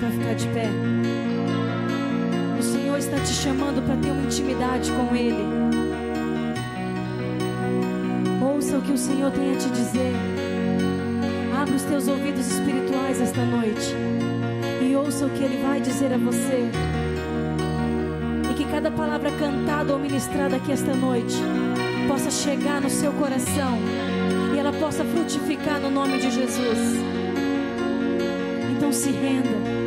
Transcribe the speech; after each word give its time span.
para 0.00 0.10
ficar 0.10 0.34
de 0.34 0.48
pé. 0.48 0.68
O 2.58 2.62
Senhor 2.62 2.98
está 2.98 3.20
te 3.20 3.32
chamando 3.32 3.84
para 3.84 3.96
ter 3.96 4.10
uma 4.10 4.22
intimidade 4.22 4.90
com 4.92 5.14
Ele. 5.14 5.44
Ouça 8.42 8.78
o 8.78 8.82
que 8.82 8.92
o 8.92 8.98
Senhor 8.98 9.30
tem 9.30 9.54
a 9.54 9.58
te 9.58 9.68
dizer. 9.68 10.12
Abra 11.60 11.74
os 11.74 11.82
teus 11.82 12.08
ouvidos 12.08 12.46
espirituais 12.46 13.20
esta 13.20 13.44
noite 13.44 13.94
e 14.80 14.96
ouça 14.96 15.26
o 15.26 15.30
que 15.30 15.44
Ele 15.44 15.62
vai 15.62 15.80
dizer 15.80 16.14
a 16.14 16.18
você. 16.18 16.70
E 18.50 18.54
que 18.54 18.64
cada 18.64 18.90
palavra 18.90 19.30
cantada 19.32 19.92
ou 19.92 19.98
ministrada 19.98 20.56
aqui 20.56 20.72
esta 20.72 20.94
noite 20.94 21.36
possa 22.08 22.30
chegar 22.30 22.80
no 22.80 22.88
seu 22.88 23.12
coração 23.12 23.78
e 24.54 24.58
ela 24.58 24.72
possa 24.72 25.04
frutificar 25.04 25.78
no 25.78 25.90
nome 25.90 26.18
de 26.18 26.30
Jesus. 26.30 26.96
Então 28.74 28.90
se 28.90 29.10
renda. 29.10 29.79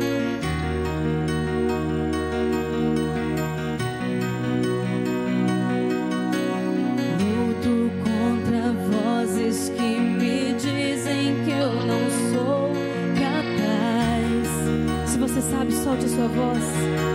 tua 16.24 16.28
voz. 16.28 17.13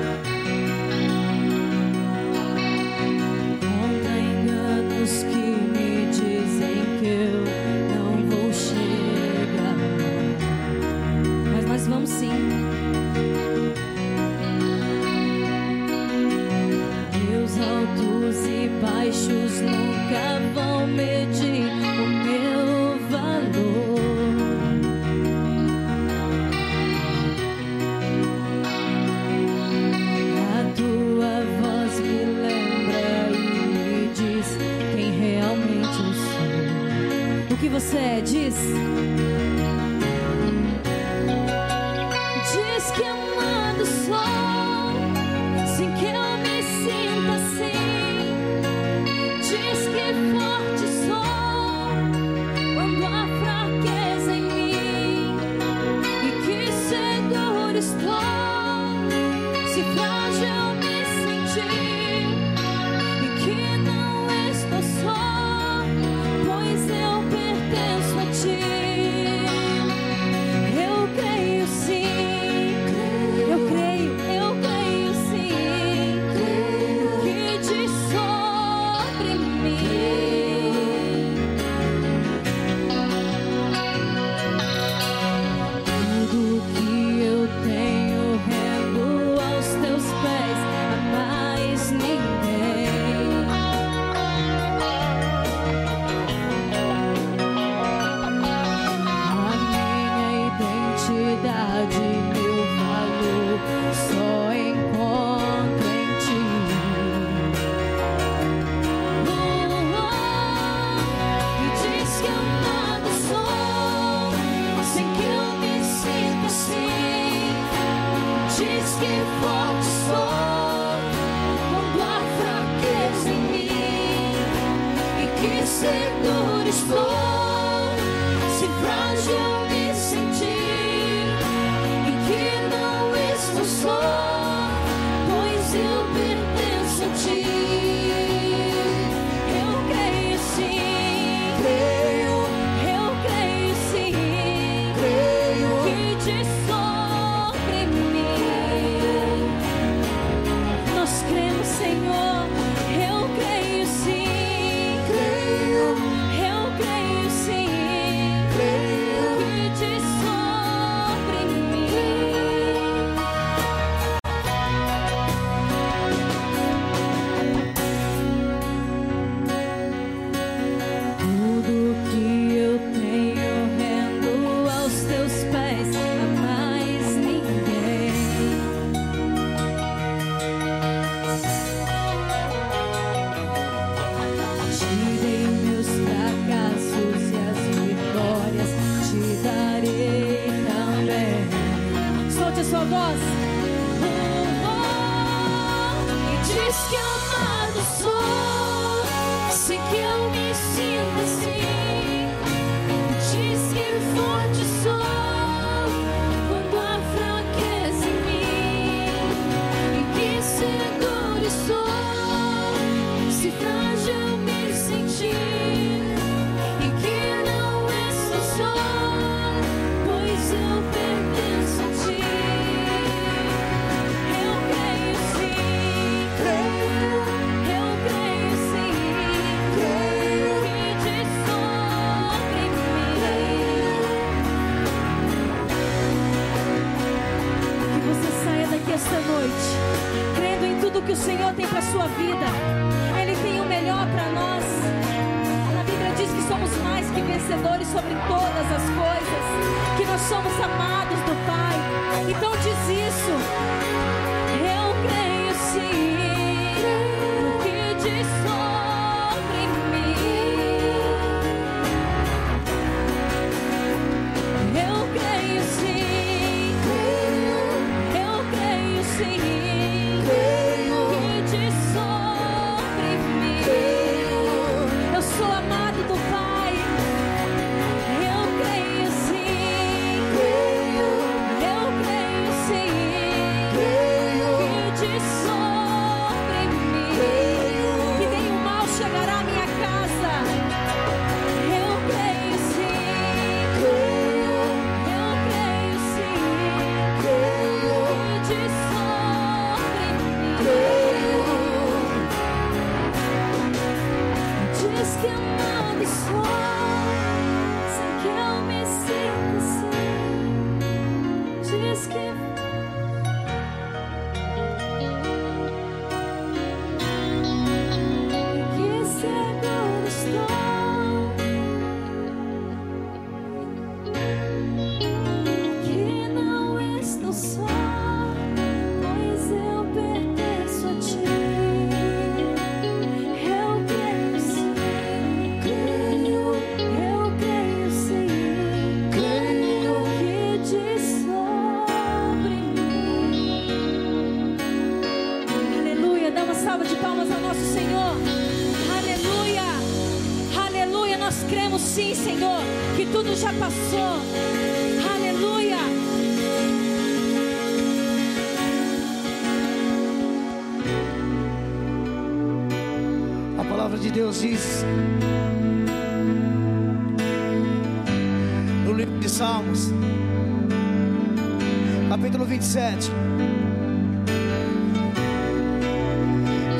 27, 372.60 373.10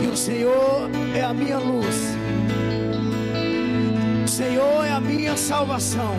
que 0.02 0.08
o 0.08 0.18
Senhor 0.18 0.90
é 1.16 1.24
a 1.24 1.34
minha 1.34 1.58
luz, 1.58 1.96
o 4.26 4.28
Senhor 4.28 4.86
é 4.86 4.92
a 4.92 5.00
minha 5.00 5.38
salvação, 5.38 6.18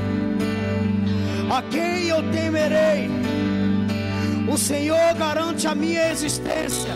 a 1.54 1.60
quem 1.60 2.08
eu 2.08 2.22
temerei? 2.30 3.10
O 4.50 4.56
Senhor 4.56 5.14
garante 5.18 5.66
a 5.68 5.74
minha 5.74 6.10
existência. 6.10 6.90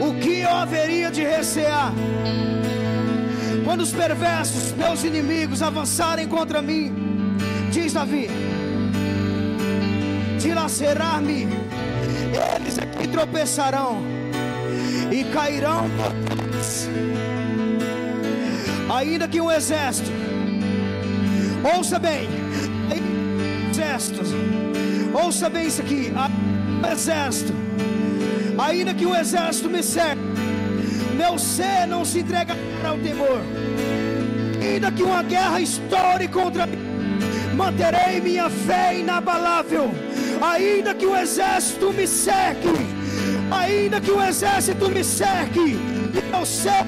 O 0.00 0.14
que 0.20 0.40
eu 0.40 0.50
haveria 0.50 1.10
de 1.10 1.22
recear? 1.22 1.92
Quando 3.64 3.80
os 3.80 3.92
perversos, 3.92 4.72
meus 4.72 5.02
inimigos, 5.02 5.60
avançarem 5.60 6.28
contra 6.28 6.62
mim, 6.62 6.92
diz 7.70 7.92
Davi, 7.92 8.28
dilacerar-me, 10.62 11.48
eles 12.56 12.78
é 12.78 12.86
que 12.86 13.08
tropeçarão 13.08 14.00
e 15.10 15.24
cairão. 15.24 15.86
Ainda 18.94 19.26
que 19.26 19.40
um 19.40 19.50
exército, 19.50 20.10
ouça 21.76 21.98
bem, 21.98 22.28
exército, 23.70 24.20
ouça 25.12 25.50
bem 25.50 25.66
isso 25.66 25.82
aqui, 25.82 26.12
um 26.80 26.92
exército, 26.92 27.52
ainda 28.56 28.94
que 28.94 29.06
o 29.06 29.16
exército 29.16 29.68
me 29.68 29.82
cerque, 29.82 30.22
meu 31.16 31.38
ser 31.38 31.86
não 31.88 32.04
se 32.04 32.20
entregará 32.20 32.58
ao 32.88 32.98
temor, 32.98 33.40
ainda 34.60 34.92
que 34.92 35.02
uma 35.02 35.24
guerra 35.24 35.60
estoure 35.60 36.28
contra 36.28 36.66
mim, 36.66 36.78
manterei 37.56 38.20
minha 38.20 38.48
fé 38.48 38.98
inabalável, 38.98 39.90
ainda 40.42 40.94
que 40.94 41.06
o 41.06 41.16
exército 41.16 41.92
me 41.92 42.06
cerque, 42.06 42.68
ainda 43.50 44.00
que 44.00 44.10
o 44.10 44.22
exército 44.22 44.90
me 44.90 45.04
cerque, 45.04 45.78
meu 46.30 46.44
ser 46.44 46.84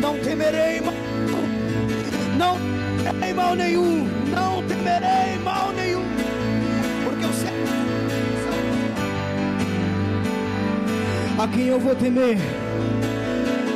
não 0.00 0.18
temerei 0.18 0.80
mal, 0.80 0.94
não 2.36 2.56
temerei 3.02 3.34
mal 3.34 3.54
nenhum, 3.54 4.08
não 4.28 4.62
temerei 4.66 5.38
mal 5.44 5.72
nenhum, 5.72 6.04
porque 7.04 7.24
eu 7.24 7.32
sei. 7.32 7.50
A 11.38 11.48
quem 11.48 11.66
eu 11.68 11.78
vou 11.78 11.94
temer. 11.94 12.38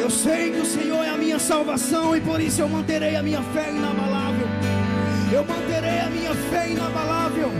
Eu 0.00 0.10
sei 0.10 0.50
que 0.52 0.60
o 0.60 0.66
Senhor 0.66 1.03
salvação 1.44 2.16
e 2.16 2.20
por 2.22 2.40
isso 2.40 2.62
eu 2.62 2.68
manterei 2.68 3.16
a 3.16 3.22
minha 3.22 3.42
fé 3.42 3.70
inabalável. 3.70 4.48
Eu 5.30 5.44
manterei 5.44 6.00
a 6.00 6.08
minha 6.08 6.34
fé 6.34 6.70
inabalável. 6.70 7.50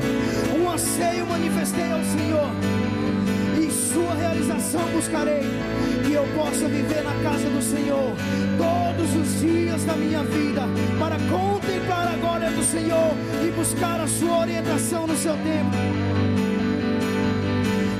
Um 0.58 0.70
anseio 0.70 1.26
manifestei 1.26 1.92
ao 1.92 2.02
Senhor 2.02 2.50
e 3.60 3.70
sua 3.70 4.14
realização 4.14 4.80
buscarei. 4.88 5.42
Que 6.06 6.14
eu 6.14 6.26
possa 6.34 6.66
viver 6.66 7.02
na 7.04 7.12
casa 7.22 7.50
do 7.50 7.60
Senhor 7.60 8.14
todos 8.56 9.14
os 9.16 9.40
dias 9.40 9.84
da 9.84 9.94
minha 9.94 10.22
vida 10.22 10.62
para 10.98 11.16
contemplar 11.28 12.08
a 12.14 12.16
glória 12.16 12.50
do 12.50 12.62
Senhor 12.62 13.12
e 13.46 13.50
buscar 13.50 14.00
a 14.00 14.06
sua 14.06 14.38
orientação 14.38 15.06
no 15.06 15.16
seu 15.16 15.34
tempo. 15.34 15.76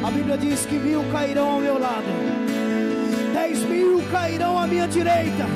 A 0.02 0.10
Bíblia 0.10 0.38
diz 0.38 0.64
que 0.64 0.76
mil 0.76 1.04
cairão 1.12 1.48
ao 1.50 1.60
meu 1.60 1.78
lado, 1.78 2.03
dez 3.54 3.64
mil 3.66 4.02
cairão 4.10 4.58
à 4.58 4.66
minha 4.66 4.88
direita, 4.88 5.46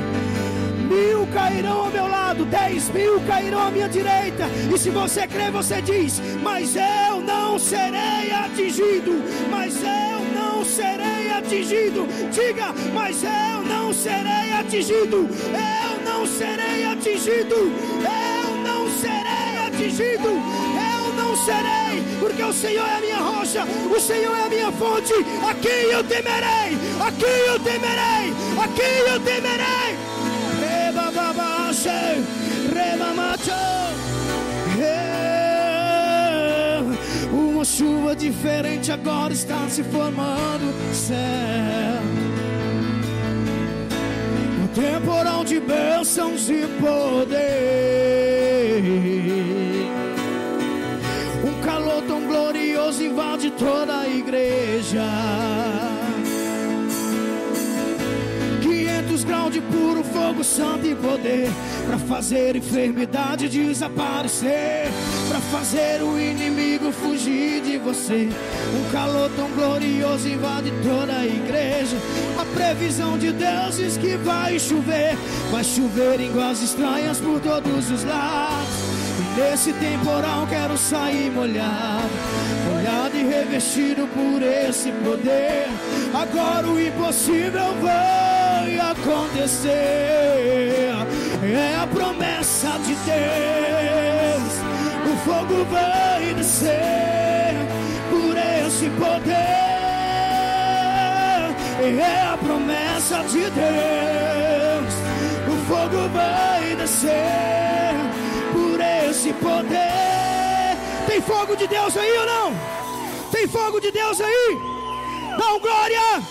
mil 0.89 1.27
cairão 1.35 1.87
ao 1.87 1.91
meu 1.91 2.07
lado, 2.07 2.45
dez 2.45 2.89
mil 2.91 3.21
cairão 3.23 3.67
à 3.67 3.71
minha 3.73 3.89
direita. 3.89 4.45
E 4.73 4.79
se 4.79 4.91
você 4.91 5.27
crê, 5.27 5.51
você 5.51 5.83
diz: 5.83 6.21
Mas 6.41 6.77
eu 6.77 7.21
não 7.21 7.59
serei 7.59 8.33
atingido, 8.33 9.21
mas 9.51 9.75
eu 9.83 10.21
não 10.33 10.65
serei 10.65 11.33
atingido. 11.33 12.07
Diga, 12.31 12.73
mas 12.95 13.25
eu 13.25 13.65
não 13.65 13.93
serei 13.93 14.53
atingido, 14.53 15.29
eu 15.29 16.05
não 16.05 16.25
serei 16.25 16.85
atingido, 16.87 17.57
eu 17.57 18.57
não 18.63 18.89
serei 18.91 19.67
atingido, 19.67 20.29
eu 20.29 21.15
não 21.15 21.37
serei, 21.37 22.05
porque 22.21 22.43
o 22.45 22.53
Senhor 22.53 22.87
é 22.87 22.97
a 22.97 23.01
minha 23.01 23.17
rocha, 23.17 23.38
o 23.57 24.01
Senhor 24.01 24.37
é 24.37 24.43
a 24.45 24.49
minha 24.49 24.73
fonte. 24.73 25.15
A 25.49 25.55
quem 25.55 25.91
eu 25.91 26.05
temerei, 26.05 26.77
a 27.01 27.13
quem 27.13 27.29
eu 27.47 27.59
temerei, 27.61 28.33
a 28.63 28.69
quem 28.69 28.99
eu 29.13 29.21
temerei. 29.21 29.97
Reba 30.61 31.11
babache, 31.11 31.89
reba 32.75 33.09
Uma 37.33 37.65
chuva 37.65 38.15
diferente 38.15 38.93
agora 38.93 39.33
está 39.33 39.69
se 39.69 39.83
formando 39.83 40.73
céu. 40.93 41.19
Um 44.63 44.67
temporal 44.69 45.45
de 45.45 45.59
bênçãos 45.59 46.49
e 46.49 46.67
poder. 46.81 47.69
Glorioso 52.89 53.03
invade 53.03 53.51
toda 53.51 54.01
a 54.01 54.09
igreja. 54.09 55.03
grau 59.25 59.51
de 59.51 59.61
puro 59.61 60.03
fogo 60.05 60.43
santo 60.43 60.87
e 60.87 60.95
poder 60.95 61.51
para 61.87 61.99
fazer 61.99 62.57
enfermidade 62.57 63.49
desaparecer, 63.49 64.89
para 65.29 65.39
fazer 65.39 66.03
o 66.03 66.19
inimigo 66.19 66.91
fugir 66.93 67.61
de 67.61 67.77
você. 67.77 68.27
Um 68.27 68.91
calor 68.91 69.31
tão 69.37 69.51
glorioso 69.51 70.29
invade 70.29 70.73
toda 70.83 71.13
a 71.15 71.27
igreja. 71.27 71.97
A 72.41 72.45
previsão 72.57 73.19
de 73.19 73.33
Deus 73.33 73.77
diz 73.77 73.99
que 73.99 74.17
vai 74.17 74.59
chover, 74.59 75.15
vai 75.51 75.65
chover 75.65 76.21
em 76.21 76.31
iguais 76.31 76.63
estranhas 76.63 77.19
por 77.19 77.39
todos 77.41 77.91
os 77.91 78.05
lados. 78.05 78.69
E 79.19 79.41
nesse 79.41 79.73
temporal 79.75 80.47
quero 80.47 80.79
sair 80.79 81.31
molhado 81.31 82.38
revestido 83.25 84.07
por 84.09 84.43
esse 84.43 84.91
poder. 84.93 85.67
Agora 86.15 86.67
o 86.69 86.81
impossível 86.81 87.75
vai 87.81 88.79
acontecer. 88.79 89.69
É 91.43 91.77
a 91.77 91.87
promessa 91.87 92.79
de 92.85 92.95
Deus. 92.95 94.53
O 95.11 95.17
fogo 95.25 95.65
vai 95.71 96.35
descer 96.35 97.55
por 98.11 98.37
esse 98.37 98.91
poder. 98.91 99.59
É 101.81 102.23
a 102.33 102.37
promessa 102.37 103.23
de 103.25 103.51
Deus. 103.51 104.95
O 105.47 105.57
fogo 105.67 106.09
vai 106.13 106.77
descer 106.77 107.95
por 108.53 108.81
esse 108.81 109.33
poder. 109.35 110.77
Tem 111.07 111.21
fogo 111.21 111.57
de 111.57 111.67
Deus 111.67 111.97
aí 111.97 112.19
ou 112.19 112.27
não? 112.27 112.88
Tem 113.39 113.47
fogo 113.47 113.79
de 113.79 113.93
Deus 113.93 114.21
aí? 114.21 114.59
Dá 115.39 115.59
glória! 115.61 116.23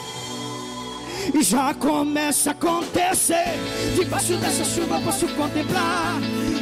E 1.33 1.41
já 1.41 1.73
começa 1.73 2.49
a 2.49 2.51
acontecer. 2.51 3.53
Debaixo 3.95 4.35
dessa 4.35 4.65
chuva 4.65 4.99
posso 4.99 5.25
contemplar. 5.29 6.17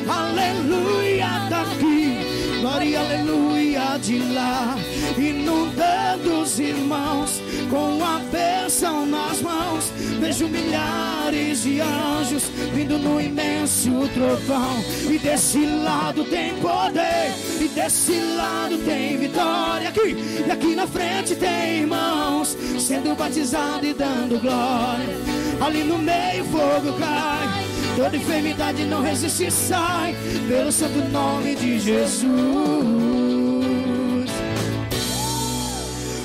Aleluia 0.08 1.50
daqui, 1.50 2.45
glória, 2.66 3.00
aleluia 3.00 3.98
de 4.02 4.18
lá. 4.34 4.76
Inundando 5.16 6.42
os 6.42 6.60
irmãos 6.60 7.40
com 7.70 8.04
a 8.04 8.18
bênção 8.32 9.06
nas 9.06 9.40
mãos. 9.40 9.92
Vejo 10.20 10.48
milhares 10.48 11.62
de 11.62 11.80
anjos 11.80 12.46
vindo 12.74 12.98
no 12.98 13.22
imenso 13.22 13.92
trovão. 14.16 14.84
E 15.08 15.20
desse 15.20 15.64
lado 15.64 16.24
tem 16.26 16.56
poder, 16.56 17.32
e 17.62 17.68
desse 17.68 18.20
lado 18.36 18.80
tem 18.80 19.18
vitória. 19.18 19.90
Aqui, 19.90 20.16
e 20.48 20.52
aqui 20.52 20.76
na 20.76 20.88
frente 20.88 21.36
tem 21.36 21.82
irmãos 21.82 22.58
sendo 22.80 23.16
batizados 23.16 23.88
e 23.88 23.94
dando 23.94 24.42
glória. 24.42 25.16
Ali 25.64 25.84
no 25.84 26.00
meio 26.00 26.44
fogo 26.46 26.98
cai. 26.98 27.75
Toda 27.96 28.18
enfermidade 28.18 28.84
não 28.84 29.02
resiste, 29.02 29.50
sai 29.50 30.14
pelo 30.50 30.70
santo 30.72 31.00
nome 31.12 31.56
de 31.56 31.80
Jesus. 31.80 32.26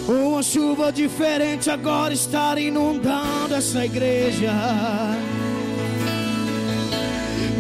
Uma 0.09 0.43
chuva 0.43 0.91
diferente 0.91 1.71
agora 1.71 2.13
está 2.13 2.59
inundando 2.59 3.55
essa 3.55 3.85
igreja. 3.85 4.51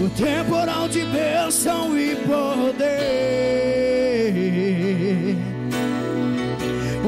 O 0.05 0.09
temporal 0.11 0.89
de 0.89 1.05
bênção 1.05 1.97
e 1.97 2.17
poder. 2.17 3.11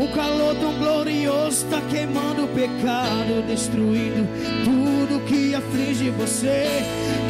Um 0.00 0.06
calor 0.14 0.54
tão 0.54 0.72
glorioso 0.78 1.64
está 1.64 1.80
queimando 1.90 2.44
o 2.44 2.48
pecado, 2.48 3.42
destruindo 3.48 4.28
tudo 4.64 5.01
que 5.26 5.54
aflige 5.54 6.10
você. 6.10 6.66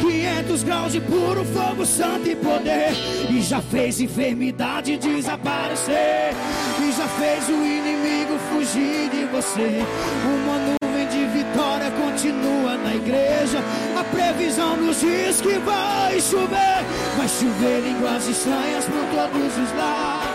500 0.01 0.63
graus 0.63 0.91
de 0.91 1.01
puro 1.01 1.43
fogo, 1.45 1.85
santo 1.85 2.29
e 2.29 2.35
poder. 2.35 2.91
E 3.29 3.41
já 3.41 3.61
fez 3.61 3.99
enfermidade 3.99 4.97
desaparecer. 4.97 6.33
E 6.81 6.91
já 6.91 7.07
fez 7.07 7.49
o 7.49 7.65
inimigo 7.65 8.37
fugir 8.51 9.09
de 9.09 9.25
você. 9.25 9.81
Uma 10.25 10.57
nuvem 10.59 11.07
de 11.07 11.25
vitória 11.37 11.91
continua 11.91 12.77
na 12.77 12.95
igreja. 12.95 13.59
A 13.97 14.03
previsão 14.03 14.77
nos 14.77 14.99
diz 14.99 15.41
que 15.41 15.57
vai 15.59 16.19
chover. 16.19 16.83
Vai 17.17 17.27
chover 17.27 17.81
línguas 17.81 18.27
estranhas 18.27 18.85
por 18.85 19.05
todos 19.15 19.57
os 19.57 19.77
lados. 19.77 20.33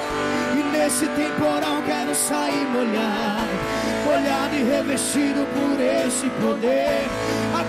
E 0.59 0.77
nesse 0.77 1.07
temporal 1.09 1.83
quero 1.87 2.15
sair 2.15 2.67
molhado, 2.73 3.49
molhado 4.05 4.55
e 4.57 4.65
revestido 4.65 5.47
por 5.55 5.81
esse 5.81 6.29
poder. 6.41 7.07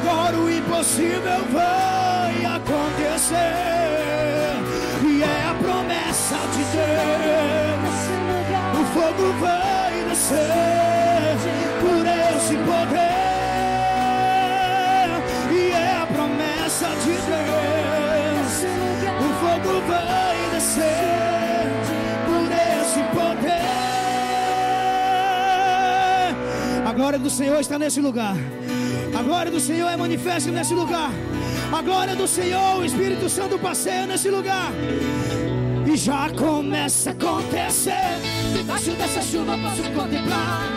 Agora 0.02 0.38
o 0.38 0.50
impossível 0.50 1.44
vai 1.52 2.46
acontecer. 2.46 3.36
E 5.04 5.24
é 5.24 5.44
a 5.50 5.54
promessa 5.56 6.38
de 6.54 6.64
Deus. 6.78 7.98
O 8.80 8.84
fogo 8.94 9.34
vai 9.40 9.94
descer 10.10 11.36
por 11.82 12.06
esse 12.06 12.56
poder. 12.56 13.10
E 15.52 15.72
é 15.72 15.98
a 16.02 16.08
promessa 16.08 16.88
de 17.04 17.16
Deus. 17.32 18.52
O 19.20 19.30
fogo 19.42 19.74
vai 19.86 20.38
descer 20.54 21.68
por 22.26 22.50
esse 22.52 23.02
poder. 23.14 23.60
A 26.88 26.94
glória 26.94 27.20
do 27.20 27.30
Senhor 27.30 27.60
está 27.60 27.78
nesse 27.78 28.00
lugar. 28.00 28.38
A 29.20 29.22
glória 29.22 29.52
do 29.52 29.60
Senhor 29.60 29.90
é 29.90 29.98
manifesta 29.98 30.50
nesse 30.50 30.74
lugar. 30.74 31.12
A 31.74 31.82
glória 31.82 32.16
do 32.16 32.26
Senhor, 32.26 32.78
o 32.78 32.86
Espírito 32.86 33.28
Santo 33.28 33.60
passeia 33.60 34.08
nesse 34.08 34.30
lugar. 34.30 34.72
E 35.86 35.98
já 35.98 36.30
começa 36.30 37.10
a 37.10 37.14
acontecer. 37.14 38.16
Debaixo 38.56 38.92
dessa 38.92 39.22
chuva 39.22 39.58
posso 39.58 39.84
contemplar. 39.92 40.70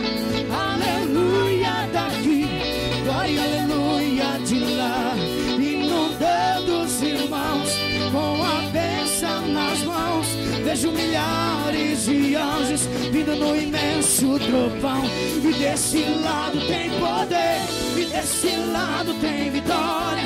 Aleluia 0.50 1.88
daqui, 1.92 2.48
glória, 3.04 3.42
aleluia 3.44 4.38
de 4.44 4.58
lá. 4.74 5.14
Inundando 5.56 6.82
os 6.82 7.00
irmãos 7.00 7.70
com 8.10 8.42
a 8.44 8.68
bênção 8.72 9.46
nas 9.52 9.84
mãos. 9.84 10.26
Vejo 10.64 10.90
milhares 10.90 12.06
de 12.06 12.34
anjos 12.34 12.88
vindo 13.12 13.36
no 13.36 13.54
imenso 13.54 14.36
trovão. 14.40 15.04
E 15.44 15.52
desse 15.54 16.02
lado 16.24 16.58
tem 16.66 16.90
poder, 16.98 17.81
e 18.12 18.16
desse 18.16 18.56
lado 18.72 19.14
tem 19.14 19.50
vitória. 19.50 20.22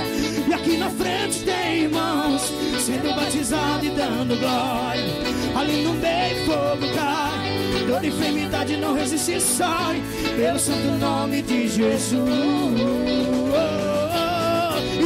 E 0.48 0.52
aqui 0.52 0.76
na 0.76 0.90
frente 0.90 1.44
tem 1.44 1.84
irmãos 1.84 2.52
sendo 2.80 3.14
batizados 3.14 3.86
e 3.86 3.90
dando 3.90 4.36
glória. 4.38 5.04
Ali 5.54 5.82
no 5.82 5.94
meio 5.94 6.46
fogo 6.46 6.92
cai. 6.94 7.86
Toda 7.86 8.06
enfermidade 8.06 8.76
não 8.76 8.94
resiste, 8.94 9.40
sai 9.40 10.02
pelo 10.36 10.58
santo 10.58 10.98
nome 10.98 11.42
de 11.42 11.68
Jesus. 11.68 12.80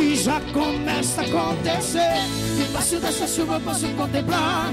E 0.03 0.16
já 0.16 0.40
começa 0.53 1.21
a 1.21 1.25
acontecer. 1.25 2.25
Debaixo 2.57 2.97
dessa 3.01 3.27
chuva 3.27 3.55
eu 3.55 3.61
posso 3.61 3.87
contemplar. 3.88 4.73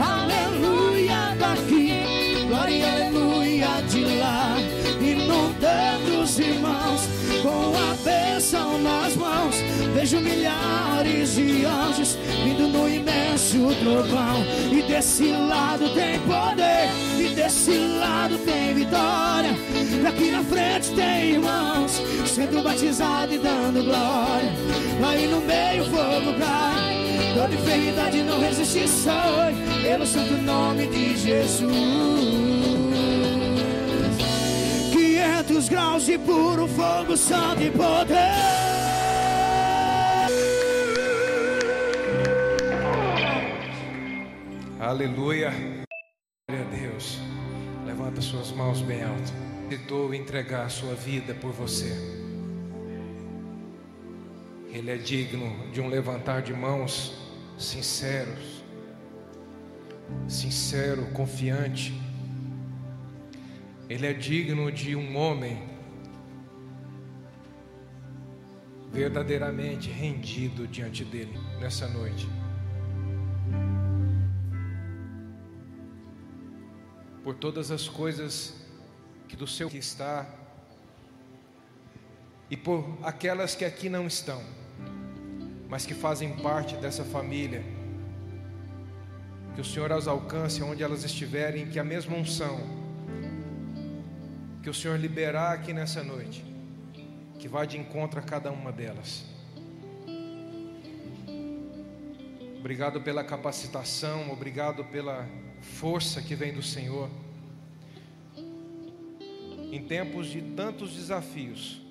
Aleluia 0.00 1.36
daqui, 1.38 2.13
glória, 2.54 2.92
aleluia 2.92 3.82
de 3.88 4.04
lá. 4.16 4.56
Inundando 5.00 6.22
os 6.22 6.38
irmãos 6.38 7.08
com 7.42 7.72
a 7.76 7.94
bênção 8.04 8.78
nas 8.78 9.16
mãos. 9.16 9.56
Vejo 9.94 10.20
milhares 10.20 11.34
de 11.34 11.64
anjos 11.64 12.16
vindo 12.44 12.68
no 12.68 12.88
imenso 12.88 13.58
trovão. 13.80 14.44
E 14.70 14.82
desse 14.82 15.32
lado 15.32 15.88
tem 15.94 16.20
poder, 16.20 16.88
e 17.18 17.34
desse 17.34 17.76
lado 17.98 18.38
tem 18.38 18.74
vitória. 18.74 19.50
E 20.02 20.06
aqui 20.06 20.30
na 20.30 20.44
frente 20.44 20.90
tem 20.90 21.32
irmãos 21.32 22.00
sendo 22.26 22.62
batizados 22.62 23.34
e 23.34 23.38
dando 23.38 23.84
glória. 23.84 24.52
Aí 25.04 25.26
no 25.26 25.40
meio 25.40 25.84
fogo 25.84 26.38
cai. 26.38 27.13
Toda 27.34 27.52
enfermidade 27.52 28.22
não 28.22 28.40
resiste, 28.40 28.86
sai 28.86 29.52
pelo 29.82 30.06
santo 30.06 30.34
nome 30.34 30.86
de 30.86 31.16
Jesus. 31.16 31.68
500 34.92 35.68
graus 35.68 36.06
de 36.06 36.16
puro 36.16 36.68
fogo, 36.68 37.16
santo 37.16 37.60
e 37.60 37.70
poder. 37.72 38.14
Aleluia. 44.78 45.50
Glória 46.48 46.66
a 46.66 46.76
Deus. 46.76 47.18
Levanta 47.84 48.20
suas 48.20 48.52
mãos 48.52 48.80
bem 48.80 49.02
alto. 49.02 49.32
Tentou 49.68 50.14
entregar 50.14 50.66
a 50.66 50.68
sua 50.68 50.94
vida 50.94 51.34
por 51.34 51.50
você. 51.50 51.90
Ele 54.72 54.92
é 54.92 54.96
digno 54.96 55.68
de 55.72 55.80
um 55.80 55.88
levantar 55.88 56.40
de 56.42 56.52
mãos 56.52 57.23
sinceros, 57.58 58.64
sincero, 60.28 61.06
confiante. 61.12 61.92
Ele 63.88 64.06
é 64.06 64.12
digno 64.12 64.70
de 64.72 64.96
um 64.96 65.16
homem 65.16 65.74
verdadeiramente 68.92 69.90
rendido 69.90 70.68
diante 70.68 71.04
dele 71.04 71.38
nessa 71.60 71.88
noite. 71.88 72.28
Por 77.22 77.34
todas 77.34 77.70
as 77.70 77.88
coisas 77.88 78.54
que 79.28 79.34
do 79.34 79.46
seu 79.46 79.68
que 79.68 79.78
está 79.78 80.26
e 82.50 82.56
por 82.56 82.98
aquelas 83.02 83.56
que 83.56 83.64
aqui 83.64 83.88
não 83.88 84.06
estão, 84.06 84.42
mas 85.74 85.84
que 85.84 85.92
fazem 85.92 86.36
parte 86.36 86.76
dessa 86.76 87.02
família. 87.02 87.60
Que 89.56 89.60
o 89.60 89.64
Senhor 89.64 89.90
as 89.90 90.06
alcance 90.06 90.62
onde 90.62 90.84
elas 90.84 91.02
estiverem, 91.02 91.68
que 91.68 91.80
a 91.80 91.82
mesma 91.82 92.16
unção 92.16 92.60
que 94.62 94.70
o 94.70 94.74
Senhor 94.74 94.96
liberar 94.96 95.52
aqui 95.52 95.72
nessa 95.72 96.04
noite 96.04 96.44
que 97.40 97.48
vá 97.48 97.64
de 97.64 97.76
encontro 97.76 98.20
a 98.20 98.22
cada 98.22 98.52
uma 98.52 98.70
delas. 98.70 99.24
Obrigado 102.60 103.00
pela 103.00 103.24
capacitação, 103.24 104.30
obrigado 104.30 104.84
pela 104.84 105.28
força 105.60 106.22
que 106.22 106.36
vem 106.36 106.54
do 106.54 106.62
Senhor. 106.62 107.10
Em 109.72 109.84
tempos 109.84 110.28
de 110.28 110.40
tantos 110.40 110.94
desafios, 110.94 111.83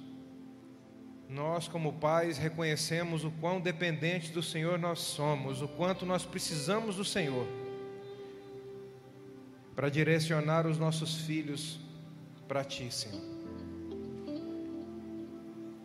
nós, 1.30 1.68
como 1.68 1.94
pais, 1.94 2.38
reconhecemos 2.38 3.24
o 3.24 3.32
quão 3.32 3.60
dependentes 3.60 4.30
do 4.30 4.44
Senhor 4.44 4.78
nós 4.78 5.00
somos, 5.00 5.62
o 5.62 5.68
quanto 5.68 6.06
nós 6.06 6.26
precisamos 6.26 6.98
do 6.98 7.06
Senhor 7.06 7.48
para 9.76 9.90
direcionar 9.90 10.68
os 10.68 10.78
nossos 10.78 11.22
filhos 11.22 11.80
para 12.48 12.64
Ti, 12.64 12.94
Senhor. 12.94 13.22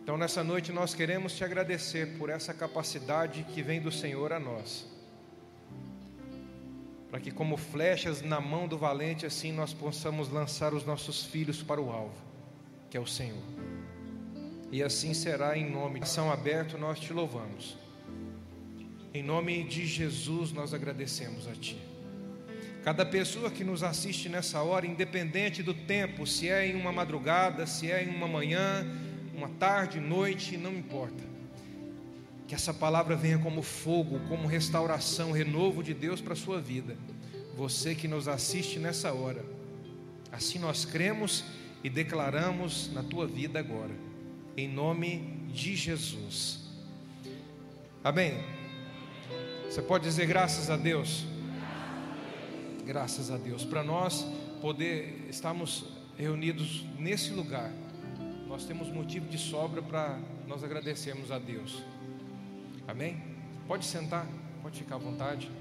Então, 0.03 0.17
nessa 0.17 0.43
noite, 0.43 0.71
nós 0.71 0.93
queremos 0.93 1.35
te 1.35 1.43
agradecer 1.43 2.17
por 2.17 2.29
essa 2.29 2.53
capacidade 2.53 3.45
que 3.53 3.61
vem 3.61 3.79
do 3.79 3.91
Senhor 3.91 4.33
a 4.33 4.39
nós. 4.39 4.87
Para 7.09 7.19
que, 7.19 7.31
como 7.31 7.57
flechas 7.57 8.21
na 8.21 8.39
mão 8.39 8.67
do 8.67 8.77
valente, 8.77 9.25
assim 9.25 9.51
nós 9.51 9.73
possamos 9.73 10.29
lançar 10.29 10.73
os 10.73 10.85
nossos 10.85 11.25
filhos 11.25 11.61
para 11.61 11.81
o 11.81 11.91
alvo, 11.91 12.15
que 12.89 12.97
é 12.97 12.99
o 12.99 13.07
Senhor. 13.07 13.78
E 14.71 14.83
assim 14.83 15.13
será 15.13 15.57
em 15.57 15.69
nome 15.69 15.99
de 15.99 16.07
São 16.07 16.31
Aberto, 16.31 16.77
nós 16.77 16.99
te 16.99 17.11
louvamos. 17.11 17.77
Em 19.13 19.23
nome 19.23 19.63
de 19.63 19.85
Jesus, 19.87 20.51
nós 20.51 20.73
agradecemos 20.73 21.47
a 21.47 21.53
Ti. 21.53 21.77
Cada 22.83 23.05
pessoa 23.05 23.49
que 23.49 23.63
nos 23.63 23.83
assiste 23.83 24.29
nessa 24.29 24.61
hora, 24.61 24.85
independente 24.85 25.63
do 25.63 25.73
tempo, 25.73 26.25
se 26.27 26.49
é 26.49 26.67
em 26.67 26.75
uma 26.75 26.91
madrugada, 26.91 27.65
se 27.65 27.91
é 27.91 28.03
em 28.03 28.09
uma 28.09 28.27
manhã, 28.27 28.85
uma 29.35 29.49
tarde, 29.49 29.99
noite, 29.99 30.55
não 30.55 30.73
importa. 30.73 31.23
Que 32.47 32.55
essa 32.55 32.73
palavra 32.73 33.15
venha 33.15 33.39
como 33.39 33.61
fogo, 33.61 34.19
como 34.27 34.47
restauração, 34.47 35.31
renovo 35.31 35.83
de 35.83 35.93
Deus 35.93 36.21
para 36.21 36.33
a 36.33 36.37
sua 36.37 36.61
vida. 36.61 36.95
Você 37.55 37.95
que 37.95 38.07
nos 38.07 38.27
assiste 38.27 38.79
nessa 38.79 39.11
hora. 39.11 39.43
Assim 40.31 40.59
nós 40.59 40.85
cremos 40.85 41.43
e 41.83 41.89
declaramos 41.89 42.91
na 42.93 43.03
tua 43.03 43.27
vida 43.27 43.59
agora. 43.59 44.08
Em 44.55 44.67
nome 44.67 45.47
de 45.53 45.75
Jesus. 45.75 46.59
Amém. 48.03 48.33
Você 49.69 49.81
pode 49.81 50.03
dizer 50.03 50.25
graças 50.25 50.69
a 50.69 50.77
Deus? 50.77 51.25
Graças 52.85 53.31
a 53.31 53.37
Deus. 53.37 53.63
Para 53.63 53.83
nós 53.83 54.25
poder 54.61 55.25
estarmos 55.29 55.85
reunidos 56.17 56.83
nesse 56.97 57.31
lugar 57.31 57.71
nós 58.49 58.65
temos 58.65 58.89
motivo 58.89 59.27
de 59.29 59.37
sobra 59.37 59.79
para 59.79 60.19
nós 60.47 60.63
agradecermos 60.63 61.31
a 61.31 61.37
Deus. 61.37 61.83
Amém? 62.87 63.21
Pode 63.67 63.85
sentar, 63.85 64.25
pode 64.63 64.79
ficar 64.79 64.95
à 64.95 64.97
vontade. 64.97 65.51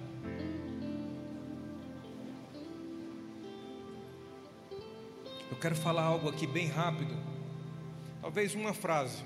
Eu 5.51 5.57
quero 5.61 5.77
falar 5.77 6.05
algo 6.05 6.31
aqui 6.31 6.47
bem 6.47 6.67
rápido. 6.67 7.15
Talvez 8.29 8.55
uma 8.55 8.75
frase, 8.75 9.25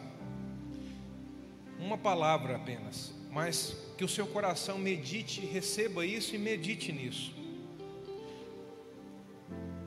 uma 1.76 1.98
palavra 1.98 2.54
apenas, 2.54 3.12
mas 3.32 3.76
que 3.98 4.04
o 4.04 4.08
seu 4.08 4.28
coração 4.28 4.78
medite, 4.78 5.40
receba 5.40 6.06
isso 6.06 6.36
e 6.36 6.38
medite 6.38 6.92
nisso. 6.92 7.34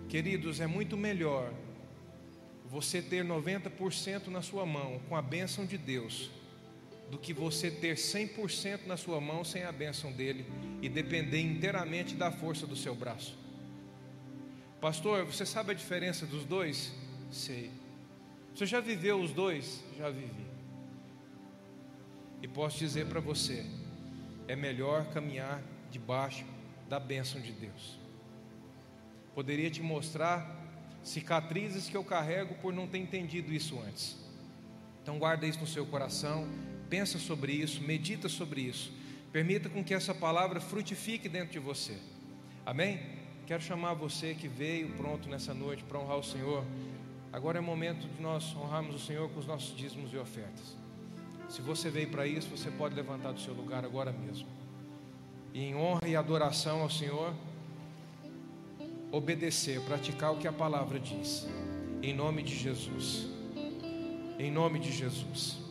Queridos, 0.10 0.60
é 0.60 0.67
muito 0.67 0.97
melhor 0.97 1.54
você 2.65 3.01
ter 3.01 3.23
90% 3.23 4.28
na 4.28 4.41
sua 4.41 4.65
mão 4.65 4.99
com 5.08 5.15
a 5.15 5.21
bênção 5.21 5.65
de 5.65 5.78
Deus, 5.78 6.30
do 7.10 7.17
que 7.17 7.34
você 7.34 7.71
ter 7.71 7.95
100% 7.95 8.86
na 8.86 8.97
sua 8.97 9.21
mão 9.21 9.45
sem 9.45 9.63
a 9.63 9.71
bênção 9.71 10.12
dele 10.12 10.45
e 10.82 10.89
depender 10.89 11.39
inteiramente 11.39 12.15
da 12.15 12.34
força 12.34 12.67
do 12.67 12.75
seu 12.75 12.93
braço. 12.93 13.39
Pastor, 14.82 15.23
você 15.23 15.45
sabe 15.45 15.71
a 15.71 15.73
diferença 15.73 16.25
dos 16.25 16.43
dois? 16.43 16.91
Sei. 17.32 17.85
Você 18.56 18.65
já 18.65 18.80
viveu 18.80 19.20
os 19.20 19.34
dois? 19.34 19.84
Já 19.98 20.10
vivi. 20.10 20.46
E 22.41 22.48
posso 22.48 22.78
dizer 22.78 23.06
para 23.08 23.20
você: 23.20 23.65
é 24.48 24.56
melhor 24.56 25.08
caminhar 25.12 25.62
debaixo 25.91 26.46
da 26.88 26.98
bênção 26.98 27.41
de 27.41 27.52
Deus. 27.52 28.00
Poderia 29.34 29.70
te 29.70 29.82
mostrar 29.82 30.63
cicatrizes 31.04 31.89
que 31.89 31.98
eu 31.98 32.04
carrego 32.04 32.56
por 32.56 32.72
não 32.72 32.88
ter 32.88 33.00
entendido 33.00 33.54
isso 33.54 33.78
antes. 33.82 34.15
Então 35.04 35.20
guarda 35.20 35.46
isso 35.46 35.60
no 35.60 35.68
seu 35.68 35.86
coração, 35.86 36.48
pensa 36.89 37.20
sobre 37.20 37.52
isso, 37.52 37.84
medita 37.84 38.30
sobre 38.30 38.62
isso. 38.62 38.94
Permita 39.34 39.68
com 39.68 39.84
que 39.84 39.94
essa 39.94 40.15
palavra 40.15 40.62
frutifique 40.62 41.28
dentro 41.28 41.52
de 41.52 41.60
você. 41.60 41.98
Amém? 42.65 43.02
Quero 43.46 43.62
chamar 43.62 43.96
você 43.96 44.34
que 44.34 44.48
veio 44.48 44.94
pronto 44.94 45.28
nessa 45.28 45.54
noite 45.54 45.84
para 45.84 46.00
honrar 46.00 46.18
o 46.18 46.24
Senhor. 46.24 46.63
Agora 47.36 47.58
é 47.58 47.62
momento 47.62 48.08
de 48.08 48.21
nós 48.21 48.56
honrarmos 48.56 48.95
o 48.95 49.00
Senhor 49.06 49.30
com 49.30 49.41
os 49.41 49.45
nossos 49.45 49.76
dízimos 49.76 50.13
e 50.13 50.17
ofertas. 50.17 50.78
Se 51.50 51.62
você 51.62 51.89
veio 51.89 52.10
para 52.10 52.26
isso, 52.26 52.48
você 52.48 52.71
pode 52.71 52.95
levantar 52.95 53.34
do 53.34 53.41
seu 53.41 53.54
lugar 53.54 53.84
agora 53.84 54.10
mesmo. 54.13 54.48
E 55.54 55.62
em 55.65 55.76
honra 55.76 56.08
e 56.08 56.15
adoração 56.15 56.80
ao 56.80 56.89
Senhor, 56.89 57.34
obedecer, 59.12 59.82
praticar 59.82 60.32
o 60.32 60.38
que 60.38 60.48
a 60.48 60.54
palavra 60.54 60.98
diz. 60.98 61.45
Em 62.02 62.13
nome 62.13 62.41
de 62.41 62.56
Jesus. 62.56 63.28
Em 64.39 64.50
nome 64.50 64.80
de 64.80 64.93
Jesus. 64.93 65.64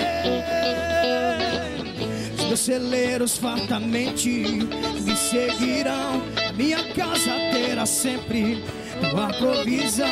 Os 2.38 2.44
meus 2.44 2.61
celeiros 2.61 3.37
fartamente 3.37 4.29
me 4.29 5.16
seguirão. 5.16 6.23
Minha 6.61 6.85
casa 6.92 7.33
terá 7.55 7.87
sempre 7.87 8.62
tua 9.01 9.29
provisão. 9.29 10.07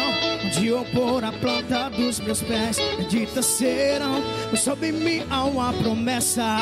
Eu 0.65 0.83
pôr 0.95 1.23
a 1.23 1.31
planta 1.31 1.91
dos 1.91 2.19
meus 2.21 2.41
pés, 2.41 2.79
bendita 2.97 3.43
serão. 3.43 4.23
Sobre 4.57 4.91
mim 4.91 5.23
há 5.29 5.45
uma 5.45 5.75
promessa: 5.75 6.57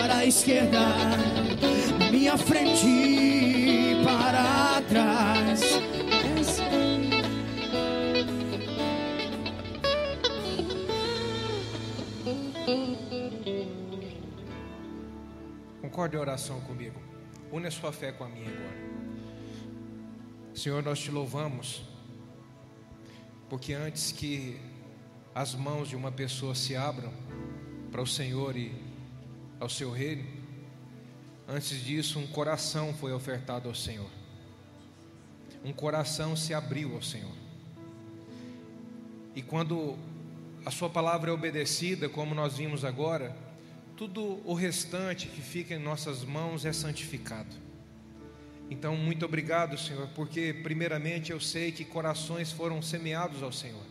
para 0.00 0.16
a 0.16 0.24
esquerda, 0.24 0.80
minha 2.10 2.38
frente 2.38 3.73
Concorde 16.04 16.16
a 16.18 16.20
oração 16.20 16.60
comigo. 16.60 17.00
Une 17.50 17.66
a 17.66 17.70
sua 17.70 17.90
fé 17.90 18.12
com 18.12 18.24
a 18.24 18.28
minha 18.28 18.46
agora. 18.46 18.76
Senhor, 20.54 20.82
nós 20.82 20.98
te 20.98 21.10
louvamos 21.10 21.82
porque 23.48 23.72
antes 23.72 24.12
que 24.12 24.60
as 25.34 25.54
mãos 25.54 25.88
de 25.88 25.96
uma 25.96 26.12
pessoa 26.12 26.54
se 26.54 26.76
abram 26.76 27.10
para 27.90 28.02
o 28.02 28.06
Senhor 28.06 28.54
e 28.54 28.74
ao 29.58 29.70
seu 29.70 29.90
reino, 29.90 30.26
antes 31.48 31.82
disso, 31.82 32.18
um 32.18 32.26
coração 32.26 32.92
foi 32.92 33.14
ofertado 33.14 33.66
ao 33.66 33.74
Senhor. 33.74 34.10
um 35.64 35.72
coração 35.72 36.36
se 36.36 36.52
abriu 36.52 36.94
ao 36.96 37.02
Senhor. 37.02 37.34
E 39.34 39.40
quando 39.40 39.96
a 40.66 40.70
Sua 40.70 40.90
palavra 40.90 41.30
é 41.30 41.32
obedecida, 41.32 42.10
como 42.10 42.34
nós 42.34 42.58
vimos 42.58 42.84
agora, 42.84 43.43
tudo 43.96 44.40
o 44.44 44.54
restante 44.54 45.28
que 45.28 45.40
fica 45.40 45.74
em 45.74 45.78
nossas 45.78 46.24
mãos 46.24 46.64
é 46.64 46.72
santificado. 46.72 47.54
Então, 48.70 48.96
muito 48.96 49.24
obrigado, 49.24 49.78
Senhor, 49.78 50.08
porque, 50.14 50.52
primeiramente, 50.62 51.30
eu 51.30 51.38
sei 51.38 51.70
que 51.70 51.84
corações 51.84 52.50
foram 52.50 52.82
semeados 52.82 53.42
ao 53.42 53.52
Senhor. 53.52 53.82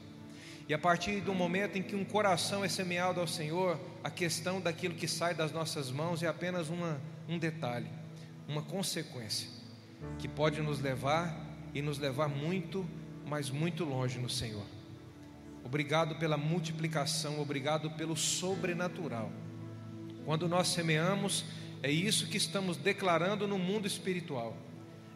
E 0.67 0.73
a 0.73 0.77
partir 0.77 1.21
do 1.21 1.33
momento 1.33 1.77
em 1.77 1.83
que 1.83 1.95
um 1.95 2.03
coração 2.03 2.63
é 2.63 2.69
semeado 2.69 3.19
ao 3.19 3.27
Senhor, 3.27 3.79
a 4.03 4.09
questão 4.09 4.59
daquilo 4.59 4.95
que 4.95 5.07
sai 5.07 5.33
das 5.33 5.51
nossas 5.51 5.91
mãos 5.91 6.23
é 6.23 6.27
apenas 6.27 6.69
uma, 6.69 6.99
um 7.27 7.37
detalhe, 7.37 7.87
uma 8.47 8.61
consequência, 8.61 9.47
que 10.17 10.27
pode 10.27 10.61
nos 10.61 10.79
levar 10.79 11.33
e 11.73 11.81
nos 11.81 11.97
levar 11.97 12.27
muito, 12.27 12.85
mas 13.25 13.49
muito 13.49 13.83
longe 13.83 14.19
no 14.19 14.29
Senhor. 14.29 14.65
Obrigado 15.63 16.15
pela 16.15 16.35
multiplicação, 16.35 17.39
obrigado 17.39 17.91
pelo 17.91 18.17
sobrenatural. 18.17 19.31
Quando 20.25 20.47
nós 20.47 20.69
semeamos, 20.69 21.45
é 21.81 21.91
isso 21.91 22.27
que 22.27 22.38
estamos 22.38 22.77
declarando 22.77 23.47
no 23.47 23.59
mundo 23.59 23.86
espiritual. 23.86 24.55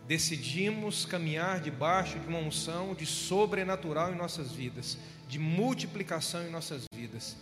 Decidimos 0.07 1.05
caminhar 1.05 1.59
debaixo 1.59 2.19
de 2.19 2.27
uma 2.27 2.39
unção 2.39 2.93
de 2.93 3.05
sobrenatural 3.05 4.11
em 4.11 4.15
nossas 4.15 4.51
vidas, 4.51 4.97
de 5.27 5.39
multiplicação 5.39 6.45
em 6.45 6.49
nossas 6.49 6.85
vidas. 6.93 7.37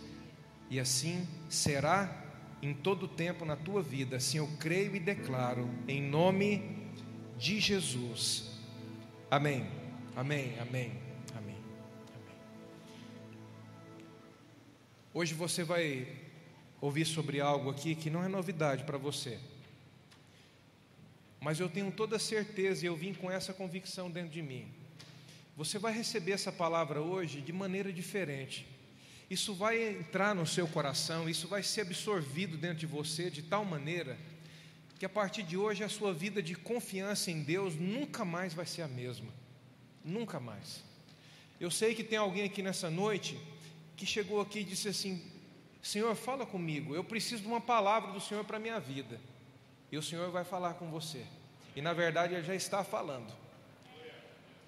E 0.70 0.80
assim 0.80 1.26
será 1.48 2.24
em 2.62 2.72
todo 2.74 3.04
o 3.04 3.08
tempo 3.08 3.44
na 3.44 3.56
tua 3.56 3.82
vida. 3.82 4.16
Assim 4.16 4.38
eu 4.38 4.48
creio 4.58 4.94
e 4.96 5.00
declaro, 5.00 5.68
em 5.86 6.02
nome 6.02 6.62
de 7.38 7.60
Jesus. 7.60 8.50
Amém. 9.30 9.66
Amém. 10.14 10.54
Amém. 10.60 10.92
Amém. 11.36 11.56
Amém. 12.14 12.36
Hoje 15.12 15.34
você 15.34 15.62
vai 15.62 16.25
ouvir 16.86 17.04
sobre 17.04 17.40
algo 17.40 17.70
aqui 17.70 17.94
que 17.94 18.08
não 18.08 18.24
é 18.24 18.28
novidade 18.28 18.84
para 18.84 18.96
você. 18.96 19.38
Mas 21.40 21.58
eu 21.58 21.68
tenho 21.68 21.90
toda 21.90 22.18
certeza 22.18 22.84
e 22.84 22.86
eu 22.86 22.96
vim 22.96 23.12
com 23.12 23.30
essa 23.30 23.52
convicção 23.52 24.10
dentro 24.10 24.30
de 24.30 24.42
mim. 24.42 24.66
Você 25.56 25.78
vai 25.78 25.92
receber 25.92 26.32
essa 26.32 26.52
palavra 26.52 27.00
hoje 27.00 27.40
de 27.40 27.52
maneira 27.52 27.92
diferente. 27.92 28.66
Isso 29.28 29.52
vai 29.54 29.82
entrar 29.82 30.34
no 30.34 30.46
seu 30.46 30.68
coração, 30.68 31.28
isso 31.28 31.48
vai 31.48 31.62
ser 31.62 31.80
absorvido 31.80 32.56
dentro 32.56 32.78
de 32.78 32.86
você 32.86 33.28
de 33.30 33.42
tal 33.42 33.64
maneira 33.64 34.16
que 34.98 35.04
a 35.04 35.08
partir 35.08 35.42
de 35.42 35.56
hoje 35.56 35.82
a 35.82 35.88
sua 35.88 36.14
vida 36.14 36.42
de 36.42 36.54
confiança 36.54 37.30
em 37.30 37.42
Deus 37.42 37.74
nunca 37.74 38.24
mais 38.24 38.54
vai 38.54 38.64
ser 38.64 38.82
a 38.82 38.88
mesma. 38.88 39.32
Nunca 40.04 40.38
mais. 40.38 40.84
Eu 41.58 41.70
sei 41.70 41.94
que 41.94 42.04
tem 42.04 42.18
alguém 42.18 42.44
aqui 42.44 42.62
nessa 42.62 42.88
noite 42.88 43.36
que 43.96 44.06
chegou 44.06 44.40
aqui 44.40 44.60
e 44.60 44.64
disse 44.64 44.88
assim: 44.88 45.20
Senhor, 45.86 46.16
fala 46.16 46.44
comigo, 46.44 46.96
eu 46.96 47.04
preciso 47.04 47.42
de 47.42 47.48
uma 47.48 47.60
palavra 47.60 48.10
do 48.10 48.20
Senhor 48.20 48.44
para 48.44 48.56
a 48.56 48.60
minha 48.60 48.80
vida. 48.80 49.20
E 49.92 49.96
o 49.96 50.02
Senhor 50.02 50.32
vai 50.32 50.42
falar 50.42 50.74
com 50.74 50.90
você. 50.90 51.24
E 51.76 51.80
na 51.80 51.92
verdade 51.92 52.34
Ele 52.34 52.42
já 52.42 52.56
está 52.56 52.82
falando. 52.82 53.32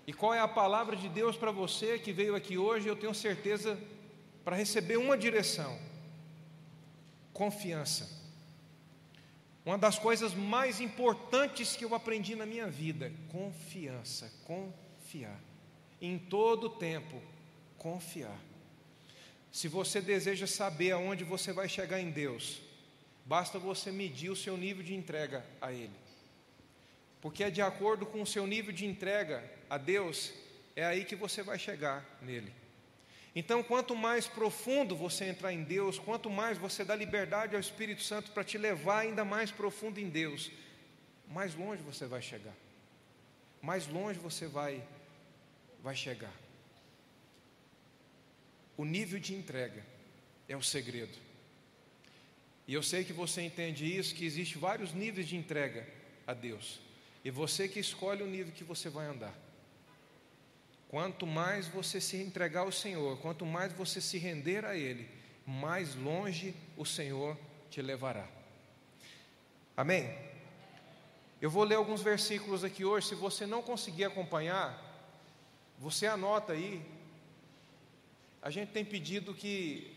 E 0.07 0.13
qual 0.13 0.33
é 0.33 0.39
a 0.39 0.47
palavra 0.47 0.95
de 0.95 1.09
Deus 1.09 1.37
para 1.37 1.51
você 1.51 1.99
que 1.99 2.13
veio 2.13 2.37
aqui 2.37 2.57
hoje? 2.57 2.87
Eu 2.87 2.95
tenho 2.95 3.13
certeza 3.13 3.77
para 4.45 4.55
receber 4.55 4.97
uma 4.97 5.19
direção: 5.19 5.77
confiança. 7.33 8.09
Uma 9.67 9.77
das 9.77 9.99
coisas 9.99 10.35
mais 10.35 10.81
importantes 10.81 11.75
que 11.75 11.85
eu 11.85 11.97
aprendi 11.97 12.37
na 12.37 12.47
minha 12.47 12.69
vida: 12.69 13.13
confiança, 13.33 14.33
confiar. 14.45 15.41
Em 16.01 16.17
todo 16.17 16.71
tempo, 16.71 17.21
confiar. 17.77 18.39
Se 19.51 19.69
você 19.69 20.01
deseja 20.01 20.47
saber 20.47 20.93
aonde 20.93 21.25
você 21.25 21.53
vai 21.53 21.69
chegar 21.69 22.01
em 22.01 22.11
Deus, 22.11 22.61
basta 23.25 23.59
você 23.59 23.91
medir 23.91 24.31
o 24.31 24.37
seu 24.37 24.57
nível 24.57 24.83
de 24.83 24.95
entrega 24.95 25.45
a 25.61 25.73
Ele. 25.73 26.09
Porque 27.21 27.45
é 27.45 27.51
de 27.51 27.61
acordo 27.61 28.07
com 28.07 28.23
o 28.23 28.27
seu 28.27 28.47
nível 28.47 28.73
de 28.73 28.87
entrega 28.87 29.43
a 29.69 29.77
Deus, 29.77 30.33
é 30.77 30.85
aí 30.85 31.05
que 31.05 31.17
você 31.17 31.43
vai 31.43 31.59
chegar 31.59 32.05
nele. 32.23 32.53
Então, 33.35 33.63
quanto 33.63 33.95
mais 33.95 34.27
profundo 34.27 34.97
você 34.97 35.25
entrar 35.25 35.53
em 35.53 35.63
Deus, 35.63 35.99
quanto 35.99 36.31
mais 36.31 36.57
você 36.59 36.85
dá 36.85 36.95
liberdade 36.95 37.55
ao 37.55 37.61
Espírito 37.61 38.03
Santo 38.03 38.31
para 38.31 38.45
te 38.45 38.57
levar 38.57 39.01
ainda 39.01 39.25
mais 39.25 39.51
profundo 39.51 40.01
em 40.01 40.09
Deus, 40.09 40.51
mais 41.29 41.55
longe 41.55 41.83
você 41.83 42.07
vai 42.07 42.23
chegar. 42.23 42.55
Mais 43.61 43.87
longe 43.87 44.19
você 44.19 44.47
vai 44.47 44.83
vai 45.83 45.95
chegar. 45.95 46.33
O 48.79 48.85
nível 48.85 49.19
de 49.19 49.35
entrega 49.35 49.85
é 50.49 50.57
o 50.57 50.63
segredo. 50.63 51.19
E 52.67 52.73
eu 52.73 52.83
sei 52.83 53.05
que 53.05 53.13
você 53.13 53.43
entende 53.43 53.85
isso, 53.85 54.15
que 54.15 54.25
existe 54.25 54.57
vários 54.57 54.95
níveis 54.95 55.27
de 55.27 55.37
entrega 55.37 55.85
a 56.25 56.33
Deus. 56.33 56.79
E 57.25 57.31
você 57.31 57.67
que 57.67 57.81
escolhe 57.81 58.23
o 58.23 58.27
nível 58.27 58.53
que 58.53 58.63
você 58.63 58.89
vai 58.89 59.07
andar. 59.07 59.35
Quanto 60.89 61.27
mais 61.27 61.67
você 61.67 62.01
se 62.01 62.19
entregar 62.19 62.61
ao 62.61 62.71
Senhor, 62.71 63.19
quanto 63.19 63.45
mais 63.45 63.73
você 63.73 64.01
se 64.01 64.17
render 64.17 64.65
a 64.65 64.77
Ele, 64.77 65.09
mais 65.45 65.97
longe 65.97 66.55
o 66.77 66.85
Senhor 66.85 67.37
te 67.71 67.83
levará. 67.83 68.29
Amém? 69.77 70.17
Eu 71.41 71.51
vou 71.51 71.65
ler 71.65 71.75
alguns 71.75 72.01
versículos 72.01 72.63
aqui 72.63 72.85
hoje. 72.85 73.09
Se 73.09 73.15
você 73.17 73.45
não 73.45 73.61
conseguir 73.61 74.05
acompanhar, 74.05 74.79
você 75.79 76.07
anota 76.07 76.53
aí 76.53 76.81
a 78.43 78.51
gente 78.51 78.71
tem 78.71 78.85
pedido 78.85 79.35
que 79.35 79.97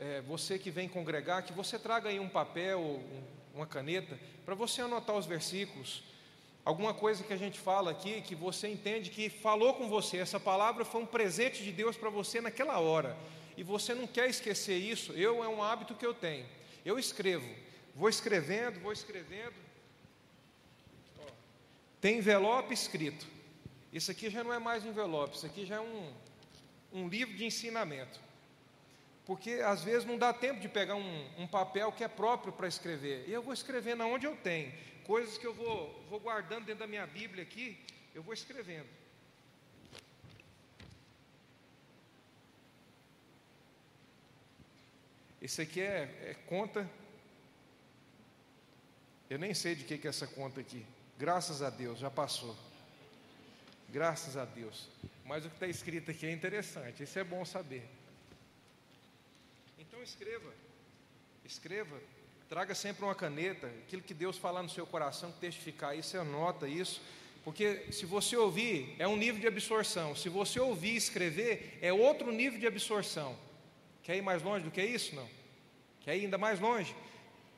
é, 0.00 0.20
você 0.22 0.58
que 0.58 0.70
vem 0.70 0.88
congregar, 0.88 1.42
que 1.42 1.52
você 1.52 1.78
traga 1.78 2.08
aí 2.08 2.18
um 2.18 2.28
papel, 2.28 2.80
um, 2.80 3.22
uma 3.54 3.66
caneta, 3.66 4.18
para 4.44 4.54
você 4.54 4.80
anotar 4.80 5.16
os 5.16 5.26
versículos. 5.26 6.02
Alguma 6.64 6.92
coisa 6.92 7.24
que 7.24 7.32
a 7.32 7.36
gente 7.36 7.58
fala 7.58 7.90
aqui, 7.90 8.20
que 8.20 8.34
você 8.34 8.68
entende 8.68 9.10
que 9.10 9.30
falou 9.30 9.74
com 9.74 9.88
você, 9.88 10.18
essa 10.18 10.38
palavra 10.38 10.84
foi 10.84 11.02
um 11.02 11.06
presente 11.06 11.62
de 11.62 11.72
Deus 11.72 11.96
para 11.96 12.10
você 12.10 12.40
naquela 12.40 12.78
hora, 12.78 13.16
e 13.56 13.62
você 13.62 13.94
não 13.94 14.06
quer 14.06 14.28
esquecer 14.28 14.76
isso. 14.76 15.12
Eu 15.12 15.42
é 15.42 15.48
um 15.48 15.62
hábito 15.62 15.94
que 15.94 16.06
eu 16.06 16.14
tenho. 16.14 16.46
Eu 16.84 16.98
escrevo, 16.98 17.48
vou 17.94 18.08
escrevendo, 18.08 18.80
vou 18.80 18.92
escrevendo. 18.92 19.54
Tem 22.00 22.18
envelope 22.18 22.72
escrito. 22.72 23.26
Isso 23.92 24.10
aqui 24.10 24.30
já 24.30 24.44
não 24.44 24.52
é 24.52 24.58
mais 24.58 24.84
envelope, 24.84 25.36
isso 25.36 25.46
aqui 25.46 25.64
já 25.64 25.76
é 25.76 25.80
um, 25.80 26.12
um 26.92 27.08
livro 27.08 27.36
de 27.36 27.44
ensinamento. 27.44 28.20
Porque 29.26 29.60
às 29.64 29.84
vezes 29.84 30.06
não 30.06 30.16
dá 30.16 30.32
tempo 30.32 30.60
de 30.60 30.68
pegar 30.68 30.94
um, 30.94 31.42
um 31.42 31.46
papel 31.46 31.92
que 31.92 32.02
é 32.02 32.08
próprio 32.08 32.52
para 32.52 32.66
escrever. 32.66 33.28
E 33.28 33.32
eu 33.32 33.42
vou 33.42 33.52
escrevendo 33.52 34.04
onde 34.04 34.26
eu 34.26 34.34
tenho. 34.36 34.72
Coisas 35.04 35.36
que 35.36 35.46
eu 35.46 35.52
vou, 35.52 36.04
vou 36.08 36.18
guardando 36.20 36.64
dentro 36.64 36.80
da 36.80 36.86
minha 36.86 37.06
Bíblia 37.06 37.42
aqui, 37.42 37.78
eu 38.14 38.22
vou 38.22 38.32
escrevendo. 38.32 38.88
Isso 45.40 45.60
aqui 45.62 45.80
é, 45.80 46.02
é, 46.22 46.36
conta. 46.46 46.88
Eu 49.30 49.38
nem 49.38 49.54
sei 49.54 49.74
de 49.74 49.84
que, 49.84 49.98
que 49.98 50.06
é 50.06 50.10
essa 50.10 50.26
conta 50.26 50.60
aqui. 50.60 50.84
Graças 51.18 51.62
a 51.62 51.70
Deus, 51.70 51.98
já 51.98 52.10
passou. 52.10 52.56
Graças 53.88 54.36
a 54.36 54.44
Deus. 54.44 54.88
Mas 55.28 55.44
o 55.44 55.50
que 55.50 55.56
está 55.56 55.66
escrito 55.66 56.10
aqui 56.10 56.24
é 56.24 56.32
interessante, 56.32 57.02
isso 57.02 57.18
é 57.18 57.22
bom 57.22 57.44
saber. 57.44 57.86
Então 59.78 60.02
escreva, 60.02 60.50
escreva, 61.44 62.00
traga 62.48 62.74
sempre 62.74 63.04
uma 63.04 63.14
caneta, 63.14 63.66
aquilo 63.66 64.00
que 64.00 64.14
Deus 64.14 64.38
falar 64.38 64.62
no 64.62 64.70
seu 64.70 64.86
coração, 64.86 65.30
testificar 65.32 65.96
isso, 65.96 66.16
anota 66.16 66.66
isso, 66.66 67.02
porque 67.44 67.92
se 67.92 68.06
você 68.06 68.38
ouvir, 68.38 68.96
é 68.98 69.06
um 69.06 69.18
nível 69.18 69.38
de 69.38 69.46
absorção, 69.46 70.16
se 70.16 70.30
você 70.30 70.58
ouvir 70.58 70.94
e 70.94 70.96
escrever, 70.96 71.78
é 71.82 71.92
outro 71.92 72.32
nível 72.32 72.58
de 72.58 72.66
absorção. 72.66 73.38
Quer 74.02 74.16
ir 74.16 74.22
mais 74.22 74.42
longe 74.42 74.64
do 74.64 74.70
que 74.70 74.82
isso? 74.82 75.14
Não. 75.14 75.28
Quer 76.00 76.16
ir 76.16 76.24
ainda 76.24 76.38
mais 76.38 76.58
longe? 76.58 76.96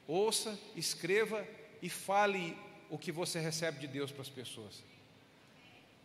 Ouça, 0.09 0.59
escreva 0.74 1.46
e 1.80 1.88
fale 1.88 2.59
o 2.88 2.98
que 2.98 3.12
você 3.12 3.38
recebe 3.38 3.78
de 3.78 3.87
Deus 3.87 4.11
para 4.11 4.22
as 4.22 4.28
pessoas. 4.28 4.89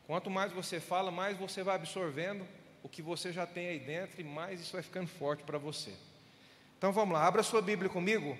Quanto 0.07 0.29
mais 0.29 0.51
você 0.51 0.79
fala, 0.79 1.09
mais 1.09 1.37
você 1.37 1.63
vai 1.63 1.75
absorvendo 1.75 2.47
o 2.83 2.89
que 2.89 3.01
você 3.01 3.31
já 3.31 3.47
tem 3.47 3.67
aí 3.67 3.79
dentro 3.79 4.21
e 4.21 4.23
mais 4.23 4.61
isso 4.61 4.73
vai 4.73 4.83
ficando 4.83 5.07
forte 5.07 5.43
para 5.43 5.57
você. 5.57 5.91
Então 6.77 6.91
vamos 6.93 7.15
lá, 7.15 7.25
abra 7.25 7.41
sua 7.41 7.61
Bíblia 7.61 7.89
comigo. 7.89 8.37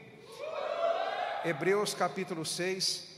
Hebreus 1.44 1.96
capítulo 1.96 2.46
6. 2.46 3.16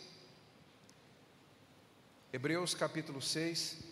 Hebreus 2.32 2.74
capítulo 2.74 3.22
6. 3.22 3.84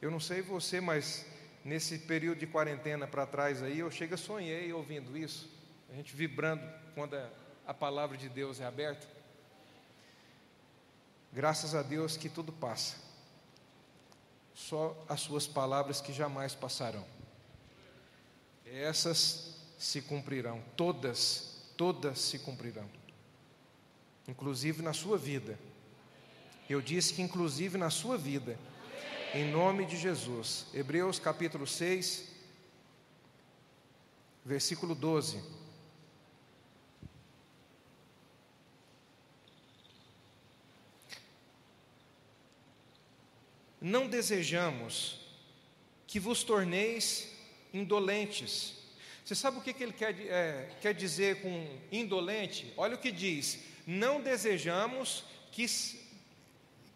Eu 0.00 0.10
não 0.10 0.20
sei 0.20 0.42
você, 0.42 0.80
mas 0.80 1.26
nesse 1.64 1.98
período 1.98 2.38
de 2.38 2.46
quarentena 2.46 3.08
para 3.08 3.26
trás 3.26 3.62
aí, 3.62 3.80
eu 3.80 3.90
chega 3.90 4.16
sonhei 4.16 4.72
ouvindo 4.72 5.16
isso, 5.16 5.50
a 5.90 5.94
gente 5.94 6.14
vibrando 6.14 6.62
quando 6.94 7.14
a, 7.14 7.28
a 7.66 7.74
palavra 7.74 8.16
de 8.16 8.28
Deus 8.28 8.60
é 8.60 8.64
aberta. 8.64 9.15
Graças 11.36 11.74
a 11.74 11.82
Deus 11.82 12.16
que 12.16 12.30
tudo 12.30 12.50
passa. 12.50 12.96
Só 14.54 14.96
as 15.06 15.20
suas 15.20 15.46
palavras 15.46 16.00
que 16.00 16.10
jamais 16.10 16.54
passarão. 16.54 17.04
Essas 18.64 19.54
se 19.78 20.00
cumprirão, 20.00 20.64
todas, 20.78 21.60
todas 21.76 22.18
se 22.20 22.38
cumprirão. 22.38 22.88
Inclusive 24.26 24.80
na 24.80 24.94
sua 24.94 25.18
vida. 25.18 25.58
Eu 26.70 26.80
disse 26.80 27.12
que 27.12 27.20
inclusive 27.20 27.76
na 27.76 27.90
sua 27.90 28.16
vida. 28.16 28.58
Em 29.34 29.52
nome 29.52 29.84
de 29.84 29.98
Jesus. 29.98 30.64
Hebreus 30.72 31.18
capítulo 31.18 31.66
6, 31.66 32.28
versículo 34.42 34.94
12. 34.94 35.65
Não 43.86 44.08
desejamos 44.08 45.20
que 46.08 46.18
vos 46.18 46.42
torneis 46.42 47.28
indolentes. 47.72 48.74
Você 49.24 49.36
sabe 49.36 49.58
o 49.58 49.60
que, 49.62 49.80
ele 49.80 49.92
quer, 49.92 50.12
é, 50.22 50.70
quer 50.80 50.92
dizer 50.92 51.40
com 51.40 51.78
indolente? 51.92 52.72
Olha 52.76 52.96
o 52.96 52.98
que 52.98 53.12
diz: 53.12 53.60
não 53.86 54.20
desejamos 54.20 55.22
que, 55.52 55.66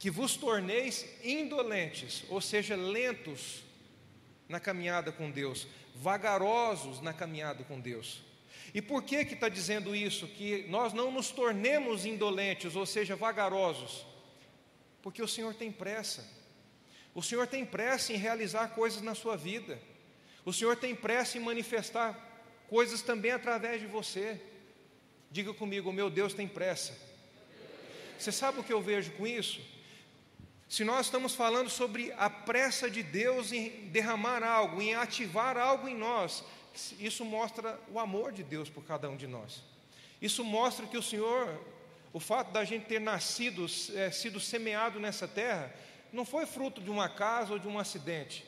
que 0.00 0.11
vos 0.11 0.35
torneis 0.35 1.07
indolentes, 1.22 2.24
ou 2.29 2.40
seja, 2.40 2.74
lentos 2.74 3.62
na 4.48 4.59
caminhada 4.59 5.12
com 5.12 5.31
Deus, 5.31 5.68
vagarosos 5.94 7.00
na 7.00 7.12
caminhada 7.12 7.62
com 7.62 7.79
Deus. 7.79 8.20
E 8.74 8.83
por 8.83 9.05
que 9.05 9.24
que 9.24 9.35
está 9.35 9.48
dizendo 9.48 9.94
isso? 9.94 10.26
Que 10.26 10.66
nós 10.68 10.92
não 10.92 11.12
nos 11.12 11.31
tornemos 11.31 12.05
indolentes, 12.05 12.74
ou 12.74 12.85
seja, 12.85 13.14
vagarosos, 13.14 14.05
porque 15.00 15.22
o 15.22 15.29
Senhor 15.29 15.55
tem 15.55 15.70
pressa. 15.70 16.39
O 17.20 17.22
Senhor 17.22 17.46
tem 17.46 17.66
pressa 17.66 18.14
em 18.14 18.16
realizar 18.16 18.68
coisas 18.68 19.02
na 19.02 19.14
sua 19.14 19.37
vida. 19.37 19.78
O 20.42 20.54
Senhor 20.54 20.74
tem 20.74 20.94
pressa 20.94 21.37
em 21.37 21.40
manifestar 21.42 22.18
coisas 22.66 23.02
também 23.02 23.30
através 23.30 23.78
de 23.78 23.87
você. 23.87 24.40
Diga 25.30 25.52
comigo, 25.52 25.92
meu 25.92 26.09
Deus 26.09 26.33
tem 26.33 26.48
pressa. 26.48 26.96
Você 28.18 28.33
sabe 28.33 28.59
o 28.61 28.64
que 28.64 28.72
eu 28.72 28.80
vejo 28.80 29.11
com 29.18 29.26
isso? 29.26 29.61
Se 30.66 30.83
nós 30.83 31.09
estamos 31.09 31.35
falando 31.35 31.68
sobre 31.68 32.11
a 32.16 32.30
pressa 32.30 32.88
de 32.88 33.02
Deus 33.02 33.52
em 33.52 33.68
derramar 33.90 34.42
algo, 34.42 34.80
em 34.80 34.94
ativar 34.94 35.59
algo 35.59 35.87
em 35.87 35.94
nós, 35.94 36.42
isso 36.98 37.22
mostra 37.22 37.78
o 37.92 37.98
amor 37.98 38.33
de 38.33 38.42
Deus 38.42 38.70
por 38.70 38.83
cada 38.83 39.11
um 39.11 39.16
de 39.18 39.26
nós. 39.26 39.62
Isso 40.22 40.42
mostra 40.42 40.87
que 40.87 40.96
o 40.96 41.02
Senhor, 41.02 41.62
o 42.14 42.18
fato 42.18 42.50
da 42.50 42.64
gente 42.64 42.87
ter 42.87 42.98
nascido, 42.98 43.66
é, 43.94 44.11
sido 44.11 44.40
semeado 44.40 44.98
nessa 44.98 45.28
terra, 45.28 45.70
não 46.12 46.24
foi 46.24 46.46
fruto 46.46 46.80
de 46.80 46.90
uma 46.90 47.08
casa 47.08 47.52
ou 47.52 47.58
de 47.58 47.68
um 47.68 47.78
acidente. 47.78 48.44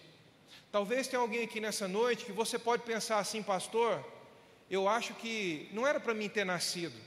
Talvez 0.70 1.06
tenha 1.06 1.20
alguém 1.20 1.44
aqui 1.44 1.60
nessa 1.60 1.86
noite 1.86 2.24
que 2.24 2.32
você 2.32 2.58
pode 2.58 2.82
pensar 2.82 3.18
assim, 3.18 3.42
pastor, 3.42 4.04
eu 4.70 4.88
acho 4.88 5.14
que 5.14 5.68
não 5.72 5.86
era 5.86 6.00
para 6.00 6.14
mim 6.14 6.28
ter 6.28 6.44
nascido. 6.44 6.98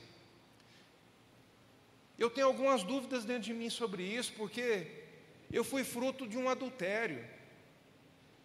Eu 2.18 2.30
tenho 2.30 2.46
algumas 2.46 2.82
dúvidas 2.82 3.24
dentro 3.24 3.42
de 3.42 3.52
mim 3.52 3.68
sobre 3.68 4.02
isso, 4.02 4.32
porque 4.34 4.86
eu 5.52 5.62
fui 5.62 5.84
fruto 5.84 6.26
de 6.26 6.38
um 6.38 6.48
adultério. 6.48 7.24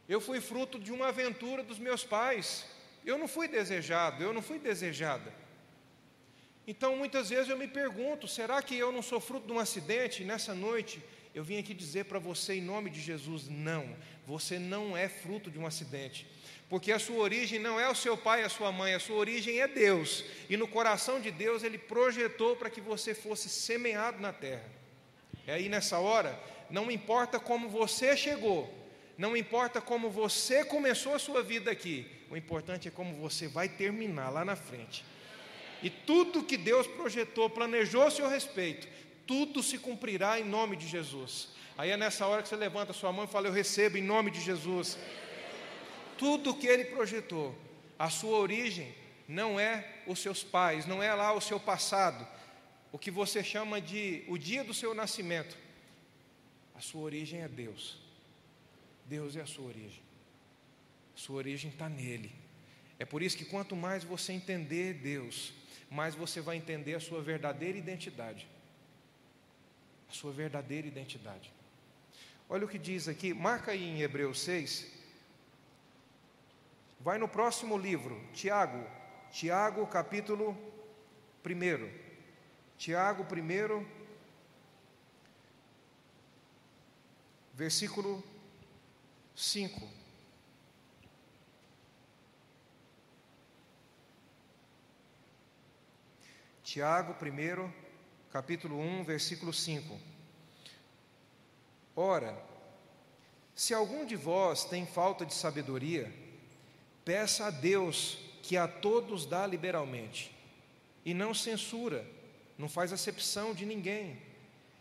Eu 0.10 0.20
fui 0.20 0.42
fruto 0.42 0.78
de 0.78 0.92
uma 0.92 1.08
aventura 1.08 1.64
dos 1.64 1.80
meus 1.80 2.04
pais. 2.04 2.66
Eu 3.06 3.18
não 3.18 3.28
fui 3.28 3.48
desejado, 3.48 4.24
eu 4.24 4.34
não 4.34 4.42
fui 4.42 4.60
desejada. 4.60 5.34
Então, 6.68 6.96
muitas 6.96 7.30
vezes 7.30 7.50
eu 7.50 7.58
me 7.58 7.68
pergunto: 7.68 8.28
será 8.28 8.62
que 8.62 8.76
eu 8.76 8.92
não 8.92 9.02
sou 9.02 9.20
fruto 9.20 9.48
de 9.48 9.54
um 9.54 9.60
acidente? 9.60 10.24
Nessa 10.24 10.54
noite, 10.54 11.02
eu 11.34 11.44
vim 11.44 11.58
aqui 11.58 11.74
dizer 11.74 12.06
para 12.06 12.20
você, 12.20 12.56
em 12.56 12.62
nome 12.62 12.90
de 12.90 13.00
Jesus: 13.00 13.48
não, 13.48 13.96
você 14.26 14.60
não 14.60 14.96
é 14.96 15.08
fruto 15.08 15.50
de 15.50 15.58
um 15.58 15.66
acidente. 15.66 16.28
Porque 16.70 16.92
a 16.92 17.00
sua 17.00 17.18
origem 17.18 17.60
não 17.60 17.80
é 17.80 17.90
o 17.90 17.96
seu 17.96 18.18
pai 18.18 18.42
e 18.42 18.46
a 18.46 18.50
sua 18.50 18.72
mãe, 18.72 18.94
a 18.94 19.00
sua 19.00 19.18
origem 19.18 19.60
é 19.60 19.68
Deus. 19.68 20.24
E 20.50 20.56
no 20.56 20.68
coração 20.68 21.20
de 21.20 21.30
Deus, 21.30 21.64
Ele 21.64 21.78
projetou 21.78 22.56
para 22.56 22.70
que 22.70 22.80
você 22.80 23.14
fosse 23.14 23.50
semeado 23.50 24.22
na 24.22 24.32
terra. 24.32 24.64
É 25.46 25.54
aí 25.54 25.68
nessa 25.68 26.00
hora 26.00 26.40
não 26.70 26.90
importa 26.90 27.40
como 27.40 27.68
você 27.68 28.16
chegou, 28.16 28.74
não 29.18 29.36
importa 29.36 29.82
como 29.82 30.10
você 30.10 30.64
começou 30.64 31.14
a 31.14 31.20
sua 31.20 31.44
vida 31.44 31.70
aqui, 31.70 32.08
o 32.30 32.38
importante 32.38 32.88
é 32.88 32.92
como 32.92 33.16
você 33.18 33.48
vai 33.48 33.68
terminar 33.68 34.30
lá 34.30 34.46
na 34.46 34.56
frente. 34.56 35.04
E 35.84 35.90
tudo 35.90 36.44
que 36.44 36.56
Deus 36.56 36.88
projetou, 36.88 37.50
planejou 37.50 38.04
a 38.04 38.12
seu 38.12 38.30
respeito, 38.30 38.88
tudo 39.32 39.64
se 39.64 39.78
cumprirá 39.78 40.38
em 40.42 40.44
nome 40.44 40.76
de 40.76 40.86
Jesus. 40.86 41.48
Aí 41.78 41.90
é 41.90 41.96
nessa 41.96 42.28
hora 42.28 42.44
que 42.44 42.50
você 42.50 42.58
levanta 42.58 42.92
sua 42.92 43.14
mão 43.14 43.24
e 43.24 43.30
fala: 43.30 43.48
Eu 43.48 43.54
recebo 43.54 43.98
em 43.98 44.04
nome 44.04 44.30
de 44.30 44.42
Jesus. 44.42 44.98
Tudo 46.18 46.54
que 46.54 46.68
Ele 46.68 46.84
projetou, 46.84 47.58
a 47.98 48.10
sua 48.10 48.38
origem 48.38 48.94
não 49.30 49.58
é 49.58 50.02
os 50.06 50.20
seus 50.20 50.44
pais, 50.44 50.86
não 50.86 51.02
é 51.02 51.14
lá 51.14 51.32
o 51.32 51.40
seu 51.40 51.58
passado, 51.58 52.28
o 52.92 53.00
que 53.00 53.10
você 53.10 53.42
chama 53.42 53.80
de 53.80 54.26
o 54.28 54.38
dia 54.38 54.66
do 54.66 54.74
seu 54.74 54.94
nascimento. 54.94 55.58
A 56.76 56.82
sua 56.82 57.04
origem 57.04 57.42
é 57.42 57.48
Deus. 57.48 58.00
Deus 59.06 59.38
é 59.38 59.42
a 59.42 59.46
sua 59.46 59.68
origem. 59.68 60.04
Sua 61.16 61.38
origem 61.38 61.72
está 61.72 61.88
nele. 61.88 62.34
É 63.00 63.06
por 63.06 63.22
isso 63.22 63.38
que 63.38 63.46
quanto 63.46 63.78
mais 63.78 64.04
você 64.04 64.34
entender 64.34 64.96
Deus, 64.96 65.54
mais 65.90 66.16
você 66.16 66.42
vai 66.42 66.58
entender 66.58 66.96
a 66.96 67.00
sua 67.00 67.22
verdadeira 67.22 67.78
identidade. 67.78 68.46
A 70.12 70.14
sua 70.14 70.34
verdadeira 70.34 70.86
identidade. 70.86 71.54
Olha 72.50 72.66
o 72.66 72.68
que 72.68 72.78
diz 72.78 73.08
aqui, 73.08 73.34
marca 73.34 73.72
aí 73.72 73.82
em 73.82 74.02
Hebreus 74.02 74.42
6. 74.42 74.92
Vai 77.00 77.18
no 77.18 77.30
próximo 77.30 77.78
livro, 77.78 78.22
Tiago, 78.34 78.86
Tiago 79.32 79.88
capítulo 79.88 80.52
1. 81.46 81.90
Tiago 82.78 83.24
1, 83.24 83.86
versículo 87.54 88.22
5. 89.34 89.88
Tiago, 96.62 97.14
1, 97.14 97.81
capítulo 98.32 98.80
1, 98.80 99.04
versículo 99.04 99.52
5. 99.52 100.00
Ora, 101.94 102.42
se 103.54 103.74
algum 103.74 104.06
de 104.06 104.16
vós 104.16 104.64
tem 104.64 104.86
falta 104.86 105.26
de 105.26 105.34
sabedoria, 105.34 106.12
peça 107.04 107.48
a 107.48 107.50
Deus 107.50 108.18
que 108.42 108.56
a 108.56 108.68
todos 108.68 109.26
dá 109.26 109.46
liberalmente, 109.46 110.34
e 111.04 111.14
não 111.14 111.34
censura, 111.34 112.08
não 112.58 112.70
faz 112.70 112.94
acepção 112.94 113.54
de 113.54 113.66
ninguém, 113.66 114.22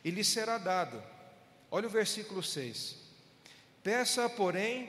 e 0.04 0.10
lhe 0.10 0.22
será 0.22 0.56
dado. 0.56 1.02
Olha 1.72 1.88
o 1.88 1.90
versículo 1.90 2.42
6. 2.42 2.96
Peça, 3.82 4.28
porém, 4.28 4.88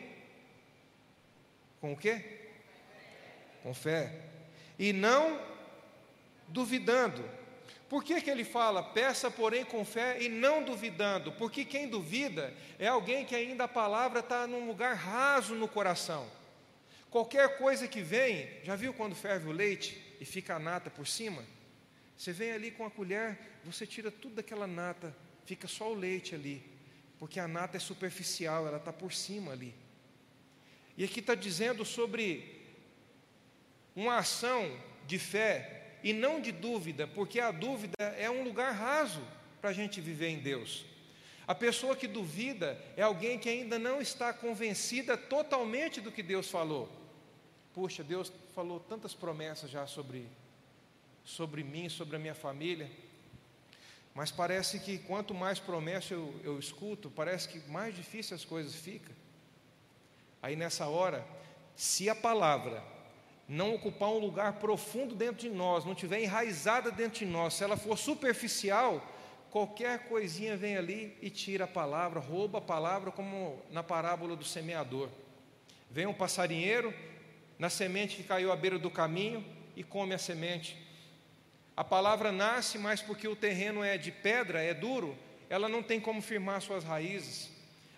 com 1.79 1.93
o 1.93 1.97
quê? 1.97 2.49
Com 3.63 3.73
fé. 3.73 4.21
E 4.77 4.93
não 4.93 5.41
duvidando. 6.47 7.40
Por 7.91 8.01
que, 8.05 8.21
que 8.21 8.29
ele 8.29 8.45
fala, 8.45 8.81
peça, 8.81 9.29
porém, 9.29 9.65
com 9.65 9.83
fé 9.83 10.23
e 10.23 10.29
não 10.29 10.63
duvidando? 10.63 11.33
Porque 11.33 11.65
quem 11.65 11.89
duvida 11.89 12.53
é 12.79 12.87
alguém 12.87 13.25
que 13.25 13.35
ainda 13.35 13.65
a 13.65 13.67
palavra 13.67 14.21
está 14.21 14.47
num 14.47 14.65
lugar 14.65 14.95
raso 14.95 15.55
no 15.55 15.67
coração. 15.67 16.25
Qualquer 17.09 17.57
coisa 17.57 17.89
que 17.89 18.01
vem, 18.01 18.49
já 18.63 18.77
viu 18.77 18.93
quando 18.93 19.13
ferve 19.13 19.49
o 19.49 19.51
leite 19.51 20.01
e 20.21 20.23
fica 20.23 20.55
a 20.55 20.59
nata 20.59 20.89
por 20.89 21.05
cima? 21.05 21.43
Você 22.15 22.31
vem 22.31 22.53
ali 22.53 22.71
com 22.71 22.85
a 22.85 22.89
colher, 22.89 23.37
você 23.65 23.85
tira 23.85 24.09
tudo 24.09 24.35
daquela 24.35 24.65
nata, 24.65 25.13
fica 25.45 25.67
só 25.67 25.91
o 25.91 25.93
leite 25.93 26.33
ali 26.33 26.71
porque 27.21 27.39
a 27.39 27.47
nata 27.47 27.77
é 27.77 27.79
superficial, 27.79 28.65
ela 28.65 28.77
está 28.77 28.91
por 28.91 29.13
cima 29.13 29.51
ali. 29.51 29.75
E 30.97 31.03
aqui 31.03 31.19
está 31.19 31.35
dizendo 31.35 31.85
sobre 31.85 32.59
uma 33.95 34.17
ação 34.17 34.75
de 35.05 35.19
fé 35.19 35.80
e 36.03 36.13
não 36.13 36.41
de 36.41 36.51
dúvida, 36.51 37.07
porque 37.07 37.39
a 37.39 37.51
dúvida 37.51 38.03
é 38.17 38.29
um 38.29 38.43
lugar 38.43 38.71
raso 38.73 39.21
para 39.59 39.69
a 39.69 39.73
gente 39.73 40.01
viver 40.01 40.29
em 40.29 40.39
Deus. 40.39 40.85
A 41.47 41.55
pessoa 41.55 41.95
que 41.95 42.07
duvida 42.07 42.79
é 42.95 43.01
alguém 43.01 43.37
que 43.37 43.49
ainda 43.49 43.77
não 43.77 44.01
está 44.01 44.31
convencida 44.31 45.17
totalmente 45.17 45.99
do 45.99 46.11
que 46.11 46.23
Deus 46.23 46.49
falou. 46.49 46.89
Puxa, 47.73 48.03
Deus 48.03 48.31
falou 48.53 48.79
tantas 48.79 49.13
promessas 49.13 49.69
já 49.69 49.85
sobre, 49.87 50.27
sobre 51.23 51.63
mim, 51.63 51.89
sobre 51.89 52.15
a 52.15 52.19
minha 52.19 52.35
família. 52.35 52.89
Mas 54.13 54.31
parece 54.31 54.79
que 54.79 54.97
quanto 54.99 55.33
mais 55.33 55.59
promessa 55.59 56.13
eu, 56.13 56.33
eu 56.43 56.59
escuto, 56.59 57.09
parece 57.09 57.47
que 57.47 57.59
mais 57.69 57.95
difícil 57.95 58.35
as 58.35 58.43
coisas 58.43 58.75
ficam. 58.75 59.15
Aí 60.41 60.55
nessa 60.55 60.87
hora, 60.87 61.25
se 61.75 62.09
a 62.09 62.15
palavra 62.15 62.83
não 63.51 63.75
ocupar 63.75 64.07
um 64.07 64.17
lugar 64.17 64.53
profundo 64.53 65.13
dentro 65.13 65.41
de 65.41 65.49
nós, 65.49 65.83
não 65.83 65.93
tiver 65.93 66.21
enraizada 66.21 66.89
dentro 66.89 67.19
de 67.19 67.25
nós, 67.25 67.55
se 67.55 67.65
ela 67.65 67.75
for 67.75 67.97
superficial, 67.97 69.05
qualquer 69.49 70.07
coisinha 70.07 70.55
vem 70.55 70.77
ali 70.77 71.17
e 71.21 71.29
tira 71.29 71.65
a 71.65 71.67
palavra, 71.67 72.21
rouba 72.21 72.59
a 72.59 72.61
palavra, 72.61 73.11
como 73.11 73.61
na 73.69 73.83
parábola 73.83 74.37
do 74.37 74.45
semeador. 74.45 75.09
Vem 75.89 76.05
um 76.05 76.13
passarinheiro 76.13 76.93
na 77.59 77.69
semente 77.69 78.15
que 78.15 78.23
caiu 78.23 78.53
à 78.53 78.55
beira 78.55 78.79
do 78.79 78.89
caminho 78.89 79.45
e 79.75 79.83
come 79.83 80.13
a 80.13 80.17
semente. 80.17 80.77
A 81.75 81.83
palavra 81.83 82.31
nasce, 82.31 82.77
mas 82.77 83.01
porque 83.01 83.27
o 83.27 83.35
terreno 83.35 83.83
é 83.83 83.97
de 83.97 84.13
pedra, 84.13 84.63
é 84.63 84.73
duro, 84.73 85.13
ela 85.49 85.67
não 85.67 85.83
tem 85.83 85.99
como 85.99 86.21
firmar 86.21 86.61
suas 86.61 86.85
raízes. 86.85 87.51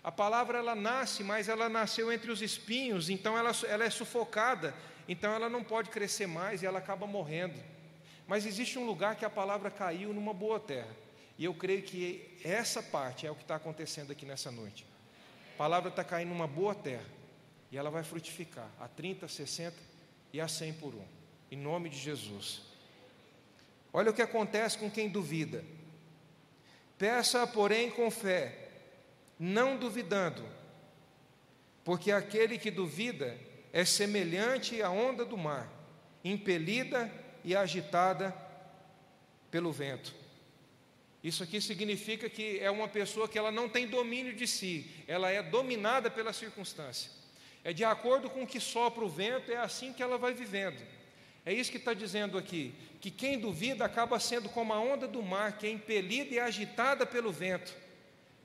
A 0.04 0.12
palavra 0.12 0.58
ela 0.58 0.74
nasce, 0.74 1.24
mas 1.24 1.48
ela 1.48 1.70
nasceu 1.70 2.12
entre 2.12 2.32
os 2.32 2.42
espinhos, 2.42 3.08
então 3.08 3.38
ela, 3.38 3.52
ela 3.70 3.86
é 3.86 3.90
sufocada, 3.92 4.74
então 5.08 5.32
ela 5.34 5.50
não 5.50 5.64
pode 5.64 5.90
crescer 5.90 6.28
mais 6.28 6.62
e 6.62 6.66
ela 6.66 6.80
acaba 6.80 7.06
morrendo. 7.06 7.60
Mas 8.28 8.46
existe 8.46 8.80
um 8.80 8.86
lugar 8.86 9.16
que 9.16 9.26
a 9.26 9.30
palavra 9.30 9.70
caiu 9.70 10.14
numa 10.14 10.34
boa 10.34 10.60
terra, 10.60 10.96
e 11.38 11.46
eu 11.46 11.54
creio 11.54 11.84
que 11.84 12.40
essa 12.44 12.82
parte 12.82 13.28
é 13.28 13.32
o 13.32 13.36
que 13.36 13.42
está 13.42 13.56
acontecendo 13.56 14.12
aqui 14.12 14.26
nessa 14.26 14.52
noite. 14.52 14.86
A 15.56 15.58
palavra 15.58 15.90
está 15.90 16.04
caindo 16.04 16.30
numa 16.30 16.48
boa 16.48 16.74
terra, 16.74 17.06
e 17.72 17.78
ela 17.78 17.90
vai 17.90 18.04
frutificar 18.04 18.70
a 18.80 18.88
30, 18.88 19.28
60 19.28 19.76
e 20.32 20.40
a 20.40 20.48
100 20.48 20.74
por 20.74 20.94
um, 20.94 21.06
em 21.52 21.58
nome 21.58 21.90
de 21.90 21.98
Jesus. 21.98 22.62
Olha 23.92 24.12
o 24.12 24.14
que 24.14 24.22
acontece 24.22 24.78
com 24.78 24.90
quem 24.90 25.10
duvida. 25.10 25.64
Peça, 26.98 27.46
porém, 27.46 27.92
com 27.92 28.10
fé 28.10 28.64
não 29.40 29.76
duvidando, 29.78 30.42
porque 31.84 32.12
aquele 32.12 32.58
que 32.58 32.72
duvida 32.72 33.38
é 33.74 33.84
semelhante 33.84 34.82
à 34.82 34.90
onda 34.90 35.26
do 35.26 35.36
mar, 35.36 35.68
impelida 36.24 37.12
e 37.44 37.56
agitada 37.56 38.34
pelo 39.52 39.72
vento. 39.72 40.16
Isso 41.22 41.44
aqui 41.44 41.60
significa 41.60 42.30
que 42.30 42.60
é 42.60 42.72
uma 42.72 42.88
pessoa 42.88 43.28
que 43.28 43.38
ela 43.38 43.52
não 43.52 43.68
tem 43.68 43.88
domínio 43.88 44.34
de 44.34 44.48
si, 44.48 44.90
ela 45.08 45.30
é 45.30 45.44
dominada 45.44 46.10
pela 46.10 46.32
circunstância. 46.32 47.12
É 47.64 47.74
de 47.74 47.84
acordo 47.84 48.30
com 48.30 48.44
o 48.44 48.48
que 48.48 48.60
sopra 48.60 49.04
o 49.04 49.10
vento, 49.10 49.52
é 49.52 49.58
assim 49.58 49.92
que 49.92 50.04
ela 50.04 50.18
vai 50.18 50.34
vivendo. 50.34 50.82
É 51.46 51.52
isso 51.52 51.72
que 51.72 51.78
está 51.78 51.94
dizendo 51.94 52.38
aqui, 52.38 52.74
que 53.02 53.12
quem 53.12 53.40
duvida 53.40 53.84
acaba 53.84 54.20
sendo 54.20 54.48
como 54.48 54.72
a 54.72 54.80
onda 54.80 55.08
do 55.08 55.22
mar, 55.22 55.58
que 55.58 55.66
é 55.66 55.72
impelida 55.72 56.36
e 56.36 56.40
agitada 56.40 57.06
pelo 57.06 57.32
vento 57.34 57.84